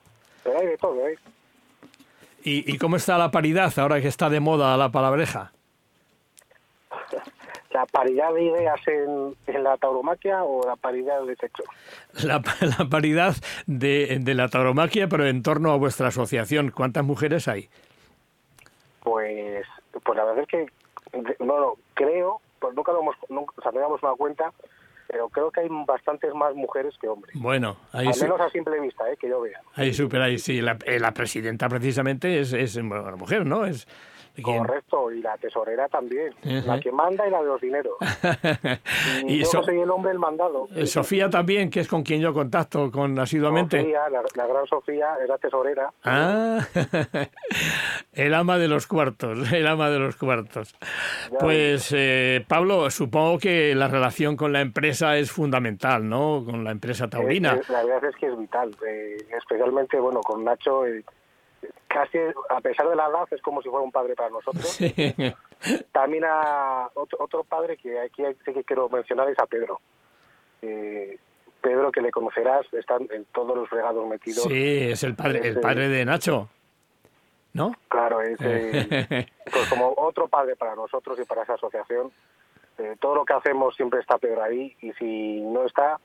Pero 0.44 0.58
hay 0.58 0.66
de 0.66 0.76
todo, 0.76 1.08
¿eh? 1.08 1.18
¿Y, 2.44 2.76
cómo 2.78 2.96
está 2.96 3.18
la 3.18 3.30
paridad 3.30 3.72
ahora 3.78 4.00
que 4.00 4.08
está 4.08 4.28
de 4.28 4.40
moda 4.40 4.76
la 4.76 4.90
palabreja? 4.90 5.52
¿La 7.72 7.86
paridad 7.86 8.34
de 8.34 8.42
ideas 8.42 8.80
en, 8.86 9.62
la 9.62 9.76
tauromaquia 9.76 10.44
o 10.44 10.66
la 10.66 10.76
paridad 10.76 11.22
de 11.24 11.36
sexo? 11.36 11.62
La, 12.22 12.40
paridad 12.90 13.34
de, 13.66 14.20
la 14.34 14.48
tauromaquia, 14.48 15.08
pero 15.08 15.26
en 15.26 15.42
torno 15.42 15.72
a 15.72 15.76
vuestra 15.76 16.08
asociación. 16.08 16.70
¿Cuántas 16.70 17.04
mujeres 17.04 17.48
hay? 17.48 17.68
Pues, 19.02 19.66
pues 20.04 20.16
la 20.16 20.24
verdad 20.24 20.42
es 20.42 20.48
que, 20.48 20.66
no, 21.44 21.74
creo, 21.94 22.40
pues 22.58 22.74
nunca 22.74 22.92
lo 22.92 23.00
hemos, 23.00 23.16
nunca, 23.28 23.54
o 23.56 23.62
sea, 23.62 23.72
no 23.72 23.80
damos 23.80 24.02
una 24.02 24.12
cuenta, 24.14 24.52
pero 25.08 25.28
creo 25.28 25.50
que 25.50 25.60
hay 25.60 25.68
bastantes 25.86 26.34
más 26.34 26.54
mujeres 26.54 26.94
que 27.00 27.08
hombres. 27.08 27.34
Bueno, 27.38 27.76
ahí 27.92 28.06
al 28.06 28.20
menos 28.20 28.40
a 28.40 28.50
simple 28.50 28.80
vista, 28.80 29.10
¿eh? 29.10 29.16
que 29.18 29.28
yo 29.28 29.40
vea. 29.40 29.60
Ahí 29.74 29.92
ahí 30.20 30.38
sí. 30.38 30.60
La, 30.60 30.78
eh, 30.84 30.98
la 31.00 31.12
presidenta 31.12 31.68
precisamente 31.68 32.40
es, 32.40 32.52
es 32.52 32.76
una 32.76 33.16
mujer, 33.16 33.44
¿no? 33.44 33.64
Es 33.64 33.86
Correcto, 34.40 35.12
y 35.12 35.20
la 35.20 35.36
tesorera 35.36 35.88
también, 35.88 36.32
la 36.42 36.80
que 36.80 36.90
manda 36.90 37.26
y 37.26 37.30
la 37.30 37.40
de 37.40 37.46
los 37.46 37.60
dineros. 37.60 37.96
y, 39.26 39.40
yo 39.40 39.62
soy 39.62 39.80
el 39.80 39.90
hombre 39.90 40.12
el 40.12 40.18
mandado. 40.18 40.68
Eh, 40.74 40.86
Sofía 40.86 41.28
también, 41.28 41.68
que 41.68 41.80
es 41.80 41.88
con 41.88 42.02
quien 42.02 42.20
yo 42.22 42.32
contacto 42.32 42.90
con 42.90 43.18
asiduamente. 43.18 43.80
Sofía, 43.80 44.08
la, 44.08 44.46
gran 44.46 44.66
Sofía, 44.66 45.16
es 45.22 45.28
la 45.28 45.36
tesorera. 45.36 45.92
Ah, 46.04 46.60
el 48.14 48.32
ama 48.32 48.56
de 48.56 48.68
los 48.68 48.86
cuartos, 48.86 49.52
el 49.52 49.66
ama 49.66 49.90
de 49.90 49.98
los 49.98 50.16
cuartos. 50.16 50.74
pues 51.38 51.92
eh, 51.94 52.42
Pablo, 52.48 52.90
supongo 52.90 53.38
que 53.38 53.74
la 53.74 53.88
relación 53.88 54.36
con 54.36 54.52
la 54.52 54.62
empresa 54.62 55.18
es 55.18 55.30
fundamental, 55.30 56.08
¿no? 56.08 56.42
Con 56.44 56.64
la 56.64 56.70
empresa 56.70 57.10
taurina. 57.10 57.60
la 57.68 57.84
verdad 57.84 58.10
es 58.10 58.16
que 58.16 58.26
es 58.26 58.38
vital, 58.38 58.74
eh, 58.86 59.18
especialmente, 59.36 59.98
bueno, 59.98 60.20
con 60.22 60.42
Nacho 60.42 60.86
casi, 61.92 62.18
a 62.48 62.60
pesar 62.60 62.88
de 62.88 62.96
la 62.96 63.06
edad, 63.06 63.28
es 63.30 63.42
como 63.42 63.60
si 63.62 63.68
fuera 63.68 63.84
un 63.84 63.92
padre 63.92 64.14
para 64.14 64.30
nosotros. 64.30 64.78
También 65.92 66.24
a 66.26 66.88
otro, 66.94 67.44
padre 67.44 67.76
que 67.76 68.00
aquí 68.00 68.22
sí 68.44 68.52
que 68.52 68.64
quiero 68.64 68.88
mencionar 68.88 69.28
es 69.28 69.38
a 69.38 69.46
Pedro. 69.46 69.80
Eh, 70.62 71.18
Pedro, 71.60 71.92
que 71.92 72.00
le 72.00 72.10
conocerás, 72.10 72.66
está 72.72 72.96
en 72.96 73.24
todos 73.26 73.56
los 73.56 73.70
regados 73.70 74.06
metidos. 74.08 74.44
Sí, 74.44 74.90
es 74.90 75.02
el 75.04 75.14
padre, 75.14 75.46
el 75.46 75.60
padre 75.60 75.88
de 75.88 76.04
Nacho. 76.04 76.48
¿No? 77.52 77.76
Claro, 77.88 78.22
es 78.22 78.38
pues 79.52 79.68
como 79.68 79.92
otro 79.98 80.26
padre 80.26 80.56
para 80.56 80.74
nosotros 80.74 81.18
y 81.20 81.24
para 81.24 81.42
esa 81.42 81.54
asociación. 81.54 82.10
Eh, 82.78 82.96
todo 82.98 83.14
lo 83.14 83.24
que 83.26 83.34
hacemos 83.34 83.76
siempre 83.76 84.00
está 84.00 84.16
Pedro 84.16 84.42
ahí 84.42 84.74
y 84.80 84.92
si 84.94 85.40
no 85.42 85.66
está, 85.66 86.00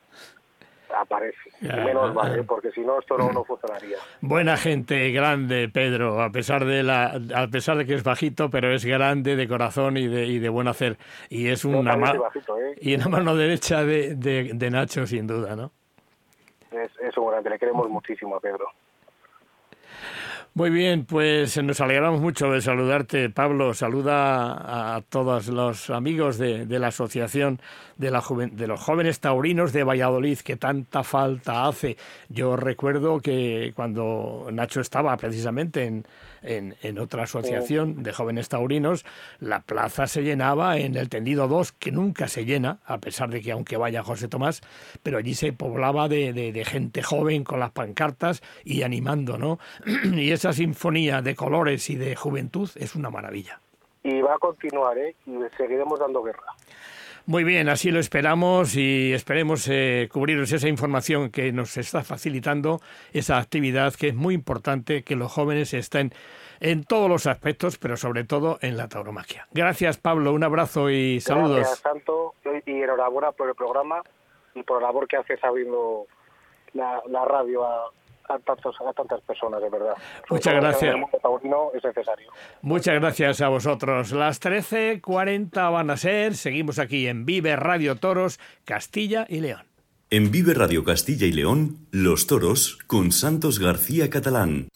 aparece. 0.95 1.49
menos 1.61 2.13
vale, 2.13 2.43
porque 2.43 2.71
si 2.71 2.81
no 2.81 2.99
esto 2.99 3.17
no, 3.17 3.43
funcionaría. 3.43 3.97
Buena 4.21 4.57
gente, 4.57 5.11
grande 5.11 5.69
Pedro, 5.69 6.21
a 6.21 6.31
pesar 6.31 6.65
de 6.65 6.83
la, 6.83 7.19
a 7.35 7.47
pesar 7.47 7.77
de 7.77 7.85
que 7.85 7.93
es 7.93 8.03
bajito, 8.03 8.49
pero 8.49 8.73
es 8.73 8.85
grande 8.85 9.35
de 9.35 9.47
corazón 9.47 9.97
y 9.97 10.07
de, 10.07 10.25
y 10.25 10.39
de 10.39 10.49
buen 10.49 10.67
hacer. 10.67 10.97
Y 11.29 11.47
es 11.47 11.65
una, 11.65 11.93
¿eh? 11.93 12.75
y 12.81 12.95
una 12.95 13.07
mano 13.07 13.35
derecha 13.35 13.83
de, 13.83 14.15
de, 14.15 14.69
Nacho, 14.69 15.07
sin 15.07 15.27
duda, 15.27 15.55
¿no? 15.55 15.71
Es, 16.71 16.91
es 16.99 17.17
un 17.17 17.31
grande, 17.31 17.49
le 17.49 17.59
queremos 17.59 17.89
muchísimo 17.89 18.35
a 18.35 18.39
Pedro. 18.39 18.67
Muy 20.57 20.71
bien, 20.71 21.05
pues 21.05 21.61
nos 21.61 21.79
alegramos 21.81 22.19
mucho 22.19 22.51
de 22.51 22.63
saludarte, 22.63 23.29
Pablo. 23.29 23.75
Saluda 23.75 24.95
a 24.95 25.01
todos 25.01 25.49
los 25.49 25.91
amigos 25.91 26.39
de, 26.39 26.65
la 26.79 26.87
Asociación 26.87 27.61
de, 27.95 28.09
la 28.09 28.23
de 28.51 28.65
los 28.65 28.79
Jóvenes 28.79 29.19
Taurinos 29.19 29.71
de 29.71 29.83
Valladolid, 29.83 30.39
que 30.39 30.55
tanta 30.55 31.03
falta 31.03 31.67
hace. 31.67 31.95
Yo 32.29 32.55
recuerdo 32.55 33.19
que 33.19 33.71
cuando 33.75 34.47
Nacho 34.51 34.81
estaba 34.81 35.15
precisamente 35.15 35.85
en, 35.85 36.05
en, 36.41 36.99
otra 36.99 37.23
asociación 37.23 38.03
de 38.03 38.11
jóvenes 38.13 38.49
taurinos, 38.49 39.05
la 39.39 39.61
plaza 39.61 40.07
se 40.07 40.23
llenaba 40.23 40.77
en 40.77 40.95
el 40.95 41.09
tendido 41.09 41.47
2, 41.47 41.71
que 41.73 41.91
nunca 41.91 42.27
se 42.27 42.45
llena, 42.45 42.79
a 42.85 42.97
pesar 42.99 43.29
de 43.29 43.41
que 43.41 43.51
aunque 43.51 43.77
vaya 43.77 44.03
José 44.03 44.27
Tomás, 44.27 44.61
pero 45.03 45.17
allí 45.17 45.33
se 45.35 45.53
poblaba 45.53 46.07
de, 46.07 46.33
de, 46.33 46.65
gente 46.65 47.01
joven 47.03 47.43
con 47.43 47.59
las 47.59 47.71
pancartas 47.71 48.41
y 48.63 48.83
animando, 48.83 49.37
¿no? 49.37 49.59
y 50.13 50.31
esa 50.31 50.53
sinfonía 50.53 51.21
de 51.21 51.35
colores 51.35 51.89
y 51.89 51.95
de 51.95 52.15
juventud 52.15 52.69
es 52.75 52.95
una 52.95 53.09
maravilla. 53.09 53.59
Y 54.03 54.21
va 54.21 54.35
a 54.35 54.39
continuar, 54.39 54.97
¿eh? 54.97 55.15
Y 55.25 55.37
seguiremos 55.57 55.99
dando 55.99 56.23
guerra. 56.23 56.53
Muy 57.29 57.43
bien, 57.43 57.67
así 57.67 57.91
lo 57.91 57.99
esperamos 57.99 58.77
y 58.77 59.11
esperemos 59.11 59.67
eh, 59.67 60.07
cubriros 60.09 60.49
esa 60.53 60.69
información 60.69 61.29
que 61.29 61.51
nos 61.51 61.75
está 61.75 62.01
facilitando 62.01 62.79
esa 63.11 63.37
actividad 63.37 63.93
que 63.95 64.07
es 64.07 64.15
muy 64.15 64.33
importante 64.33 65.03
que 65.03 65.17
los 65.17 65.29
jóvenes 65.33 65.73
estén 65.73 66.13
en 66.61 66.85
todos 66.85 67.09
los 67.09 67.27
aspectos, 67.27 67.77
pero 67.79 67.97
sobre 67.97 68.23
todo 68.23 68.59
en 68.61 68.77
la 68.77 68.87
tauromaquia. 68.87 69.45
Gracias, 69.51 69.97
Pablo. 69.97 70.31
Un 70.31 70.45
abrazo 70.45 70.89
y 70.89 71.19
saludos. 71.19 71.57
Gracias, 71.57 71.79
Santo, 71.79 72.33
y 72.65 72.71
enhorabuena 72.71 73.33
por 73.33 73.49
el 73.49 73.55
programa 73.55 74.01
y 74.55 74.63
por 74.63 74.81
la 74.81 74.87
labor 74.87 75.05
que 75.09 75.17
haces 75.17 75.43
abriendo 75.43 76.07
la, 76.71 77.03
la 77.09 77.25
radio 77.25 77.65
a, 77.65 77.91
a, 78.29 78.93
tantas 78.93 79.21
personas, 79.21 79.61
de 79.61 79.69
verdad. 79.69 79.93
Muchas 80.29 80.53
gracias. 80.53 80.95
es 81.73 81.83
necesario. 81.83 82.31
Muchas 82.61 82.95
gracias 82.95 83.41
a 83.41 83.49
vosotros. 83.49 84.11
Las 84.11 84.41
13.40 84.41 85.71
van 85.71 85.89
a 85.89 85.97
ser. 85.97 86.35
Seguimos 86.35 86.79
aquí 86.79 87.07
en 87.07 87.25
Vive 87.25 87.55
Radio 87.55 87.95
Toros, 87.95 88.39
Castilla 88.65 89.25
y 89.29 89.39
León. 89.39 89.65
En 90.09 90.31
Vive 90.31 90.53
Radio 90.53 90.83
Castilla 90.83 91.27
y 91.27 91.33
León, 91.33 91.87
Los 91.91 92.27
Toros 92.27 92.77
con 92.87 93.11
Santos 93.11 93.59
García 93.59 94.09
Catalán. 94.09 94.69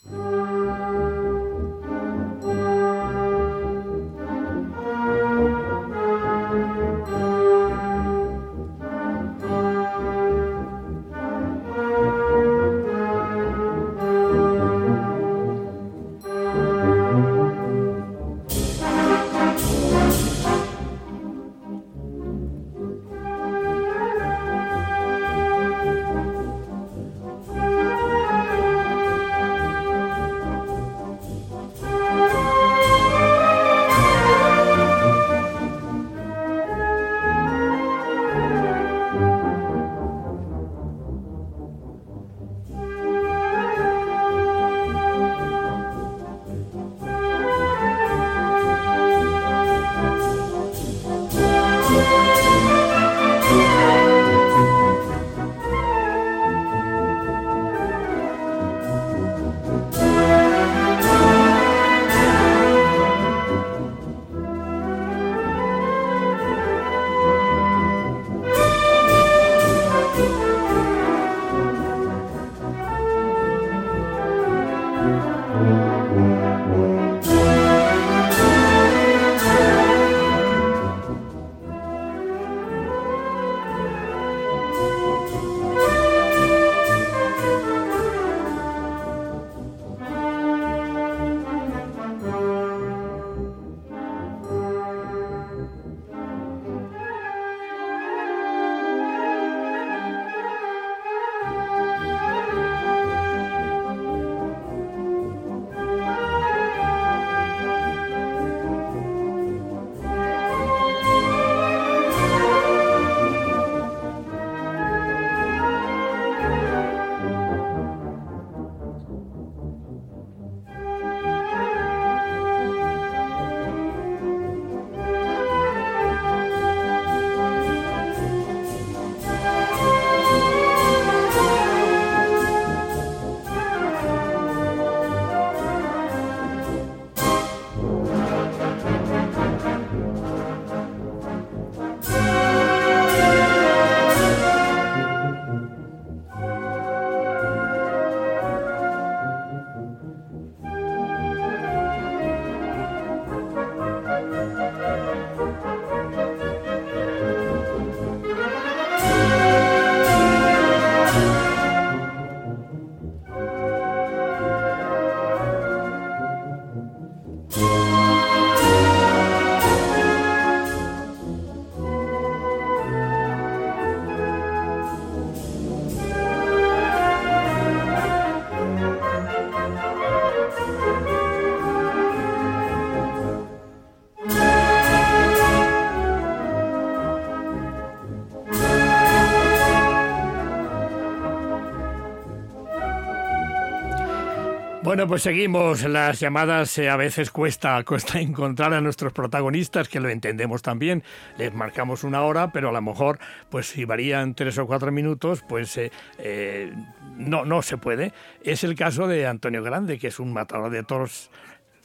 Bueno, 194.92 195.08
pues 195.08 195.22
seguimos. 195.22 195.84
Las 195.84 196.20
llamadas 196.20 196.78
eh, 196.78 196.90
a 196.90 196.98
veces 196.98 197.32
cuesta, 197.32 197.82
cuesta 197.88 198.20
encontrar 198.20 198.74
a 198.74 198.82
nuestros 198.82 199.14
protagonistas, 199.14 199.88
que 199.88 200.02
lo 200.02 200.10
entendemos 200.10 200.62
también. 200.62 201.02
Les 201.38 201.54
marcamos 201.54 202.04
una 202.04 202.24
hora, 202.24 202.52
pero 202.52 202.68
a 202.68 202.72
lo 202.74 202.82
mejor, 202.82 203.18
pues 203.50 203.68
si 203.68 203.86
varían 203.86 204.36
tres 204.36 204.58
o 204.58 204.68
cuatro 204.68 204.92
minutos, 204.92 205.46
pues 205.48 205.78
eh, 205.78 205.94
eh, 206.18 206.74
no, 207.16 207.46
no 207.46 207.62
se 207.62 207.78
puede. 207.78 208.12
Es 208.44 208.66
el 208.66 208.76
caso 208.76 209.08
de 209.08 209.28
Antonio 209.28 209.64
Grande, 209.64 209.98
que 209.98 210.08
es 210.08 210.20
un 210.20 210.34
matador 210.34 210.70
de 210.70 210.84
toros. 210.84 211.32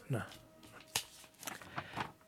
No. 0.09 0.25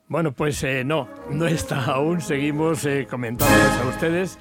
Bueno, 0.07 0.31
pues 0.31 0.65
no, 0.85 1.09
no 1.29 1.45
está 1.45 1.83
aún. 1.83 2.21
Seguimos 2.21 2.87
comentándoles 3.09 3.73
a 3.81 3.85
ustedes 3.85 4.39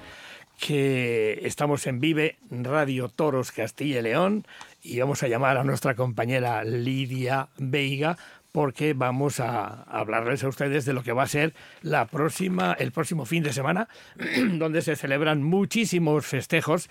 que 0.59 1.41
estamos 1.45 1.87
en 1.87 2.01
Vive 2.01 2.37
Radio 2.51 3.09
Toros 3.09 3.53
Castilla 3.53 4.01
y 4.01 4.03
León 4.03 4.47
y 4.83 4.99
vamos 5.01 5.23
a 5.23 5.29
llamar 5.29 5.57
a 5.57 5.65
nuestra 5.65 5.95
compañera 5.95 6.65
Lidia 6.65 7.49
Veiga 7.59 8.17
porque 8.53 8.95
vamos 8.95 9.41
a 9.41 9.83
hablarles 9.83 10.43
a 10.43 10.49
ustedes 10.49 10.85
de 10.85 10.93
lo 10.93 11.03
que 11.03 11.13
va 11.13 11.25
a 11.25 11.29
ser 11.29 11.55
la 11.83 12.07
próxima, 12.07 12.73
el 12.79 12.93
próximo 12.93 13.25
fin 13.27 13.43
de 13.43 13.53
semana, 13.53 13.89
donde 14.53 14.83
se 14.83 14.97
celebran 14.97 15.43
muchísimos 15.43 16.27
festejos 16.27 16.89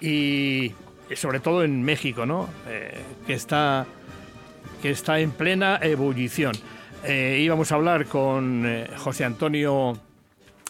y 0.00 0.72
sobre 1.14 1.40
todo 1.40 1.64
en 1.64 1.82
México, 1.82 2.26
¿no? 2.26 2.48
Eh, 2.68 3.00
que 3.26 3.34
está 3.34 3.86
que 4.80 4.90
está 4.90 5.18
en 5.20 5.30
plena 5.30 5.78
ebullición. 5.82 6.54
Eh, 7.04 7.40
íbamos 7.42 7.72
a 7.72 7.74
hablar 7.74 8.06
con 8.06 8.64
eh, 8.66 8.88
José 8.96 9.24
Antonio 9.24 9.98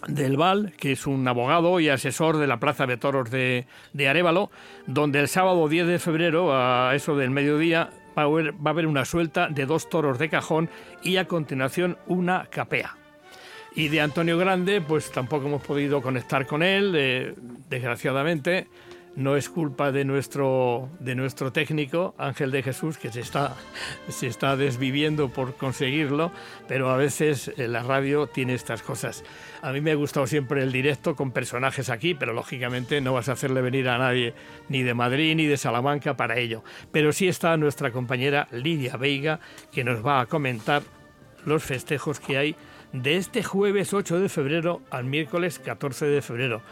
del 0.09 0.37
Val, 0.37 0.73
que 0.77 0.93
es 0.93 1.07
un 1.07 1.27
abogado 1.27 1.81
y 1.81 1.89
asesor 1.89 2.39
de 2.39 2.47
la 2.47 2.59
Plaza 2.59 2.87
de 2.87 2.97
Toros 2.97 3.31
de, 3.31 3.67
de 3.93 4.09
Arevalo, 4.09 4.51
donde 4.87 5.21
el 5.21 5.29
sábado 5.29 5.69
10 5.69 5.87
de 5.87 5.99
febrero, 5.99 6.55
a 6.55 6.95
eso 6.95 7.17
del 7.17 7.31
mediodía, 7.31 7.91
va 8.17 8.23
a, 8.23 8.71
haber, 8.71 8.87
una 8.87 9.05
suelta 9.05 9.49
de 9.49 9.67
dos 9.67 9.89
toros 9.89 10.19
de 10.19 10.29
cajón 10.29 10.71
y 11.03 11.17
a 11.17 11.27
continuación 11.27 11.99
una 12.07 12.47
capea. 12.51 12.97
Y 13.75 13.89
de 13.89 14.01
Antonio 14.01 14.39
Grande, 14.39 14.81
pues 14.81 15.11
tampoco 15.11 15.47
hemos 15.47 15.63
podido 15.63 16.01
conectar 16.01 16.47
con 16.47 16.63
él, 16.63 16.95
eh, 16.97 17.35
desgraciadamente. 17.69 18.69
No 19.17 19.37
es 19.37 19.49
culpa 19.49 19.93
de 19.93 20.05
nuestro, 20.05 20.89
de 20.99 21.15
nuestro 21.15 21.53
técnico, 21.53 22.17
Ángel 22.19 22.51
de 22.51 22.65
Jesús, 22.65 22.99
que 22.99 23.13
se 23.13 23.21
está, 23.21 23.55
se 24.09 24.27
está 24.27 24.57
desviviendo 24.57 25.29
por 25.29 25.55
conseguirlo, 25.55 26.33
pero 26.67 26.91
a 26.91 26.97
veces 26.97 27.53
eh, 27.57 27.69
la 27.69 27.85
radio 27.85 28.27
tiene 28.27 28.55
estas 28.55 28.83
cosas. 28.83 29.23
A 29.63 29.71
mí 29.71 29.81
me 29.81 29.93
ha 29.93 29.95
gustado 29.95 30.27
siempre 30.27 30.65
el 30.65 30.73
directo 30.73 31.15
con 31.15 31.31
personajes 31.31 31.91
aquí, 31.91 32.15
pero 32.15 32.33
lógicamente 32.33 33.01
no 33.01 33.13
vas 33.13 33.29
a 33.29 33.33
hacerle 33.33 33.63
venir 33.63 33.89
a 33.89 33.99
nadie 33.99 34.35
ni 34.69 34.83
de 34.83 34.95
Madrid 34.95 35.37
ni 35.37 35.47
de 35.47 35.59
Salamanca 35.59 36.17
para 36.17 36.39
ello. 36.39 36.65
Pero 36.91 37.13
sí 37.13 37.29
está 37.29 37.57
nuestra 37.57 37.93
compañera 37.93 38.49
Lidia 38.51 38.97
Veiga, 38.97 39.39
que 39.71 39.85
nos 39.85 40.05
va 40.05 40.21
a 40.21 40.27
comentar 40.27 40.83
los 41.45 41.63
festejos 41.63 42.19
que 42.19 42.37
hay 42.37 42.57
de 42.93 43.17
este 43.17 43.43
jueves 43.43 43.93
8 43.93 44.21
de 44.21 44.29
febrero 44.29 44.81
al 44.91 45.05
miércoles 45.05 45.59
14 45.59 46.07
de 46.07 46.23
febrero. 46.23 46.63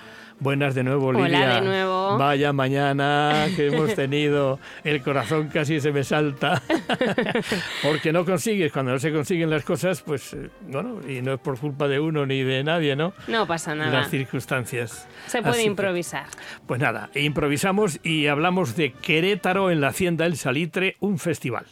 Buenas 0.41 0.75
de 0.75 0.83
nuevo, 0.83 1.09
Hola 1.09 1.29
Lidia. 1.29 1.55
de 1.55 1.61
nuevo. 1.63 2.19
Vaya 2.19 2.53
mañana 2.53 3.47
que 3.57 3.69
hemos 3.69 3.95
tenido. 3.95 4.59
El 4.85 5.03
corazón 5.03 5.49
casi 5.49 5.81
se 5.81 5.93
me 5.93 6.03
salta. 6.05 6.61
Porque 7.83 8.13
no 8.13 8.25
consigues, 8.25 8.73
cuando 8.73 8.93
no 8.93 8.99
se 8.99 9.13
consiguen 9.13 9.51
las 9.51 9.65
cosas, 9.65 10.03
pues 10.03 10.35
eh, 10.35 10.51
bueno, 10.69 11.01
y 11.09 11.23
no 11.23 11.35
es 11.35 11.41
por 11.41 11.59
culpa 11.59 11.89
de 11.89 12.01
uno 12.01 12.27
ni 12.27 12.43
de 12.43 12.65
nadie, 12.65 12.97
¿no? 12.97 13.13
No 13.29 13.47
pasa 13.47 13.75
nada. 13.75 13.91
Las 13.93 14.11
circunstancias. 14.11 15.07
Se 15.27 15.41
puede 15.43 15.53
Así 15.55 15.63
que, 15.63 15.67
improvisar. 15.69 16.27
pues 16.67 16.81
nada, 16.81 17.11
improvisamos 17.15 18.01
y 18.03 18.27
hablamos 18.27 18.77
de 18.77 18.93
Querétaro 18.93 19.71
en 19.71 19.81
la 19.81 19.89
Hacienda 19.89 20.27
El 20.27 20.37
Salitre, 20.37 20.97
un 21.01 21.19
festival. 21.19 21.67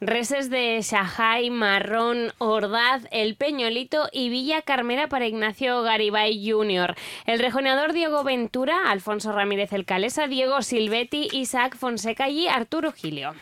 Reses 0.00 0.50
de 0.50 0.80
Shahai, 0.82 1.50
Marrón, 1.50 2.32
Ordaz, 2.38 3.02
El 3.12 3.36
Peñolito 3.36 4.08
y 4.10 4.30
Villa 4.30 4.60
Carmera 4.62 5.06
para 5.08 5.28
Ignacio 5.28 5.80
Garibay 5.82 6.50
Jr. 6.50 6.96
El 7.24 7.38
rejoneador 7.38 7.92
Diego 8.02 8.24
Ventura, 8.24 8.90
Alfonso 8.90 9.30
Ramírez 9.30 9.72
El 9.72 9.84
Calesa, 9.84 10.26
Diego 10.26 10.60
Silvetti, 10.62 11.28
Isaac 11.30 11.76
Fonseca 11.76 12.28
y 12.28 12.48
Arturo 12.48 12.90
Gilio. 12.90 13.32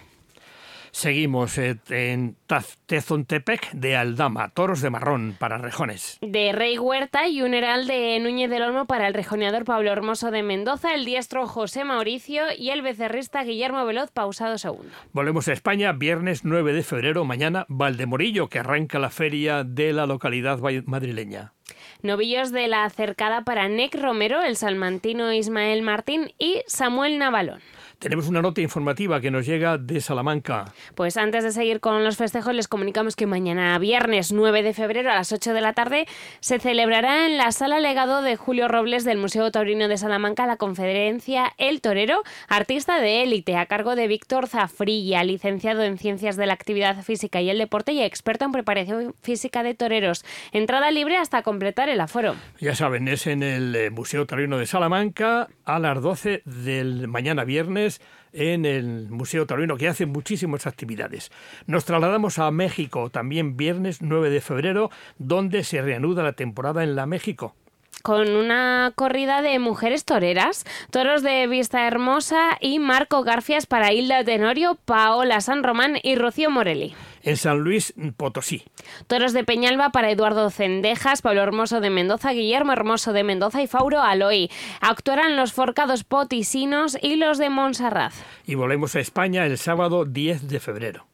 Seguimos 0.91 1.57
eh, 1.57 1.79
en 1.89 2.37
Tezontepec 2.85 3.73
de 3.73 3.97
Aldama, 3.97 4.51
toros 4.51 4.83
de 4.83 4.91
marrón 4.91 5.35
para 5.39 5.57
rejones. 5.57 6.19
De 6.21 6.53
Rey 6.53 6.77
Huerta 6.77 7.27
y 7.27 7.41
un 7.41 7.55
heral 7.55 7.87
de 7.87 8.21
Núñez 8.21 8.51
del 8.51 8.65
Olmo 8.65 8.85
para 8.85 9.09
el 9.09 9.15
rejoneador 9.15 9.65
Pablo 9.65 9.93
Hermoso 9.93 10.31
de 10.31 10.43
Mendoza, 10.43 10.95
el 10.95 11.07
diestro 11.07 11.47
José 11.47 11.85
Mauricio 11.85 12.43
y 12.55 12.69
el 12.69 12.83
becerrista 12.83 13.43
Guillermo 13.43 13.87
Veloz 13.87 14.11
Pausado 14.11 14.57
II. 14.63 14.91
Volvemos 15.15 15.49
a 15.49 15.55
España, 15.55 15.93
viernes 15.93 16.45
9 16.45 16.75
de 16.75 16.83
febrero, 16.83 17.25
mañana 17.25 17.65
Valdemorillo, 17.71 18.51
que 18.51 18.59
arranca 18.59 18.99
la 18.99 19.09
feria 19.09 19.65
de 19.65 19.95
la 19.95 20.05
localidad 20.05 20.59
madrileña. 20.85 21.55
Novillos 22.03 22.51
de 22.51 22.67
la 22.67 22.89
cercada 22.89 23.43
para 23.43 23.69
Nec 23.69 23.95
Romero, 23.95 24.43
el 24.43 24.57
salmantino 24.57 25.33
Ismael 25.33 25.83
Martín 25.83 26.33
y 26.39 26.63
Samuel 26.67 27.19
Navalón. 27.19 27.61
Tenemos 28.01 28.29
una 28.29 28.41
nota 28.41 28.63
informativa 28.63 29.21
que 29.21 29.31
nos 29.31 29.45
llega 29.45 29.77
de 29.77 30.01
Salamanca. 30.01 30.73
Pues 30.95 31.19
antes 31.19 31.45
de 31.45 31.53
seguir 31.53 31.81
con 31.81 32.03
los 32.03 32.17
festejos, 32.17 32.55
les 32.55 32.67
comunicamos 32.67 33.15
que 33.15 33.27
mañana, 33.27 33.79
viernes 33.79 34.33
9 34.33 34.63
de 34.63 34.73
febrero 34.73 35.11
a 35.11 35.15
las 35.17 35.33
8 35.33 35.53
de 35.53 35.61
la 35.61 35.75
tarde, 35.75 36.07
se 36.41 36.59
celebrará 36.59 37.27
en 37.27 37.37
la 37.37 37.53
sala 37.53 37.79
legado 37.79 38.23
de 38.23 38.37
Julio 38.37 38.69
Robles 38.69 39.05
del 39.05 39.19
Museo 39.19 39.51
Taurino 39.51 39.87
de 39.87 39.99
Salamanca 39.99 40.47
la 40.47 40.57
conferencia 40.57 41.53
El 41.59 41.83
Torero, 41.83 42.23
artista 42.49 43.03
de 43.03 43.23
élite, 43.23 43.59
a 43.59 43.67
cargo 43.67 43.95
de 43.95 44.09
Víctor 44.09 44.49
Zafrilla, 44.49 45.23
licenciado 45.23 45.83
en 45.83 45.99
Ciencias 45.99 46.39
de 46.39 46.47
la 46.47 46.55
Actividad 46.55 47.03
Física 47.03 47.43
y 47.43 47.51
el 47.51 47.59
Deporte 47.59 47.93
y 47.93 48.01
experto 48.01 48.47
en 48.47 48.53
preparación 48.53 49.15
física 49.21 49.63
de 49.63 49.75
toreros. 49.75 50.25
Entrada 50.53 50.91
libre 50.91 51.19
hasta 51.19 51.43
completar 51.43 51.91
el 51.91 52.01
aforo. 52.01 52.35
Ya 52.61 52.75
saben, 52.75 53.09
es 53.09 53.27
en 53.27 53.43
el 53.43 53.77
eh, 53.77 53.91
Museo 53.91 54.27
Taurino 54.27 54.57
de 54.57 54.65
Salamanca 54.65 55.49
a 55.67 55.79
las 55.79 56.01
12 56.01 56.41
del 56.47 57.07
mañana 57.07 57.45
viernes 57.45 57.90
en 58.33 58.65
el 58.65 59.09
Museo 59.11 59.47
Taurino, 59.47 59.77
que 59.77 59.89
hace 59.89 60.07
muchísimas 60.07 60.67
actividades. 60.67 61.31
Nos 61.67 61.85
trasladamos 61.85 62.39
a 62.39 62.51
México, 62.51 63.11
también 63.11 63.57
viernes 63.57 64.03
9 64.03 64.31
de 64.31 64.41
febrero, 64.41 64.91
donde 65.19 65.65
se 65.65 65.83
reanuda 65.83 66.23
la 66.23 66.35
temporada 66.35 66.85
en 66.85 66.95
la 66.95 67.07
México. 67.07 67.55
con 68.03 68.35
una 68.35 68.93
corrida 68.95 69.43
de 69.43 69.59
mujeres 69.59 70.07
toreras, 70.07 70.65
toros 70.91 71.23
de 71.23 71.47
Vista 71.47 71.87
Hermosa 71.87 72.57
y 72.59 72.79
Marco 72.79 73.23
Garfias 73.25 73.67
para 73.67 73.93
Hilda 73.93 74.25
Tenorio, 74.25 74.79
Paola 74.87 75.43
San 75.43 75.63
Román 75.63 75.99
y 76.03 76.15
Rocío 76.15 76.51
Morelli. 76.51 76.95
En 77.23 77.37
San 77.37 77.61
Luis 77.61 77.95
Potosí. 78.17 78.65
Toros 79.07 79.33
de 79.33 79.45
Peñalba 79.45 79.91
para 79.91 80.11
Eduardo 80.11 80.51
Cendejas, 80.51 81.23
Pablo 81.23 81.43
Hermoso 81.43 81.81
de 81.81 81.91
Mendoza, 81.91 82.33
Guillermo 82.33 82.73
Hermoso 82.73 83.13
de 83.13 83.25
Mendoza 83.25 83.63
y 83.63 83.67
Fauro 83.67 84.03
Aloy. 84.03 84.51
Actuarán 84.81 85.37
los 85.37 85.53
forcados 85.53 86.05
potisinos 86.05 86.97
y 87.01 87.17
los 87.17 87.39
de 87.39 87.51
Montserrat. 87.51 88.13
Y 88.47 88.55
volvemos 88.55 88.97
a 88.97 89.01
España 89.01 89.47
el 89.47 89.59
sábado 89.59 90.05
10 90.05 90.49
de 90.49 90.61
febrero. 90.61 91.07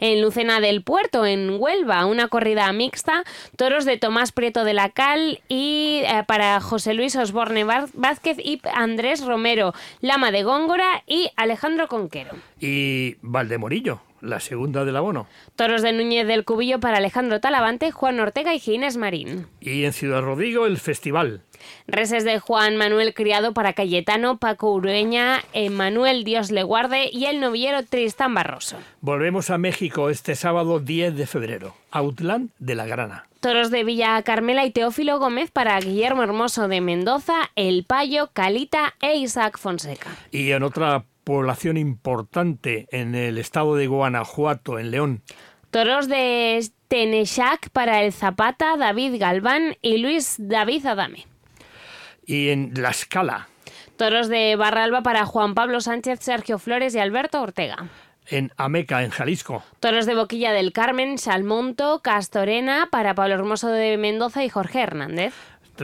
En 0.00 0.20
Lucena 0.20 0.60
del 0.60 0.82
Puerto, 0.82 1.26
en 1.26 1.56
Huelva, 1.58 2.06
una 2.06 2.28
corrida 2.28 2.72
mixta, 2.72 3.24
toros 3.56 3.84
de 3.84 3.96
Tomás 3.96 4.32
Prieto 4.32 4.64
de 4.64 4.74
la 4.74 4.90
Cal 4.90 5.40
y 5.48 6.02
eh, 6.04 6.24
para 6.26 6.60
José 6.60 6.94
Luis 6.94 7.16
Osborne 7.16 7.64
Vázquez 7.64 8.38
y 8.38 8.60
Andrés 8.74 9.24
Romero, 9.24 9.72
Lama 10.00 10.30
de 10.30 10.42
Góngora 10.42 11.02
y 11.06 11.30
Alejandro 11.36 11.88
Conquero. 11.88 12.32
Y 12.60 13.16
Valdemorillo, 13.22 14.00
la 14.20 14.40
segunda 14.40 14.84
del 14.84 14.96
abono. 14.96 15.26
Toros 15.56 15.82
de 15.82 15.92
Núñez 15.92 16.26
del 16.26 16.44
Cubillo 16.44 16.80
para 16.80 16.98
Alejandro 16.98 17.40
Talavante, 17.40 17.90
Juan 17.90 18.20
Ortega 18.20 18.54
y 18.54 18.60
Ginés 18.60 18.96
Marín. 18.96 19.46
Y 19.60 19.84
en 19.84 19.92
Ciudad 19.92 20.22
Rodrigo 20.22 20.66
el 20.66 20.78
festival. 20.78 21.42
Reses 21.86 22.24
de 22.24 22.38
Juan 22.38 22.76
Manuel 22.76 23.14
Criado 23.14 23.52
para 23.52 23.72
Cayetano, 23.72 24.38
Paco 24.38 24.72
Urueña, 24.72 25.42
Manuel 25.70 26.24
Dios 26.24 26.50
le 26.50 26.62
guarde 26.62 27.10
y 27.12 27.26
el 27.26 27.40
novillero 27.40 27.82
Tristán 27.84 28.34
Barroso. 28.34 28.76
Volvemos 29.00 29.50
a 29.50 29.58
México 29.58 30.10
este 30.10 30.34
sábado 30.34 30.80
10 30.80 31.16
de 31.16 31.26
febrero. 31.26 31.74
Outland 31.90 32.50
de 32.58 32.74
la 32.74 32.86
Grana. 32.86 33.26
Toros 33.40 33.70
de 33.70 33.84
Villa 33.84 34.20
Carmela 34.22 34.64
y 34.64 34.70
Teófilo 34.72 35.18
Gómez 35.18 35.50
para 35.50 35.78
Guillermo 35.78 36.24
Hermoso 36.24 36.66
de 36.66 36.80
Mendoza, 36.80 37.50
El 37.54 37.84
Payo, 37.84 38.30
Calita 38.32 38.94
e 39.00 39.16
Isaac 39.16 39.58
Fonseca. 39.58 40.10
Y 40.32 40.50
en 40.50 40.64
otra 40.64 41.04
población 41.28 41.76
importante 41.76 42.88
en 42.90 43.14
el 43.14 43.36
estado 43.36 43.76
de 43.76 43.86
Guanajuato, 43.86 44.78
en 44.78 44.90
León. 44.90 45.22
Toros 45.70 46.08
de 46.08 46.66
Tenechac 46.88 47.68
para 47.68 48.02
el 48.02 48.14
Zapata, 48.14 48.78
David 48.78 49.20
Galván 49.20 49.76
y 49.82 49.98
Luis 49.98 50.36
David 50.38 50.86
Adame. 50.86 51.26
Y 52.24 52.48
en 52.48 52.72
La 52.76 52.88
Escala, 52.88 53.48
Toros 53.98 54.28
de 54.28 54.56
Barralba 54.56 55.02
para 55.02 55.26
Juan 55.26 55.52
Pablo 55.54 55.82
Sánchez, 55.82 56.20
Sergio 56.20 56.58
Flores 56.58 56.94
y 56.94 56.98
Alberto 56.98 57.42
Ortega. 57.42 57.90
en 58.26 58.50
Ameca, 58.56 59.02
en 59.02 59.10
Jalisco. 59.10 59.62
Toros 59.80 60.06
de 60.06 60.14
Boquilla 60.14 60.52
del 60.52 60.72
Carmen, 60.72 61.18
Salmonto, 61.18 62.00
Castorena 62.00 62.88
para 62.90 63.14
Pablo 63.14 63.34
Hermoso 63.34 63.68
de 63.68 63.98
Mendoza 63.98 64.44
y 64.44 64.48
Jorge 64.48 64.80
Hernández. 64.80 65.34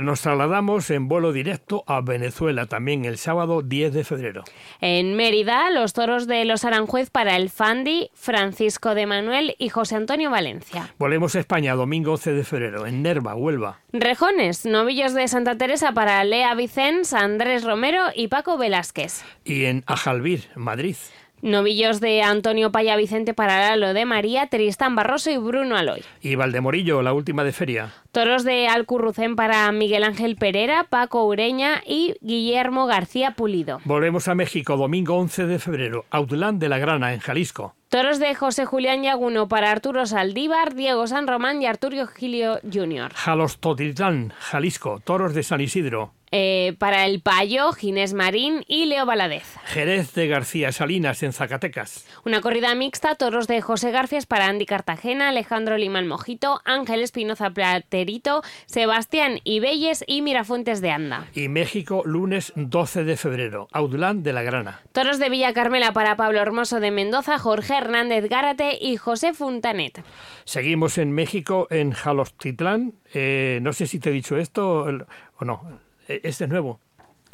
Nos 0.02 0.20
trasladamos 0.20 0.90
en 0.90 1.08
vuelo 1.08 1.32
directo 1.32 1.84
a 1.86 2.00
Venezuela 2.00 2.66
también 2.66 3.04
el 3.04 3.18
sábado 3.18 3.62
10 3.62 3.92
de 3.92 4.04
febrero. 4.04 4.44
En 4.80 5.16
Mérida, 5.16 5.70
los 5.70 5.92
toros 5.92 6.26
de 6.26 6.44
los 6.44 6.64
Aranjuez 6.64 7.10
para 7.10 7.36
el 7.36 7.50
Fandi, 7.50 8.10
Francisco 8.14 8.94
de 8.94 9.06
Manuel 9.06 9.54
y 9.58 9.68
José 9.68 9.96
Antonio 9.96 10.30
Valencia. 10.30 10.94
Volvemos 10.98 11.34
a 11.34 11.40
España 11.40 11.74
domingo 11.74 12.12
11 12.12 12.32
de 12.32 12.44
febrero 12.44 12.86
en 12.86 13.02
Nerva, 13.02 13.34
Huelva. 13.34 13.80
Rejones, 13.92 14.66
novillos 14.66 15.14
de 15.14 15.28
Santa 15.28 15.56
Teresa 15.56 15.92
para 15.92 16.22
Lea 16.24 16.54
Vicens, 16.54 17.12
Andrés 17.12 17.64
Romero 17.64 18.04
y 18.14 18.28
Paco 18.28 18.58
Velázquez. 18.58 19.24
Y 19.44 19.64
en 19.66 19.84
Ajalbir, 19.86 20.48
Madrid. 20.56 20.96
Novillos 21.44 22.00
de 22.00 22.22
Antonio 22.22 22.72
Paya 22.72 22.96
Vicente 22.96 23.34
para 23.34 23.58
Lalo 23.68 23.92
de 23.92 24.06
María, 24.06 24.46
Tristán 24.46 24.96
Barroso 24.96 25.30
y 25.30 25.36
Bruno 25.36 25.76
Aloy. 25.76 26.02
Y 26.22 26.36
Valdemorillo, 26.36 27.02
la 27.02 27.12
última 27.12 27.44
de 27.44 27.52
feria. 27.52 27.92
Toros 28.12 28.44
de 28.44 28.66
Alcurrucén 28.66 29.36
para 29.36 29.70
Miguel 29.70 30.04
Ángel 30.04 30.36
Pereira, 30.36 30.86
Paco 30.88 31.26
Ureña 31.26 31.82
y 31.86 32.14
Guillermo 32.22 32.86
García 32.86 33.32
Pulido. 33.32 33.82
Volvemos 33.84 34.26
a 34.28 34.34
México, 34.34 34.78
domingo 34.78 35.18
11 35.18 35.44
de 35.44 35.58
febrero, 35.58 36.06
Outland 36.08 36.58
de 36.62 36.70
la 36.70 36.78
Grana, 36.78 37.12
en 37.12 37.20
Jalisco. 37.20 37.74
Toros 37.90 38.18
de 38.18 38.34
José 38.34 38.64
Julián 38.64 39.02
Yaguno 39.02 39.46
para 39.46 39.70
Arturo 39.70 40.06
Saldívar, 40.06 40.74
Diego 40.74 41.06
San 41.06 41.28
Román 41.28 41.60
y 41.60 41.66
Arturo 41.66 42.06
Gilio 42.06 42.58
Jr. 42.62 43.12
Jalostotitlán, 43.12 44.32
Jalisco. 44.38 45.00
Toros 45.04 45.34
de 45.34 45.42
San 45.42 45.60
Isidro. 45.60 46.14
Eh, 46.36 46.74
para 46.80 47.06
el 47.06 47.20
Payo, 47.20 47.70
Ginés 47.70 48.12
Marín 48.12 48.64
y 48.66 48.86
Leo 48.86 49.06
Valadez. 49.06 49.54
Jerez 49.66 50.14
de 50.14 50.26
García 50.26 50.72
Salinas, 50.72 51.22
en 51.22 51.32
Zacatecas. 51.32 52.04
Una 52.24 52.40
corrida 52.40 52.74
mixta, 52.74 53.14
toros 53.14 53.46
de 53.46 53.60
José 53.60 53.92
Garfias 53.92 54.26
para 54.26 54.48
Andy 54.48 54.66
Cartagena, 54.66 55.28
Alejandro 55.28 55.76
Limal 55.76 56.06
Mojito, 56.06 56.60
Ángel 56.64 57.02
Espinoza 57.02 57.50
Platerito, 57.50 58.42
Sebastián 58.66 59.38
Ibelles 59.44 60.02
y 60.08 60.22
Mirafuentes 60.22 60.80
de 60.80 60.90
Anda. 60.90 61.28
Y 61.34 61.46
México, 61.46 62.02
lunes 62.04 62.52
12 62.56 63.04
de 63.04 63.16
febrero, 63.16 63.68
Outland 63.70 64.24
de 64.24 64.32
la 64.32 64.42
Grana. 64.42 64.80
Toros 64.90 65.20
de 65.20 65.28
Villa 65.28 65.52
Carmela 65.52 65.92
para 65.92 66.16
Pablo 66.16 66.40
Hermoso 66.40 66.80
de 66.80 66.90
Mendoza, 66.90 67.38
Jorge 67.38 67.76
Hernández 67.76 68.28
Gárate 68.28 68.76
y 68.80 68.96
José 68.96 69.34
Funtanet. 69.34 70.02
Seguimos 70.44 70.98
en 70.98 71.12
México, 71.12 71.68
en 71.70 71.92
Jalostitlán. 71.92 72.94
Eh, 73.12 73.60
no 73.62 73.72
sé 73.72 73.86
si 73.86 74.00
te 74.00 74.10
he 74.10 74.12
dicho 74.12 74.36
esto 74.36 74.84
o 75.38 75.44
no. 75.44 75.83
Este 76.08 76.44
es 76.44 76.50
nuevo. 76.50 76.80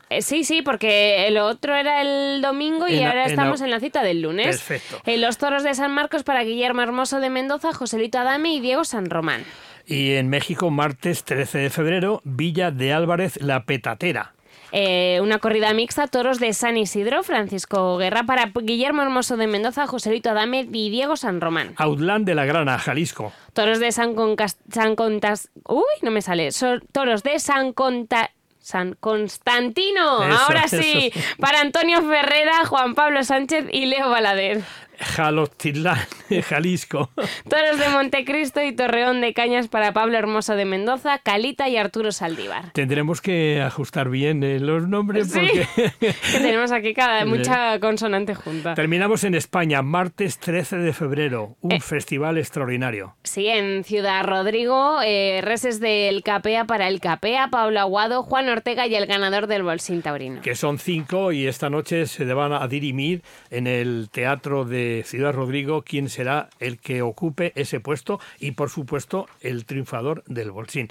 Eh, 0.08 0.22
sí, 0.22 0.42
sí, 0.42 0.60
porque 0.62 1.28
el 1.28 1.38
otro 1.38 1.74
era 1.76 2.02
el 2.02 2.42
domingo 2.42 2.88
y 2.88 2.98
En 2.98 3.06
ahora 3.06 3.24
en 3.26 3.30
estamos 3.30 3.60
la- 3.60 3.66
en 3.66 3.70
la 3.70 3.78
cita 3.80 4.02
del 4.02 4.22
lunes. 4.22 4.46
Perfecto. 4.46 5.00
Eh, 5.06 5.18
los 5.18 5.38
toros 5.38 5.62
de 5.62 5.72
San 5.74 5.92
Marcos 5.92 6.24
para 6.24 6.42
Guillermo 6.42 6.82
Hermoso 6.82 7.20
de 7.20 7.30
Mendoza, 7.30 7.72
Joselito 7.72 8.18
Adame 8.18 8.52
y 8.54 8.60
Diego 8.60 8.84
San 8.84 9.08
Román. 9.08 9.44
Y 9.86 10.14
en 10.14 10.28
México, 10.28 10.70
martes 10.70 11.22
13 11.24 11.58
de 11.58 11.70
febrero, 11.70 12.20
Villa 12.24 12.70
de 12.72 12.92
Álvarez, 12.92 13.40
La 13.40 13.64
Petatera. 13.64 14.34
Eh, 14.72 15.18
una 15.22 15.38
corrida 15.38 15.72
mixta, 15.74 16.06
toros 16.06 16.38
de 16.38 16.52
San 16.54 16.76
Isidro, 16.76 17.22
Francisco 17.24 17.96
Guerra 17.96 18.22
para 18.24 18.52
Guillermo 18.54 19.02
Hermoso 19.02 19.36
de 19.36 19.46
Mendoza, 19.48 19.86
Joselito 19.88 20.30
Adame 20.30 20.66
y 20.72 20.90
Diego 20.90 21.16
San 21.16 21.40
Román. 21.40 21.74
Outland 21.76 22.24
de 22.26 22.34
la 22.36 22.44
Grana, 22.44 22.78
Jalisco. 22.78 23.32
Toros 23.52 23.80
de 23.80 23.90
San, 23.92 24.14
Concas- 24.14 24.58
San 24.72 24.94
Contas... 24.96 25.50
Uy, 25.68 25.82
no 26.02 26.10
me 26.12 26.22
sale. 26.22 26.50
So- 26.52 26.80
toros 26.92 27.22
de 27.24 27.38
San 27.40 27.72
Conta... 27.72 28.30
San 28.60 28.94
Constantino, 29.00 30.22
Eso, 30.22 30.38
ahora 30.38 30.68
sí, 30.68 31.10
eso. 31.14 31.36
para 31.38 31.60
Antonio 31.60 32.02
Ferrera, 32.02 32.64
Juan 32.66 32.94
Pablo 32.94 33.24
Sánchez 33.24 33.66
y 33.72 33.86
Leo 33.86 34.10
Balader. 34.10 34.62
Jalostitlán, 35.00 35.98
Jalisco. 36.48 37.10
Toros 37.48 37.78
de 37.78 37.88
Montecristo 37.88 38.62
y 38.62 38.72
Torreón 38.72 39.20
de 39.20 39.32
Cañas 39.34 39.68
para 39.68 39.92
Pablo 39.92 40.16
Hermoso 40.18 40.54
de 40.56 40.64
Mendoza, 40.64 41.18
Calita 41.18 41.68
y 41.68 41.76
Arturo 41.76 42.12
Saldívar. 42.12 42.70
Tendremos 42.72 43.20
que 43.20 43.60
ajustar 43.62 44.10
bien 44.10 44.42
eh, 44.44 44.60
los 44.60 44.86
nombres 44.88 45.30
Sí, 45.32 45.40
porque... 45.40 45.92
que 46.00 46.38
tenemos 46.38 46.70
aquí 46.72 46.94
cada 46.94 47.24
mucha 47.26 47.78
consonante 47.80 48.34
junta. 48.34 48.74
Terminamos 48.74 49.24
en 49.24 49.34
España, 49.34 49.82
martes 49.82 50.38
13 50.38 50.76
de 50.76 50.92
febrero, 50.92 51.56
un 51.60 51.72
Eh. 51.72 51.80
festival 51.80 52.38
extraordinario. 52.38 53.16
Sí, 53.24 53.46
en 53.48 53.84
Ciudad 53.84 54.24
Rodrigo, 54.24 55.00
eh, 55.04 55.40
reses 55.42 55.80
del 55.80 56.22
Capea 56.22 56.64
para 56.66 56.88
el 56.88 57.00
Capea, 57.00 57.48
Pablo 57.48 57.80
Aguado, 57.80 58.22
Juan 58.22 58.48
Ortega 58.48 58.86
y 58.86 58.94
el 58.94 59.06
ganador 59.06 59.46
del 59.46 59.62
Bolsín 59.62 60.02
Taurino. 60.02 60.42
que 60.42 60.54
son 60.54 60.78
cinco 60.78 61.32
y 61.32 61.46
esta 61.46 61.70
noche 61.70 62.06
se 62.06 62.24
van 62.32 62.52
a 62.52 62.66
dirimir 62.68 63.22
en 63.50 63.66
el 63.66 64.08
Teatro 64.12 64.64
de 64.64 64.89
Ciudad 65.06 65.32
Rodrigo 65.32 65.82
quién 65.82 66.08
será 66.08 66.48
el 66.58 66.78
que 66.78 67.02
ocupe 67.02 67.52
ese 67.54 67.80
puesto 67.80 68.20
y 68.38 68.52
por 68.52 68.70
supuesto 68.70 69.28
el 69.40 69.64
triunfador 69.64 70.22
del 70.26 70.50
Bolsín. 70.50 70.88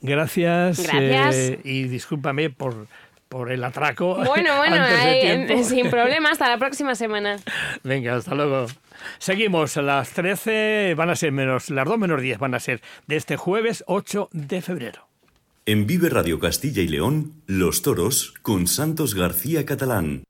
Gracias, 0.00 0.82
Gracias. 0.82 1.34
eh, 1.36 1.60
y 1.64 1.84
discúlpame 1.84 2.50
por, 2.50 2.86
por 3.28 3.50
el 3.52 3.62
atraco. 3.64 4.16
Bueno, 4.26 4.56
bueno, 4.56 4.76
antes 4.76 4.90
de 5.04 5.10
ahí, 5.10 5.20
tiempo. 5.46 5.64
sin 5.68 5.90
problema, 5.90 6.30
hasta 6.30 6.48
la 6.48 6.58
próxima 6.58 6.94
semana. 6.94 7.36
Venga, 7.82 8.16
hasta 8.16 8.34
luego. 8.34 8.66
Seguimos, 9.18 9.76
las 9.76 10.10
13 10.10 10.94
van 10.96 11.10
a 11.10 11.16
ser 11.16 11.32
menos, 11.32 11.70
las 11.70 11.86
2 11.86 11.98
menos 11.98 12.20
10 12.20 12.38
van 12.38 12.54
a 12.54 12.60
ser 12.60 12.80
de 13.06 13.16
este 13.16 13.36
jueves 13.36 13.84
8 13.86 14.28
de 14.32 14.60
febrero. 14.62 15.08
En 15.64 15.86
Vive 15.86 16.08
Radio 16.08 16.40
Castilla 16.40 16.82
y 16.82 16.88
León, 16.88 17.34
Los 17.46 17.82
Toros 17.82 18.34
con 18.42 18.66
Santos 18.66 19.14
García 19.14 19.64
Catalán. 19.64 20.24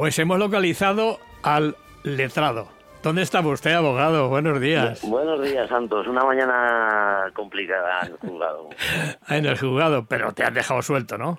Pues 0.00 0.18
hemos 0.18 0.38
localizado 0.38 1.20
al 1.42 1.76
letrado. 2.04 2.68
¿Dónde 3.02 3.20
está 3.20 3.40
usted, 3.40 3.72
abogado? 3.72 4.30
Buenos 4.30 4.58
días. 4.58 5.02
Buenos 5.02 5.42
días, 5.42 5.68
Santos. 5.68 6.06
Una 6.06 6.24
mañana 6.24 7.30
complicada 7.34 8.06
en 8.06 8.12
el 8.12 8.16
juzgado. 8.16 8.70
En 9.28 9.44
el 9.44 9.58
juzgado, 9.58 10.06
pero 10.06 10.32
te 10.32 10.42
has 10.42 10.54
dejado 10.54 10.80
suelto, 10.80 11.18
¿no? 11.18 11.38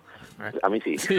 A 0.62 0.70
mí 0.70 0.80
sí. 0.80 0.96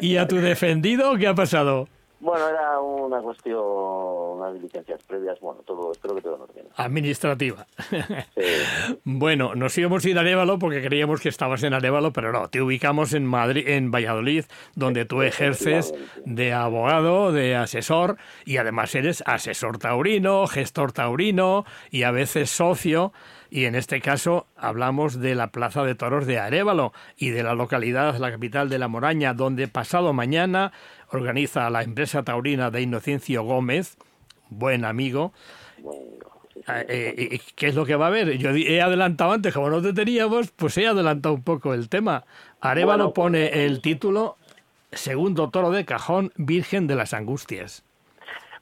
¿Y 0.00 0.16
a 0.16 0.28
tu 0.28 0.36
defendido 0.36 1.16
qué 1.16 1.26
ha 1.26 1.34
pasado? 1.34 1.88
Bueno, 2.20 2.48
era 2.48 2.80
una 2.80 3.20
cuestión, 3.20 3.60
unas 3.60 4.54
diligencias 4.54 5.02
previas. 5.04 5.38
Bueno, 5.40 5.60
todo, 5.64 5.92
espero 5.92 6.16
que 6.16 6.22
todo 6.22 6.36
en 6.36 6.42
orden. 6.42 6.66
Administrativa. 6.76 7.66
Sí. 7.90 7.96
Bueno, 9.04 9.54
nos 9.54 9.76
íbamos 9.76 10.04
a 10.04 10.08
ir 10.08 10.18
a 10.18 10.20
Arévalo 10.20 10.58
porque 10.58 10.82
creíamos 10.82 11.20
que 11.20 11.28
estabas 11.28 11.62
en 11.62 11.74
Arévalo, 11.74 12.12
pero 12.12 12.32
no, 12.32 12.48
te 12.48 12.62
ubicamos 12.62 13.12
en 13.12 13.24
Madrid, 13.24 13.66
en 13.68 13.90
Valladolid, 13.90 14.44
donde 14.74 15.04
tú 15.04 15.22
ejerces 15.22 15.94
de 16.24 16.52
abogado, 16.52 17.32
de 17.32 17.56
asesor 17.56 18.16
y 18.44 18.56
además 18.56 18.94
eres 18.94 19.22
asesor 19.26 19.78
taurino, 19.78 20.46
gestor 20.46 20.92
taurino 20.92 21.64
y 21.90 22.04
a 22.04 22.10
veces 22.10 22.50
socio. 22.50 23.12
Y 23.50 23.64
en 23.64 23.74
este 23.74 24.00
caso 24.00 24.46
hablamos 24.56 25.20
de 25.20 25.34
la 25.34 25.48
Plaza 25.48 25.82
de 25.82 25.94
Toros 25.94 26.26
de 26.26 26.38
Arévalo 26.38 26.92
y 27.16 27.30
de 27.30 27.42
la 27.42 27.54
localidad, 27.54 28.16
la 28.18 28.30
capital 28.30 28.68
de 28.68 28.78
La 28.78 28.88
Moraña, 28.88 29.32
donde 29.32 29.68
pasado 29.68 30.12
mañana 30.12 30.72
organiza 31.10 31.70
la 31.70 31.82
empresa 31.82 32.22
taurina 32.22 32.70
de 32.70 32.82
Inocencio 32.82 33.42
Gómez, 33.42 33.96
buen 34.50 34.84
amigo, 34.84 35.32
Ah, 36.66 36.80
eh, 36.80 37.14
eh, 37.16 37.40
¿Qué 37.54 37.68
es 37.68 37.74
lo 37.74 37.86
que 37.86 37.96
va 37.96 38.06
a 38.06 38.08
haber? 38.08 38.36
Yo 38.36 38.50
he 38.50 38.82
adelantado 38.82 39.32
antes, 39.32 39.54
como 39.54 39.70
no 39.70 39.80
te 39.80 39.94
teníamos, 39.94 40.50
pues 40.50 40.76
he 40.76 40.86
adelantado 40.86 41.34
un 41.34 41.42
poco 41.42 41.72
el 41.72 41.88
tema. 41.88 42.24
Arevalo 42.60 43.04
Bueno, 43.04 43.14
pone 43.14 43.64
el 43.64 43.80
título 43.80 44.36
Segundo 44.92 45.50
toro 45.50 45.70
de 45.70 45.84
cajón, 45.84 46.32
Virgen 46.36 46.86
de 46.86 46.96
las 46.96 47.14
Angustias. 47.14 47.84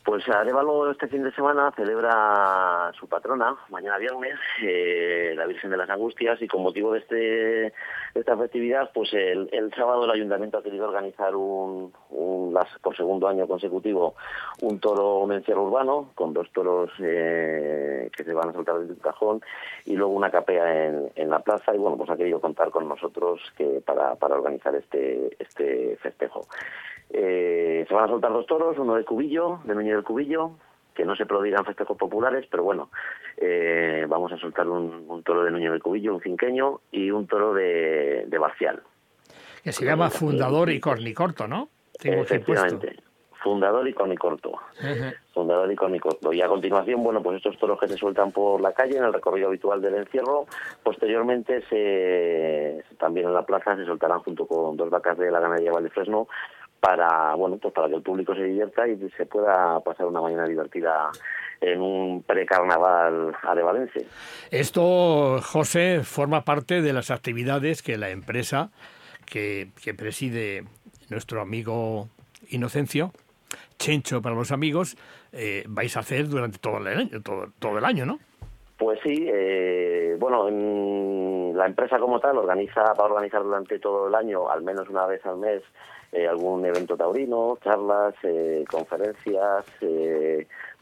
Pues 0.07 0.27
Arevalo 0.29 0.89
este 0.93 1.09
fin 1.09 1.25
de 1.25 1.33
semana 1.33 1.73
celebra 1.75 2.93
su 2.97 3.09
patrona, 3.09 3.57
mañana 3.71 3.99
viernes, 3.99 4.39
eh, 4.63 5.35
la 5.37 5.47
Virgen 5.47 5.69
de 5.69 5.77
las 5.77 5.91
Angustias, 5.91 6.41
y 6.41 6.47
con 6.47 6.63
motivo 6.63 6.93
de, 6.93 7.01
este, 7.01 7.73
esta 8.15 8.37
festividad, 8.37 8.89
pues 8.95 9.13
el, 9.13 9.51
sábado 9.77 10.05
el 10.05 10.11
ayuntamiento 10.13 10.59
ha 10.59 10.63
querido 10.63 10.87
organizar 10.87 11.35
un, 11.35 11.93
un- 12.11 12.55
las- 12.55 12.79
por 12.81 12.97
segundo 12.97 13.27
año 13.27 13.49
consecutivo 13.49 14.15
un 14.63 14.79
toro 14.79 15.19
un 15.19 15.33
encierro 15.33 15.65
urbano, 15.65 16.11
con 16.15 16.33
dos 16.33 16.53
toros 16.53 16.89
eh, 17.01 18.09
que 18.17 18.23
se 18.23 18.33
van 18.33 18.51
a 18.51 18.53
soltar 18.53 18.79
desde 18.79 18.93
un 18.93 19.01
cajón, 19.01 19.41
y 19.87 19.97
luego 19.97 20.13
una 20.13 20.31
capea 20.31 20.87
en, 20.87 21.11
en 21.17 21.31
la 21.31 21.41
plaza, 21.41 21.75
y 21.75 21.79
bueno, 21.79 21.97
pues 21.97 22.09
ha 22.11 22.17
querido 22.17 22.41
contar 22.41 22.71
con 22.71 22.89
nosotros 22.89 23.41
que 23.59 23.83
para, 23.85 24.15
para 24.15 24.37
organizar 24.37 24.73
este, 24.77 25.37
este 25.41 25.97
festejo. 25.97 26.47
Eh, 27.09 27.85
se 27.87 27.95
van 27.95 28.05
a 28.05 28.09
soltar 28.09 28.33
dos 28.33 28.47
toros, 28.47 28.77
uno 28.79 28.97
de 28.97 29.05
Cubillo, 29.05 29.61
de 29.63 29.77
Nuño 29.77 29.96
del 29.97 30.05
Cubillo, 30.05 30.53
que 30.95 31.05
no 31.05 31.17
se 31.17 31.27
prodigan 31.27 31.65
festejos 31.65 31.97
populares, 31.99 32.47
pero 32.51 32.63
bueno, 32.63 32.91
eh, 33.37 34.07
vamos 34.09 34.33
a 34.33 34.39
soltar 34.39 34.67
un, 34.69 35.05
un 35.09 35.23
toro 35.23 35.45
de 35.45 35.51
Nuño 35.51 35.73
del 35.73 35.83
Cubillo, 35.83 36.15
un 36.15 36.23
cinqueño, 36.23 36.81
y 36.91 37.11
un 37.11 37.27
toro 37.27 37.53
de, 37.53 38.25
de 38.27 38.39
Barcial. 38.39 38.83
Que 39.63 39.73
se 39.73 39.85
llama 39.85 40.11
Fundador 40.11 40.71
y 40.71 40.81
Cornicorto, 40.81 41.49
¿no? 41.49 41.69
Tengo. 41.99 42.23
Efectivamente. 42.23 42.97
fundador 43.43 43.87
y 43.89 43.93
corto. 44.17 44.53
Fundador 45.33 45.71
y 45.71 45.77
corto. 45.77 46.33
Y 46.33 46.41
a 46.41 46.49
continuación, 46.49 47.03
bueno, 47.03 47.23
pues 47.23 47.37
estos 47.37 47.59
toros 47.59 47.79
que 47.79 47.89
se 47.89 47.97
sueltan 47.97 48.33
por 48.33 48.61
la 48.61 48.73
calle 48.73 48.97
en 48.97 49.05
el 49.05 49.13
recorrido 49.13 49.49
habitual 49.49 49.81
del 49.81 49.95
encierro, 49.95 50.47
posteriormente 50.83 51.63
se, 51.69 52.85
también 52.99 53.27
en 53.27 53.35
la 53.35 53.47
plaza 53.47 53.77
se 53.77 53.85
soltarán 53.85 54.21
junto 54.21 54.47
con 54.47 54.77
dos 54.77 54.91
vacas 54.91 55.19
de 55.19 55.31
la 55.31 55.41
ganadería 55.41 55.73
Valdefresno 55.73 56.29
para, 56.81 57.35
bueno, 57.35 57.59
pues 57.59 57.73
para 57.75 57.89
que 57.89 57.97
el 57.97 58.03
público 58.03 58.35
se 58.35 58.45
divierta 58.45 58.87
y 58.87 58.97
se 59.17 59.27
pueda 59.27 59.81
pasar 59.81 60.07
una 60.07 60.21
mañana 60.21 60.47
divertida 60.47 61.11
en 61.61 61.81
un 61.81 62.23
precarnaval 62.23 63.35
arevalense. 63.43 64.07
Esto, 64.51 65.41
José, 65.43 66.03
forma 66.05 66.43
parte 66.43 66.83
de 66.83 66.93
las 66.93 67.11
actividades 67.11 67.83
que 67.83 67.97
la 67.97 68.11
empresa 68.11 68.71
que, 69.25 69.69
que 69.83 69.95
preside 69.95 70.65
nuestro 71.09 71.41
amigo 71.41 72.09
Inocencio, 72.49 73.13
Chencho 73.79 74.23
para 74.23 74.35
los 74.35 74.53
amigos, 74.53 74.97
eh, 75.33 75.65
vais 75.69 75.97
a 75.97 76.01
hacer 76.01 76.29
durante 76.29 76.59
todo 76.59 76.79
el 76.79 76.87
año, 76.87 77.23
todo, 77.23 77.47
todo 77.59 77.79
el 77.79 77.85
año, 77.85 78.07
¿no? 78.07 78.19
Pues 78.79 78.99
sí, 79.03 79.27
eh, 79.27 80.17
bueno, 80.19 80.51
la 81.55 81.67
empresa 81.67 81.99
como 81.99 82.21
tal 82.21 82.37
organiza, 82.37 82.83
va 82.83 83.05
a 83.05 83.09
organizar 83.09 83.43
durante 83.43 83.79
todo 83.79 84.09
el 84.09 84.15
año, 84.15 84.51
al 84.51 84.63
menos 84.63 84.89
una 84.91 85.07
vez 85.07 85.25
al 85.25 85.39
mes, 85.39 85.63
algún 86.13 86.65
evento 86.65 86.97
taurino, 86.97 87.59
charlas, 87.63 88.15
conferencias, 88.71 89.65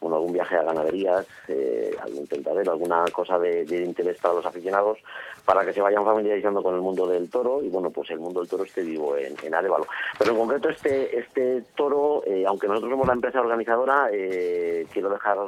bueno, 0.01 0.16
algún 0.16 0.32
viaje 0.32 0.57
a 0.57 0.62
ganaderías, 0.62 1.26
eh, 1.49 1.95
algún 2.03 2.26
tentadero, 2.26 2.72
alguna 2.72 3.05
cosa 3.12 3.38
de, 3.38 3.64
interés 3.84 4.18
para 4.18 4.34
los 4.34 4.47
aficionados, 4.47 4.99
para 5.45 5.64
que 5.64 5.72
se 5.72 5.80
vayan 5.80 6.05
familiarizando 6.05 6.62
con 6.62 6.74
el 6.74 6.80
mundo 6.80 7.07
del 7.07 7.30
toro 7.30 7.62
y 7.62 7.68
bueno, 7.68 7.90
pues 7.90 8.11
el 8.11 8.18
mundo 8.18 8.40
del 8.40 8.49
toro 8.49 8.64
esté 8.64 8.82
vivo 8.82 9.16
en, 9.16 9.34
en 9.42 9.55
Arevalo. 9.55 9.86
Pero 10.18 10.32
en 10.32 10.38
concreto 10.38 10.68
este, 10.68 11.18
este 11.18 11.62
toro, 11.74 12.22
eh, 12.26 12.45
aunque 12.47 12.66
nosotros 12.66 12.90
somos 12.90 13.07
la 13.07 13.14
empresa 13.14 13.40
organizadora, 13.40 14.09
eh, 14.12 14.86
quiero 14.92 15.11
dejar 15.11 15.38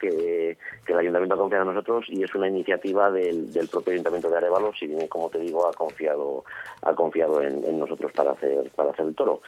que, 0.00 0.56
el 0.86 0.98
Ayuntamiento 0.98 1.36
confiado 1.36 1.64
en 1.64 1.74
nosotros 1.74 2.04
y 2.08 2.22
es 2.22 2.34
una 2.34 2.48
iniciativa 2.48 3.10
del, 3.10 3.50
propio 3.70 3.92
Ayuntamiento 3.92 4.30
de 4.30 4.36
Arevalo, 4.36 4.72
si 4.72 4.86
bien, 4.86 5.08
como 5.08 5.28
te 5.28 5.38
digo, 5.38 5.66
ha 5.66 5.72
confiado, 5.72 6.44
ha 6.82 6.94
confiado 6.94 7.42
en, 7.42 7.64
en 7.64 7.78
nosotros 7.78 8.12
para 8.12 8.32
hacer, 8.32 8.70
para 8.76 8.90
hacer 8.90 9.06
el 9.06 9.14
toro. 9.14 9.40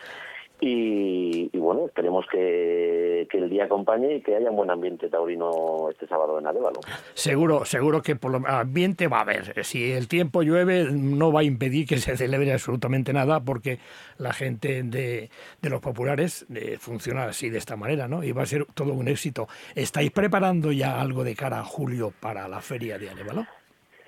Y, 0.60 1.48
bueno, 1.58 1.86
esperemos 1.86 2.24
que, 2.30 3.28
el 3.30 3.50
día 3.50 3.64
acompañe 3.64 4.14
y 4.14 4.22
que 4.22 4.34
haya 4.34 4.48
un 4.48 4.56
buen 4.56 4.70
ambiente 4.70 5.10
taurino 5.10 5.90
este 5.90 6.06
sábado 6.06 6.38
en 6.38 6.46
Arevalo. 6.46 6.80
Seguro, 7.12 7.66
seguro 7.66 8.00
que 8.00 8.16
por 8.16 8.30
lo 8.30 8.48
ambiente 8.48 9.08
va 9.08 9.18
a 9.18 9.22
haber. 9.22 9.62
Si 9.62 9.92
el 9.92 10.08
tiempo 10.08 10.42
llueve, 10.42 10.86
no 10.90 11.30
va 11.32 11.40
a 11.40 11.44
impedir 11.44 11.86
que 11.86 11.98
se 11.98 12.16
celebre 12.16 12.50
absolutamente 12.50 13.12
nada, 13.12 13.40
porque 13.40 13.78
la 14.16 14.32
gente 14.32 14.82
de, 14.82 15.28
de 15.60 15.70
los 15.70 15.80
populares 15.80 16.46
eh, 16.54 16.78
funciona 16.80 17.24
así, 17.24 17.50
de 17.50 17.58
esta 17.58 17.76
manera, 17.76 18.08
¿no? 18.08 18.24
Y 18.24 18.32
va 18.32 18.44
a 18.44 18.46
ser 18.46 18.64
todo 18.72 18.94
un 18.94 19.08
éxito. 19.08 19.48
¿Estáis 19.74 20.10
preparando 20.10 20.72
ya 20.72 20.98
algo 20.98 21.24
de 21.24 21.34
cara 21.34 21.60
a 21.60 21.64
julio 21.64 22.12
para 22.18 22.48
la 22.48 22.62
feria 22.62 22.98
de 22.98 23.10
Arevalo? 23.10 23.46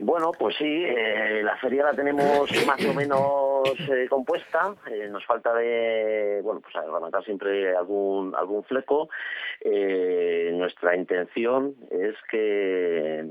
Bueno, 0.01 0.31
pues 0.39 0.57
sí, 0.57 0.65
eh, 0.65 1.43
la 1.43 1.57
feria 1.57 1.85
la 1.85 1.93
tenemos 1.93 2.49
más 2.67 2.85
o 2.85 2.95
menos 2.95 3.69
eh, 3.91 4.07
compuesta. 4.09 4.75
Eh, 4.91 5.09
nos 5.11 5.25
falta 5.27 5.53
de, 5.55 6.41
bueno, 6.43 6.61
pues 6.61 6.75
levantar 6.75 7.25
siempre 7.25 7.77
algún 7.77 8.35
algún 8.37 8.63
fleco. 8.65 9.09
nuestra 9.65 10.95
intención 10.97 11.75
es 11.91 12.15
que 12.31 13.25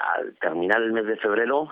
al 0.00 0.34
terminar 0.40 0.80
el 0.82 0.92
mes 0.92 1.06
de 1.06 1.16
febrero 1.16 1.68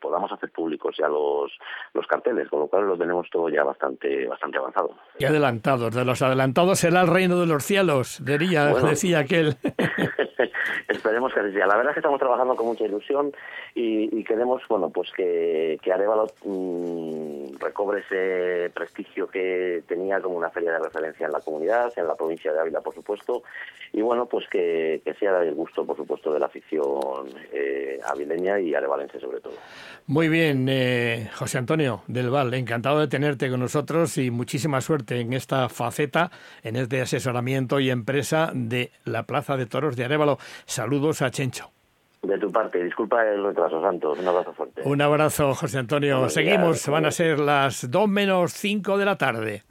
podamos 0.00 0.32
hacer 0.32 0.50
públicos 0.50 0.96
ya 0.98 1.08
los 1.08 1.52
los 1.94 2.06
carteles, 2.06 2.48
con 2.48 2.60
lo 2.60 2.66
cual 2.66 2.86
lo 2.86 2.98
tenemos 2.98 3.28
todo 3.30 3.48
ya 3.48 3.62
bastante 3.62 4.26
bastante 4.26 4.58
avanzado. 4.58 4.90
Y 5.18 5.24
adelantados, 5.24 5.94
de 5.94 6.04
los 6.04 6.20
adelantados 6.20 6.80
será 6.80 7.02
el 7.02 7.08
reino 7.08 7.38
de 7.38 7.46
los 7.46 7.64
cielos, 7.64 8.24
diría, 8.24 8.66
decía 8.74 9.20
aquel. 9.20 9.56
Esperemos 10.88 11.32
que 11.32 11.52
sea. 11.52 11.66
La 11.66 11.76
verdad 11.76 11.90
es 11.90 11.94
que 11.94 12.00
estamos 12.00 12.20
trabajando 12.20 12.54
con 12.54 12.66
mucha 12.66 12.84
ilusión 12.84 13.32
y, 13.74 14.22
queremos, 14.24 14.62
bueno, 14.68 14.90
pues 14.90 15.10
que, 15.12 15.78
que 15.82 15.92
Arevalo 15.92 16.26
mm, 16.44 17.56
recobre 17.58 18.00
ese 18.00 18.70
prestigio 18.70 19.26
que 19.28 19.82
tenía 19.86 20.20
como 20.20 20.36
una 20.36 20.50
feria 20.50 20.72
de 20.72 20.78
referencia 20.78 21.26
en 21.26 21.32
la 21.32 21.40
comunidad, 21.40 21.92
en 21.96 22.06
la 22.06 22.14
provincia 22.14 22.52
de 22.52 22.60
Ávila, 22.60 22.80
por 22.80 22.94
supuesto, 22.94 23.42
y 23.92 24.00
bueno, 24.00 24.26
pues 24.26 24.46
que, 24.48 25.02
sea 25.18 25.38
del 25.40 25.54
gusto, 25.54 25.84
por 25.86 25.96
supuesto, 25.96 26.32
de 26.32 26.40
la 26.40 26.46
afición 26.46 27.28
eh, 27.52 27.98
avileña 28.04 28.58
y 28.58 28.74
arevalense 28.74 29.20
sobre 29.20 29.40
todo. 29.40 29.54
Muy 30.06 30.28
bien, 30.28 30.66
eh, 30.68 31.30
José 31.34 31.58
Antonio 31.58 32.02
del 32.06 32.30
Val, 32.30 32.52
encantado 32.54 33.00
de 33.00 33.08
tenerte 33.08 33.50
con 33.50 33.60
nosotros 33.60 34.16
y 34.18 34.30
muchísima 34.30 34.80
suerte 34.80 35.20
en 35.20 35.32
esta 35.32 35.68
faceta, 35.68 36.30
en 36.62 36.76
este 36.76 37.00
asesoramiento 37.00 37.80
y 37.80 37.90
empresa 37.90 38.50
de 38.54 38.90
la 39.04 39.24
Plaza 39.24 39.56
de 39.56 39.66
Toros 39.66 39.96
de 39.96 40.04
Arevalo. 40.04 40.38
Saludos 40.64 41.22
a 41.22 41.30
Chencho. 41.30 41.70
De 42.22 42.38
tu 42.38 42.52
parte, 42.52 42.82
disculpa 42.84 43.26
el 43.26 43.42
retraso, 43.42 43.82
Santos. 43.82 44.18
Un 44.18 44.28
abrazo 44.28 44.52
fuerte. 44.52 44.82
Un 44.84 45.02
abrazo, 45.02 45.54
José 45.54 45.78
Antonio. 45.78 46.28
Seguimos, 46.28 46.86
van 46.86 47.06
a 47.06 47.10
ser 47.10 47.40
las 47.40 47.90
2 47.90 48.08
menos 48.08 48.52
5 48.52 48.96
de 48.96 49.04
la 49.04 49.18
tarde. 49.18 49.64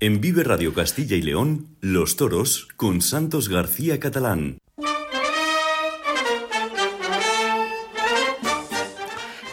En 0.00 0.20
Vive 0.20 0.42
Radio 0.42 0.74
Castilla 0.74 1.14
y 1.16 1.22
León, 1.22 1.76
Los 1.80 2.16
Toros 2.16 2.68
con 2.76 3.00
Santos 3.00 3.48
García 3.48 4.00
Catalán. 4.00 4.58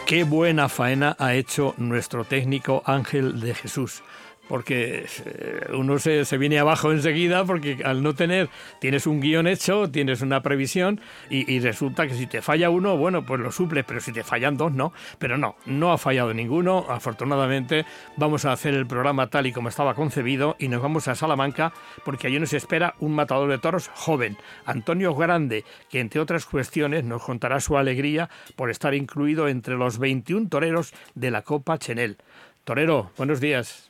Qué 0.06 0.24
buena 0.24 0.68
faena 0.68 1.14
ha 1.18 1.34
hecho 1.34 1.74
nuestro 1.76 2.24
técnico 2.24 2.82
Ángel 2.86 3.40
de 3.40 3.54
Jesús 3.54 4.02
porque 4.48 5.06
eh, 5.24 5.66
uno 5.74 5.98
se, 5.98 6.24
se, 6.24 6.38
viene 6.38 6.58
abajo 6.58 6.90
enseguida 6.90 7.44
porque 7.44 7.78
al 7.84 8.02
no 8.02 8.14
tener, 8.14 8.48
tienes 8.80 9.06
un 9.06 9.20
guion 9.20 9.46
hecho, 9.46 9.90
tienes 9.90 10.22
una 10.22 10.42
previsión 10.42 11.00
y, 11.30 11.58
resulta 11.60 12.06
que 12.06 12.14
si 12.14 12.26
te 12.26 12.40
falla 12.40 12.70
uno, 12.70 12.96
bueno, 12.96 13.26
pues 13.26 13.40
lo 13.40 13.52
suples, 13.52 13.84
pero 13.86 14.00
si 14.00 14.12
te 14.12 14.24
fallan 14.24 14.56
dos, 14.56 14.72
no. 14.72 14.92
Pero 15.18 15.36
no, 15.36 15.56
no 15.66 15.92
ha 15.92 15.98
fallado 15.98 16.32
ninguno, 16.32 16.86
afortunadamente 16.88 17.84
vamos 18.16 18.44
a 18.44 18.52
hacer 18.52 18.74
el 18.74 18.86
programa 18.86 19.28
tal 19.28 19.46
y 19.46 19.52
como 19.52 19.68
estaba 19.68 19.94
concebido 19.94 20.56
y 20.58 20.68
nos 20.68 20.80
vamos 20.80 21.08
a 21.08 21.14
Salamanca 21.14 21.72
porque 22.04 22.28
allí 22.28 22.38
nos 22.38 22.52
espera 22.52 22.94
un 23.00 23.14
matador 23.14 23.50
de 23.50 23.58
toros 23.58 23.90
joven, 23.94 24.36
Antonio 24.64 25.14
Grande, 25.14 25.64
que 25.90 26.00
entre 26.00 26.20
otras 26.20 26.46
cuestiones 26.46 27.04
nos 27.04 27.22
contará 27.22 27.60
su 27.60 27.76
alegría 27.76 28.30
por 28.56 28.70
estar 28.70 28.94
incluido 28.94 29.48
entre 29.48 29.76
los 29.76 29.98
21 29.98 30.48
toreros 30.48 30.92
de 31.14 31.30
la 31.30 31.42
Copa 31.42 31.78
Chenel. 31.78 32.18
Torero, 32.64 33.10
buenos 33.16 33.40
días. 33.40 33.87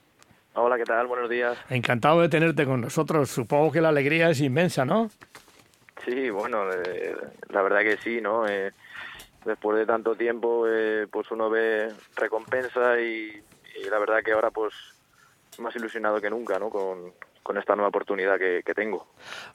Hola, 0.60 0.76
¿qué 0.76 0.84
tal? 0.84 1.06
Buenos 1.06 1.30
días. 1.30 1.56
Encantado 1.70 2.20
de 2.20 2.28
tenerte 2.28 2.66
con 2.66 2.80
nosotros. 2.80 3.30
Supongo 3.30 3.70
que 3.70 3.80
la 3.80 3.90
alegría 3.90 4.28
es 4.28 4.40
inmensa, 4.40 4.84
¿no? 4.84 5.08
Sí, 6.04 6.30
bueno, 6.30 6.68
eh, 6.72 7.14
la 7.50 7.62
verdad 7.62 7.82
que 7.82 7.96
sí, 7.98 8.20
¿no? 8.20 8.44
Eh, 8.48 8.72
después 9.44 9.78
de 9.78 9.86
tanto 9.86 10.16
tiempo, 10.16 10.66
eh, 10.68 11.06
pues 11.08 11.30
uno 11.30 11.48
ve 11.48 11.92
recompensa 12.16 13.00
y, 13.00 13.40
la 13.88 14.00
verdad 14.00 14.20
que 14.24 14.32
ahora, 14.32 14.50
pues, 14.50 14.74
más 15.58 15.76
ilusionado 15.76 16.20
que 16.20 16.28
nunca, 16.28 16.58
¿no? 16.58 16.70
Con, 16.70 17.12
esta 17.56 17.74
nueva 17.74 17.88
oportunidad 17.88 18.38
que, 18.38 18.62
que 18.62 18.74
tengo. 18.74 19.06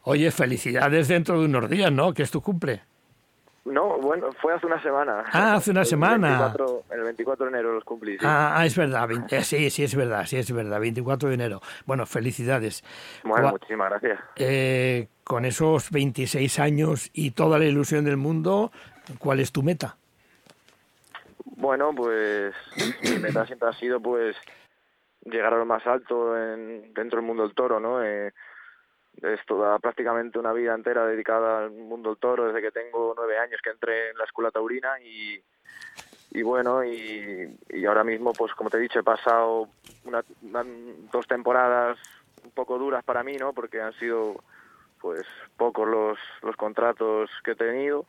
Oye, 0.02 0.32
felicidades 0.32 1.10
dentro 1.10 1.40
de 1.40 1.46
unos 1.46 1.70
días, 1.70 1.92
¿no? 1.92 2.12
Que 2.12 2.24
es 2.24 2.32
tu 2.32 2.42
cumple. 2.42 2.82
No, 3.66 3.98
bueno, 3.98 4.30
fue 4.42 4.54
hace 4.54 4.66
una 4.66 4.82
semana. 4.82 5.24
Ah, 5.32 5.56
hace 5.56 5.72
una 5.72 5.86
semana. 5.86 6.54
el 6.90 7.02
24 7.02 7.46
de 7.46 7.52
enero 7.52 7.74
los 7.74 7.86
cumplí. 7.86 8.18
Ah, 8.22 8.56
ah, 8.58 8.66
es 8.66 8.76
verdad. 8.76 9.10
Eh, 9.30 9.42
sí, 9.44 9.70
sí, 9.70 9.84
es 9.84 9.96
verdad, 9.96 10.26
sí, 10.26 10.38
es 10.38 10.52
verdad. 10.52 10.82
24 10.82 11.30
de 11.30 11.36
enero. 11.36 11.62
Bueno, 11.86 12.06
felicidades. 12.06 12.84
Bueno, 13.24 13.52
muchísimas 13.52 13.90
gracias. 13.90 14.20
Eh, 14.36 15.08
con 15.24 15.46
esos 15.46 15.92
26 15.92 16.60
años 16.60 17.10
y 17.14 17.32
toda 17.32 17.58
la 17.58 17.66
ilusión 17.66 18.04
del 18.04 18.18
mundo, 18.18 18.72
¿cuál 19.18 19.40
es 19.40 19.54
tu 19.54 19.64
meta? 19.64 19.96
Bueno, 21.46 21.92
pues 21.96 22.54
mi 23.04 23.20
meta 23.20 23.46
siempre 23.46 23.70
ha 23.70 23.74
sido 23.74 24.02
pues 24.02 24.36
llegar 25.24 25.54
a 25.54 25.58
lo 25.58 25.66
más 25.66 25.88
alto 25.88 26.38
en, 26.38 26.94
dentro 26.94 27.20
del 27.20 27.26
mundo 27.26 27.44
del 27.44 27.56
toro, 27.56 27.80
¿no? 27.80 28.04
Eh, 28.04 28.34
es 29.22 29.40
toda 29.46 29.80
prácticamente 29.80 30.40
una 30.40 30.54
vida 30.54 30.74
entera 30.74 31.06
dedicada 31.06 31.66
al 31.66 31.72
mundo 31.72 32.10
del 32.10 32.20
toro 32.20 32.48
desde 32.48 32.62
que 32.62 32.72
tengo 32.72 33.14
nueve 33.16 33.38
años 33.38 33.62
que 33.64 33.70
entré 33.70 34.10
en 34.10 34.18
la 34.18 34.26
escuela 34.26 34.52
taurina 34.52 35.00
y, 35.02 35.42
bueno 36.42 36.84
y, 36.84 37.58
y 37.70 37.86
ahora 37.86 38.04
mismo 38.04 38.34
pues 38.34 38.54
como 38.54 38.70
te 38.70 38.78
he 38.78 38.82
dicho 38.82 39.00
he 39.00 39.04
pasado 39.04 39.70
una, 40.04 40.24
dos 41.12 41.28
temporadas 41.28 41.98
un 42.44 42.52
poco 42.52 42.78
duras 42.78 43.04
para 43.04 43.24
mí 43.24 43.38
no 43.38 43.54
porque 43.54 43.82
han 43.82 43.94
sido 43.94 44.36
pues 45.04 45.26
pocos 45.58 45.86
los, 45.86 46.18
los 46.42 46.56
contratos 46.56 47.30
que 47.44 47.52
he 47.52 47.56
tenido. 47.56 48.06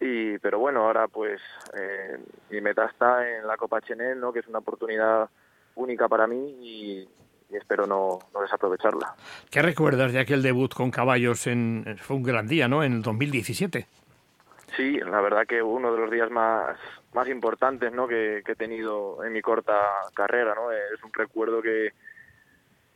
Y 0.00 0.38
pero 0.38 0.58
bueno 0.58 0.86
ahora 0.86 1.08
pues 1.08 1.42
eh, 1.74 2.18
mi 2.48 2.62
meta 2.62 2.86
está 2.86 3.28
en 3.28 3.46
la 3.46 3.58
Copa 3.58 3.82
Chenel 3.82 4.18
no 4.18 4.32
que 4.32 4.38
es 4.38 4.46
una 4.46 4.60
oportunidad 4.60 5.28
única 5.74 6.08
para 6.08 6.26
mí 6.26 6.56
y, 6.62 7.08
y 7.50 7.56
espero 7.56 7.86
no, 7.86 8.18
desaprovecharla. 8.40 9.14
¿Qué 9.50 9.62
recuerdas 9.62 10.12
de 10.12 10.20
aquel 10.20 10.42
debut 10.42 10.72
con 10.72 10.90
caballos? 10.90 11.46
en 11.46 11.96
Fue 12.00 12.16
un 12.16 12.22
gran 12.22 12.46
día, 12.46 12.68
¿no? 12.68 12.82
En 12.84 12.94
el 12.94 13.02
2017. 13.02 13.86
Sí, 14.76 14.98
la 14.98 15.20
verdad 15.20 15.46
que 15.46 15.62
uno 15.62 15.92
de 15.92 15.98
los 15.98 16.10
días 16.10 16.30
más, 16.30 16.76
más 17.12 17.28
importantes 17.28 17.92
¿no? 17.92 18.06
que, 18.06 18.38
he 18.38 18.54
tenido 18.54 19.24
en 19.24 19.32
mi 19.32 19.42
corta 19.42 19.74
carrera. 20.14 20.54
¿no? 20.54 20.70
Es 20.70 21.02
un 21.02 21.12
recuerdo 21.12 21.60
que, 21.60 21.92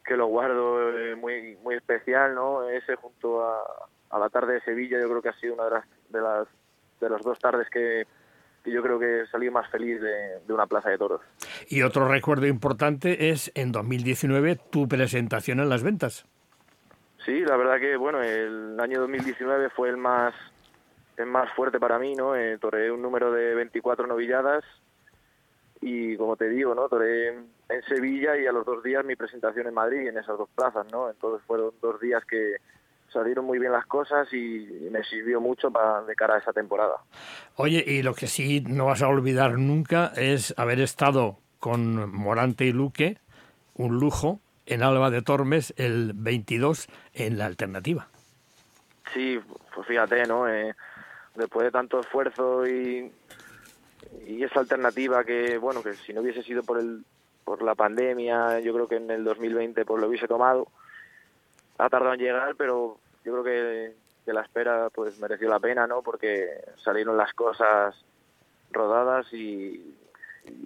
que 0.05 0.17
lo 0.17 0.27
guardo 0.27 0.97
eh, 0.97 1.17
muy 1.17 1.57
muy 1.63 1.75
especial, 1.75 2.35
¿no? 2.35 2.69
Ese 2.69 2.95
junto 2.97 3.45
a, 3.45 3.61
a 4.11 4.19
la 4.19 4.29
tarde 4.29 4.55
de 4.55 4.61
Sevilla, 4.61 5.01
yo 5.01 5.09
creo 5.09 5.23
que 5.23 5.29
ha 5.31 5.41
sido 5.41 5.55
una 5.55 5.65
de 5.65 5.71
las 5.71 5.85
de 6.09 6.21
las 6.21 6.49
de 7.01 7.11
las 7.11 7.23
dos 7.23 7.39
tardes 7.39 7.69
que, 7.71 8.07
que 8.65 8.73
yo 8.73 8.83
creo 8.83 8.99
que 8.99 9.27
salido 9.31 9.53
más 9.53 9.71
feliz 9.71 10.01
de, 10.01 10.41
de, 10.47 10.53
una 10.53 10.67
plaza 10.67 10.89
de 10.91 10.99
toros. 10.99 11.21
Y 11.69 11.83
otro 11.83 12.09
recuerdo 12.09 12.47
importante 12.47 13.31
es 13.31 13.53
en 13.55 13.71
2019 13.71 14.59
tu 14.71 14.89
presentación 14.89 15.61
en 15.61 15.69
las 15.69 15.83
ventas. 15.83 16.27
Sí, 17.25 17.41
la 17.41 17.57
verdad 17.57 17.79
que 17.79 17.97
bueno, 17.97 18.23
el 18.23 18.79
año 18.81 19.01
2019 19.01 19.71
fue 19.71 19.91
el 19.91 19.97
más 19.97 20.35
el 21.17 21.27
más 21.27 21.53
fuerte 21.55 21.79
para 21.79 21.99
mí, 21.99 22.15
¿no? 22.15 22.35
Eh, 22.35 22.59
toré 22.59 22.91
un 22.91 23.01
número 23.01 23.31
de 23.31 23.55
24 23.55 24.07
novilladas 24.07 24.65
y 25.81 26.17
como 26.17 26.37
te 26.37 26.49
digo, 26.49 26.75
¿no? 26.75 26.89
Toré 26.89 27.29
en 27.29 27.83
Sevilla 27.89 28.37
y 28.37 28.47
a 28.47 28.53
los 28.53 28.67
dos 28.67 28.83
días 28.83 29.05
mi 29.05 29.15
presentación 29.15 29.67
en 29.67 29.75
Madrid, 29.75 30.09
en 30.09 30.19
esas 30.19 30.37
dos 30.39 30.49
plazas, 30.55 30.87
¿no? 30.91 31.11
Entonces 31.11 31.45
fueron 31.47 31.73
dos 31.81 32.01
días 32.01 32.25
que 32.25 32.57
salieron 33.15 33.47
muy 33.47 33.59
bien 33.59 33.73
las 33.73 33.87
cosas 33.87 34.31
y 34.33 34.89
me 34.91 35.03
sirvió 35.05 35.41
mucho 35.41 35.71
para 35.71 36.03
de 36.03 36.15
cara 36.15 36.35
a 36.35 36.39
esa 36.39 36.53
temporada. 36.53 36.97
Oye, 37.57 37.83
y 37.87 38.03
lo 38.03 38.15
que 38.15 38.27
sí 38.27 38.63
no 38.67 38.87
vas 38.87 39.03
a 39.03 39.09
olvidar 39.09 39.59
nunca 39.59 40.13
es 40.17 40.53
haber 40.59 40.81
estado 40.81 41.39
con 41.59 42.13
Morante 42.13 42.67
y 42.67 42.73
Luque, 42.73 43.19
un 43.75 43.99
lujo, 43.99 44.41
en 44.67 44.83
Alba 44.83 45.11
de 45.11 45.23
Tormes 45.23 45.75
el 45.77 46.13
22 46.15 46.89
en 47.15 47.39
la 47.39 47.47
alternativa. 47.47 48.09
Sí, 49.13 49.41
pues 49.75 49.87
fíjate, 49.87 50.27
¿no? 50.27 50.49
Eh, 50.49 50.75
después 51.35 51.65
de 51.65 51.71
tanto 51.71 52.01
esfuerzo 52.01 52.67
y, 52.67 53.13
y 54.27 54.43
esa 54.43 54.61
alternativa 54.61 55.25
que, 55.25 55.59
bueno, 55.59 55.83
que 55.83 55.95
si 55.95 56.13
no 56.13 56.21
hubiese 56.21 56.43
sido 56.43 56.63
por 56.63 56.79
el 56.79 57.05
por 57.45 57.63
la 57.63 57.75
pandemia, 57.75 58.61
yo 58.61 58.73
creo 58.73 58.89
que 58.89 58.97
en 58.97 59.11
el 59.11 59.23
2020 59.23 59.85
pues 59.85 60.01
lo 60.01 60.09
hubiese 60.09 60.27
tomado. 60.27 60.69
Ha 61.79 61.89
tardado 61.89 62.15
en 62.15 62.21
llegar, 62.21 62.55
pero 62.57 62.99
yo 63.25 63.33
creo 63.33 63.45
que, 63.45 64.05
la 64.33 64.41
espera 64.41 64.89
pues 64.91 65.19
mereció 65.19 65.49
la 65.49 65.61
pena, 65.61 65.87
¿no? 65.87 66.03
Porque 66.03 66.65
salieron 66.83 67.17
las 67.17 67.33
cosas 67.35 67.95
rodadas 68.71 69.31
y, 69.33 69.99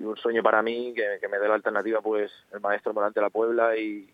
un 0.01 0.17
sueño 0.17 0.43
para 0.43 0.63
mí 0.63 0.93
que, 0.95 1.29
me 1.29 1.39
dé 1.39 1.49
la 1.49 1.55
alternativa 1.55 2.01
pues 2.01 2.33
el 2.53 2.61
maestro 2.61 2.93
Morante 2.93 3.21
de 3.21 3.27
la 3.27 3.31
Puebla 3.31 3.77
y, 3.77 4.09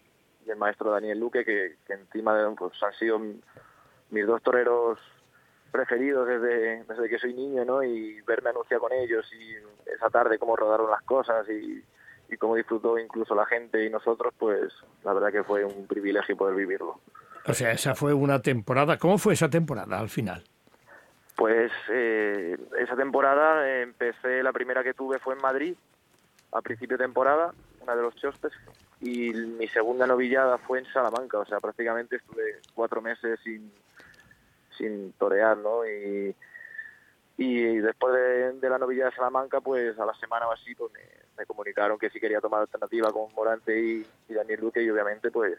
el 0.46 0.56
maestro 0.56 0.90
Daniel 0.90 1.18
Luque 1.18 1.42
que, 1.42 1.76
que 1.86 1.94
encima 1.94 2.54
pues 2.58 2.74
han 2.82 2.92
sido 2.94 3.18
mis 4.10 4.26
dos 4.26 4.42
toreros 4.42 4.98
preferidos 5.72 6.28
desde, 6.28 6.84
desde 6.84 7.08
que 7.08 7.18
soy 7.18 7.34
niño, 7.34 7.64
¿no? 7.64 7.82
Y 7.82 8.20
verme 8.22 8.50
anunciar 8.50 8.78
con 8.78 8.92
ellos 8.92 9.26
y 9.32 9.56
esa 9.90 10.08
tarde 10.08 10.38
cómo 10.38 10.54
rodaron 10.54 10.90
las 10.90 11.02
cosas 11.02 11.48
y, 11.48 11.82
y 12.28 12.36
cómo 12.36 12.54
disfrutó 12.54 12.98
incluso 12.98 13.34
la 13.34 13.46
gente 13.46 13.84
y 13.84 13.90
nosotros, 13.90 14.32
pues 14.38 14.72
la 15.02 15.12
verdad 15.12 15.32
que 15.32 15.42
fue 15.42 15.64
un 15.64 15.86
privilegio 15.86 16.36
poder 16.36 16.54
vivirlo. 16.54 17.00
O 17.46 17.54
sea, 17.54 17.72
esa 17.72 17.94
fue 17.94 18.14
una 18.14 18.40
temporada. 18.40 18.98
¿Cómo 18.98 19.18
fue 19.18 19.34
esa 19.34 19.50
temporada 19.50 19.98
al 19.98 20.08
final? 20.08 20.44
Pues 21.36 21.72
eh, 21.90 22.56
esa 22.78 22.96
temporada 22.96 23.68
eh, 23.68 23.82
empecé, 23.82 24.42
la 24.42 24.52
primera 24.52 24.84
que 24.84 24.94
tuve 24.94 25.18
fue 25.18 25.34
en 25.34 25.42
Madrid, 25.42 25.74
a 26.52 26.62
principio 26.62 26.96
de 26.96 27.04
temporada, 27.04 27.52
una 27.80 27.96
de 27.96 28.02
los 28.02 28.14
chostes, 28.14 28.52
y 29.00 29.32
mi 29.32 29.66
segunda 29.68 30.06
novillada 30.06 30.58
fue 30.58 30.78
en 30.78 30.86
Salamanca, 30.86 31.38
o 31.38 31.44
sea, 31.44 31.60
prácticamente 31.60 32.16
estuve 32.16 32.60
cuatro 32.74 33.02
meses 33.02 33.40
sin, 33.42 33.72
sin 34.78 35.12
torear, 35.14 35.58
¿no? 35.58 35.84
Y, 35.84 36.34
y 37.36 37.76
después 37.78 38.14
de, 38.60 38.68
la 38.70 38.78
novilla 38.78 39.06
de 39.06 39.16
Salamanca, 39.16 39.60
pues 39.60 39.98
a 39.98 40.06
la 40.06 40.14
semana 40.14 40.46
o 40.46 40.52
así, 40.52 40.74
pues 40.76 40.92
me, 40.92 41.00
me 41.36 41.46
comunicaron 41.46 41.98
que 41.98 42.10
si 42.10 42.20
quería 42.20 42.40
tomar 42.40 42.60
alternativa 42.60 43.12
con 43.12 43.34
Morante 43.34 43.76
y, 43.76 44.06
y, 44.28 44.34
Daniel 44.34 44.60
Luque 44.60 44.82
y 44.82 44.88
obviamente 44.88 45.32
pues, 45.32 45.58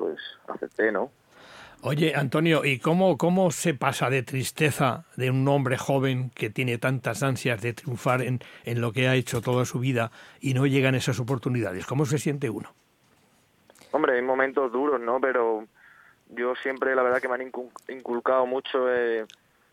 pues 0.00 0.18
acepté, 0.48 0.90
¿no? 0.90 1.10
Oye, 1.82 2.14
Antonio, 2.14 2.64
¿y 2.64 2.78
cómo, 2.78 3.16
cómo 3.16 3.50
se 3.50 3.72
pasa 3.72 4.10
de 4.10 4.22
tristeza 4.22 5.04
de 5.16 5.30
un 5.30 5.46
hombre 5.48 5.78
joven 5.78 6.30
que 6.34 6.50
tiene 6.50 6.76
tantas 6.76 7.22
ansias 7.22 7.62
de 7.62 7.72
triunfar 7.72 8.20
en, 8.20 8.40
en 8.64 8.80
lo 8.80 8.92
que 8.92 9.08
ha 9.08 9.14
hecho 9.14 9.40
toda 9.40 9.64
su 9.64 9.78
vida 9.78 10.10
y 10.40 10.52
no 10.52 10.66
llegan 10.66 10.94
esas 10.94 11.20
oportunidades? 11.20 11.86
¿Cómo 11.86 12.04
se 12.04 12.18
siente 12.18 12.50
uno? 12.50 12.74
Hombre, 13.92 14.16
hay 14.16 14.22
momentos 14.22 14.70
duros, 14.70 15.00
¿no? 15.00 15.20
Pero 15.20 15.66
yo 16.28 16.54
siempre, 16.56 16.94
la 16.94 17.02
verdad, 17.02 17.20
que 17.20 17.28
me 17.28 17.34
han 17.34 17.50
inculcado 17.88 18.46
mucho 18.46 18.92
eh, 18.94 19.24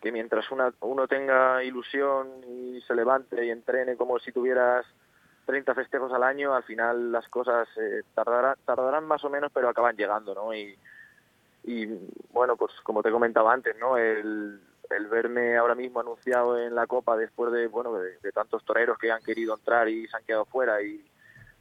que 0.01 0.11
mientras 0.11 0.49
una, 0.51 0.73
uno 0.79 1.07
tenga 1.07 1.63
ilusión 1.63 2.27
y 2.47 2.81
se 2.87 2.95
levante 2.95 3.45
y 3.45 3.49
entrene 3.49 3.97
como 3.97 4.17
si 4.19 4.31
tuvieras 4.31 4.85
30 5.47 5.73
festejos 5.73 6.11
al 6.11 6.23
año, 6.23 6.53
al 6.53 6.63
final 6.63 7.09
las 7.09 7.27
cosas 7.29 7.69
eh, 7.77 8.03
tardarán, 8.13 8.55
tardarán 8.65 9.05
más 9.05 9.23
o 9.23 9.29
menos, 9.29 9.49
pero 9.53 9.69
acaban 9.69 9.95
llegando, 9.95 10.35
¿no? 10.35 10.53
Y, 10.53 10.77
y 11.63 11.85
bueno, 12.33 12.57
pues 12.57 12.73
como 12.83 13.01
te 13.01 13.11
comentaba 13.11 13.53
antes, 13.53 13.73
¿no? 13.79 13.97
El, 13.97 14.59
el 14.89 15.07
verme 15.07 15.55
ahora 15.55 15.73
mismo 15.73 16.01
anunciado 16.01 16.59
en 16.59 16.75
la 16.75 16.85
Copa 16.85 17.15
después 17.15 17.53
de, 17.53 17.67
bueno, 17.67 17.93
de, 17.93 18.31
tantos 18.33 18.65
toreros 18.65 18.97
que 18.97 19.09
han 19.09 19.23
querido 19.23 19.55
entrar 19.55 19.87
y 19.87 20.05
se 20.09 20.17
han 20.17 20.23
quedado 20.25 20.43
fuera 20.43 20.81
y, 20.81 21.09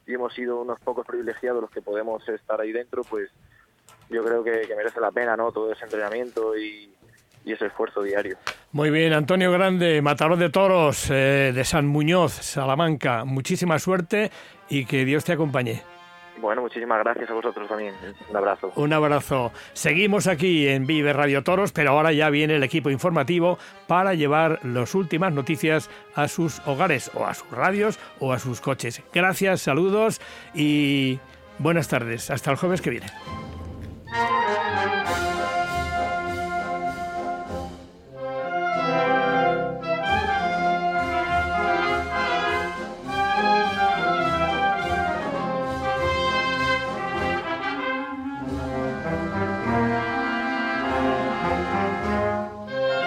y 0.04 0.14
hemos 0.14 0.34
sido 0.34 0.60
unos 0.60 0.80
pocos 0.80 1.06
privilegiados 1.06 1.62
los 1.62 1.70
que 1.70 1.80
podemos 1.80 2.28
estar 2.28 2.60
ahí 2.60 2.72
dentro, 2.72 3.04
pues 3.04 3.30
yo 4.10 4.24
creo 4.24 4.42
que, 4.42 4.62
que 4.62 4.74
merece 4.74 5.00
la 5.00 5.12
pena, 5.12 5.36
¿no? 5.36 5.52
Todo 5.52 5.70
ese 5.70 5.84
entrenamiento 5.84 6.58
y, 6.58 6.92
y 7.46 7.52
ese 7.52 7.66
esfuerzo 7.66 8.02
diario. 8.02 8.36
Muy 8.72 8.90
bien, 8.90 9.14
Antonio 9.14 9.50
Grande, 9.52 10.02
matador 10.02 10.36
de 10.36 10.50
toros 10.50 11.08
eh, 11.10 11.52
de 11.54 11.64
San 11.64 11.86
Muñoz, 11.86 12.32
Salamanca. 12.32 13.24
Muchísima 13.24 13.78
suerte 13.78 14.30
y 14.68 14.84
que 14.84 15.04
Dios 15.06 15.24
te 15.24 15.32
acompañe. 15.32 15.82
Bueno, 16.38 16.60
muchísimas 16.62 16.98
gracias 16.98 17.30
a 17.30 17.34
vosotros 17.34 17.68
también. 17.68 17.94
Un 18.28 18.36
abrazo. 18.36 18.72
Un 18.76 18.92
abrazo. 18.92 19.52
Seguimos 19.72 20.26
aquí 20.26 20.68
en 20.68 20.86
Vive 20.86 21.12
Radio 21.12 21.42
Toros, 21.42 21.72
pero 21.72 21.92
ahora 21.92 22.12
ya 22.12 22.28
viene 22.28 22.56
el 22.56 22.62
equipo 22.62 22.90
informativo 22.90 23.58
para 23.86 24.12
llevar 24.14 24.60
las 24.62 24.94
últimas 24.94 25.32
noticias 25.32 25.88
a 26.14 26.28
sus 26.28 26.60
hogares 26.66 27.10
o 27.14 27.24
a 27.24 27.32
sus 27.32 27.50
radios 27.50 27.98
o 28.18 28.32
a 28.32 28.38
sus 28.38 28.60
coches. 28.60 29.02
Gracias, 29.14 29.62
saludos 29.62 30.20
y 30.52 31.20
buenas 31.58 31.88
tardes. 31.88 32.30
Hasta 32.30 32.50
el 32.50 32.56
jueves 32.56 32.82
que 32.82 32.90
viene. 32.90 33.06